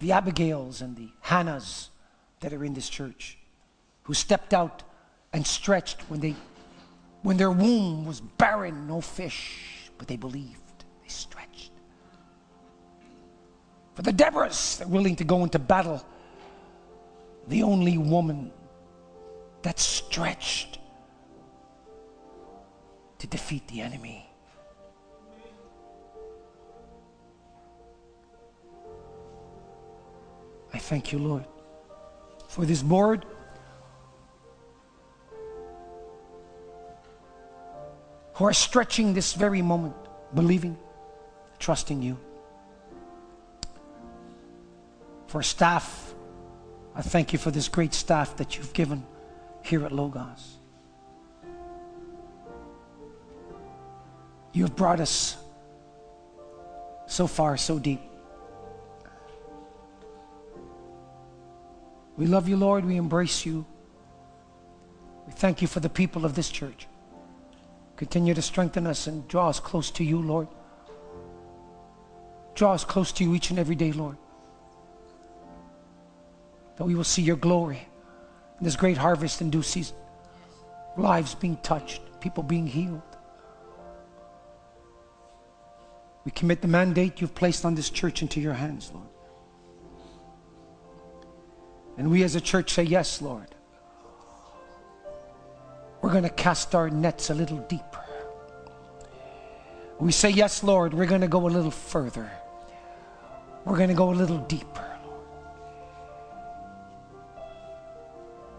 the 0.00 0.10
Abigails 0.10 0.80
and 0.80 0.96
the 0.96 1.08
Hannahs 1.22 1.90
that 2.40 2.52
are 2.52 2.64
in 2.64 2.74
this 2.74 2.88
church 2.88 3.38
who 4.02 4.12
stepped 4.12 4.52
out 4.52 4.82
and 5.32 5.46
stretched 5.46 6.00
when, 6.10 6.18
they, 6.18 6.34
when 7.22 7.36
their 7.36 7.52
womb 7.52 8.06
was 8.06 8.20
barren, 8.20 8.88
no 8.88 9.00
fish, 9.00 9.88
but 9.98 10.08
they 10.08 10.16
believed, 10.16 10.84
they 11.00 11.08
stretched. 11.08 11.70
For 13.94 14.02
the 14.02 14.12
Deborahs 14.12 14.78
that 14.78 14.86
are 14.86 14.90
willing 14.90 15.14
to 15.14 15.24
go 15.24 15.44
into 15.44 15.60
battle, 15.60 16.04
the 17.48 17.62
only 17.62 17.98
woman 17.98 18.50
that 19.62 19.78
stretched 19.78 20.78
to 23.18 23.26
defeat 23.26 23.66
the 23.68 23.80
enemy. 23.80 24.28
I 30.72 30.78
thank 30.78 31.12
you, 31.12 31.18
Lord, 31.18 31.44
for 32.48 32.64
this 32.66 32.82
board. 32.82 33.24
Who 38.34 38.44
are 38.46 38.52
stretching 38.52 39.14
this 39.14 39.34
very 39.34 39.62
moment, 39.62 39.94
believing, 40.34 40.76
trusting 41.60 42.02
you. 42.02 42.18
For 45.28 45.42
staff 45.42 46.03
I 46.94 47.02
thank 47.02 47.32
you 47.32 47.38
for 47.38 47.50
this 47.50 47.68
great 47.68 47.92
staff 47.92 48.36
that 48.36 48.56
you've 48.56 48.72
given 48.72 49.04
here 49.62 49.84
at 49.84 49.92
Logos. 49.92 50.56
You 54.52 54.62
have 54.62 54.76
brought 54.76 55.00
us 55.00 55.36
so 57.06 57.26
far, 57.26 57.56
so 57.56 57.78
deep. 57.78 58.00
We 62.16 62.26
love 62.26 62.48
you, 62.48 62.56
Lord. 62.56 62.84
We 62.84 62.96
embrace 62.96 63.44
you. 63.44 63.66
We 65.26 65.32
thank 65.32 65.60
you 65.60 65.66
for 65.66 65.80
the 65.80 65.88
people 65.88 66.24
of 66.24 66.36
this 66.36 66.48
church. 66.48 66.86
Continue 67.96 68.34
to 68.34 68.42
strengthen 68.42 68.86
us 68.86 69.08
and 69.08 69.26
draw 69.26 69.48
us 69.48 69.58
close 69.58 69.90
to 69.92 70.04
you, 70.04 70.20
Lord. 70.20 70.46
Draw 72.54 72.74
us 72.74 72.84
close 72.84 73.10
to 73.12 73.24
you 73.24 73.34
each 73.34 73.50
and 73.50 73.58
every 73.58 73.74
day, 73.74 73.90
Lord. 73.90 74.16
That 76.76 76.84
we 76.84 76.94
will 76.94 77.04
see 77.04 77.22
your 77.22 77.36
glory 77.36 77.86
in 78.58 78.64
this 78.64 78.76
great 78.76 78.96
harvest 78.96 79.40
in 79.40 79.50
due 79.50 79.62
season. 79.62 79.96
Lives 80.96 81.34
being 81.34 81.56
touched, 81.58 82.00
people 82.20 82.42
being 82.42 82.66
healed. 82.66 83.02
We 86.24 86.30
commit 86.30 86.62
the 86.62 86.68
mandate 86.68 87.20
you've 87.20 87.34
placed 87.34 87.64
on 87.64 87.74
this 87.74 87.90
church 87.90 88.22
into 88.22 88.40
your 88.40 88.54
hands, 88.54 88.90
Lord. 88.94 89.08
And 91.96 92.10
we 92.10 92.22
as 92.22 92.34
a 92.34 92.40
church 92.40 92.72
say, 92.72 92.82
Yes, 92.82 93.20
Lord. 93.20 93.48
We're 96.00 96.10
going 96.10 96.24
to 96.24 96.30
cast 96.30 96.74
our 96.74 96.90
nets 96.90 97.30
a 97.30 97.34
little 97.34 97.58
deeper. 97.58 98.04
We 100.00 100.12
say, 100.12 100.30
Yes, 100.30 100.62
Lord, 100.62 100.92
we're 100.92 101.06
going 101.06 101.20
to 101.20 101.28
go 101.28 101.46
a 101.46 101.50
little 101.50 101.70
further. 101.70 102.30
We're 103.64 103.76
going 103.76 103.88
to 103.88 103.94
go 103.94 104.10
a 104.10 104.14
little 104.14 104.38
deeper. 104.38 104.93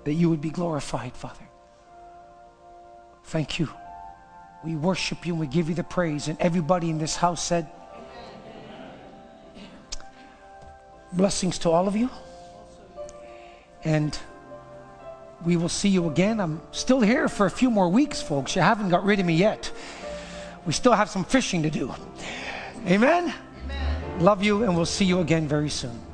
That 0.06 0.14
you 0.14 0.30
would 0.30 0.42
be 0.42 0.52
glorified, 0.52 1.14
Father. 1.14 1.44
Thank 3.26 3.60
you. 3.60 3.70
We 4.64 4.76
worship 4.76 5.26
you 5.26 5.34
and 5.34 5.40
we 5.40 5.48
give 5.48 5.68
you 5.68 5.76
the 5.76 5.84
praise. 5.84 6.28
And 6.28 6.40
everybody 6.40 6.90
in 6.90 6.98
this 6.98 7.16
house 7.16 7.44
said, 7.44 7.68
Blessings 11.14 11.60
to 11.60 11.70
all 11.70 11.88
of 11.88 11.96
you. 11.96 12.10
And 13.84 14.18
we 15.46 15.58
will 15.58 15.70
see 15.70 15.90
you 15.90 16.08
again. 16.10 16.40
I'm 16.40 16.62
still 16.72 17.00
here 17.00 17.30
for 17.30 17.46
a 17.46 17.52
few 17.52 17.70
more 17.70 17.90
weeks, 17.90 18.22
folks. 18.22 18.56
You 18.56 18.62
haven't 18.62 18.90
got 18.90 19.06
rid 19.06 19.20
of 19.20 19.26
me 19.26 19.36
yet. 19.36 19.72
We 20.66 20.74
still 20.74 20.94
have 20.94 21.10
some 21.10 21.24
fishing 21.24 21.64
to 21.64 21.70
do. 21.70 21.94
Amen? 22.88 23.34
Amen. 23.66 24.24
Love 24.24 24.44
you, 24.44 24.64
and 24.64 24.76
we'll 24.76 24.86
see 24.86 25.06
you 25.06 25.20
again 25.20 25.48
very 25.48 25.70
soon. 25.70 26.05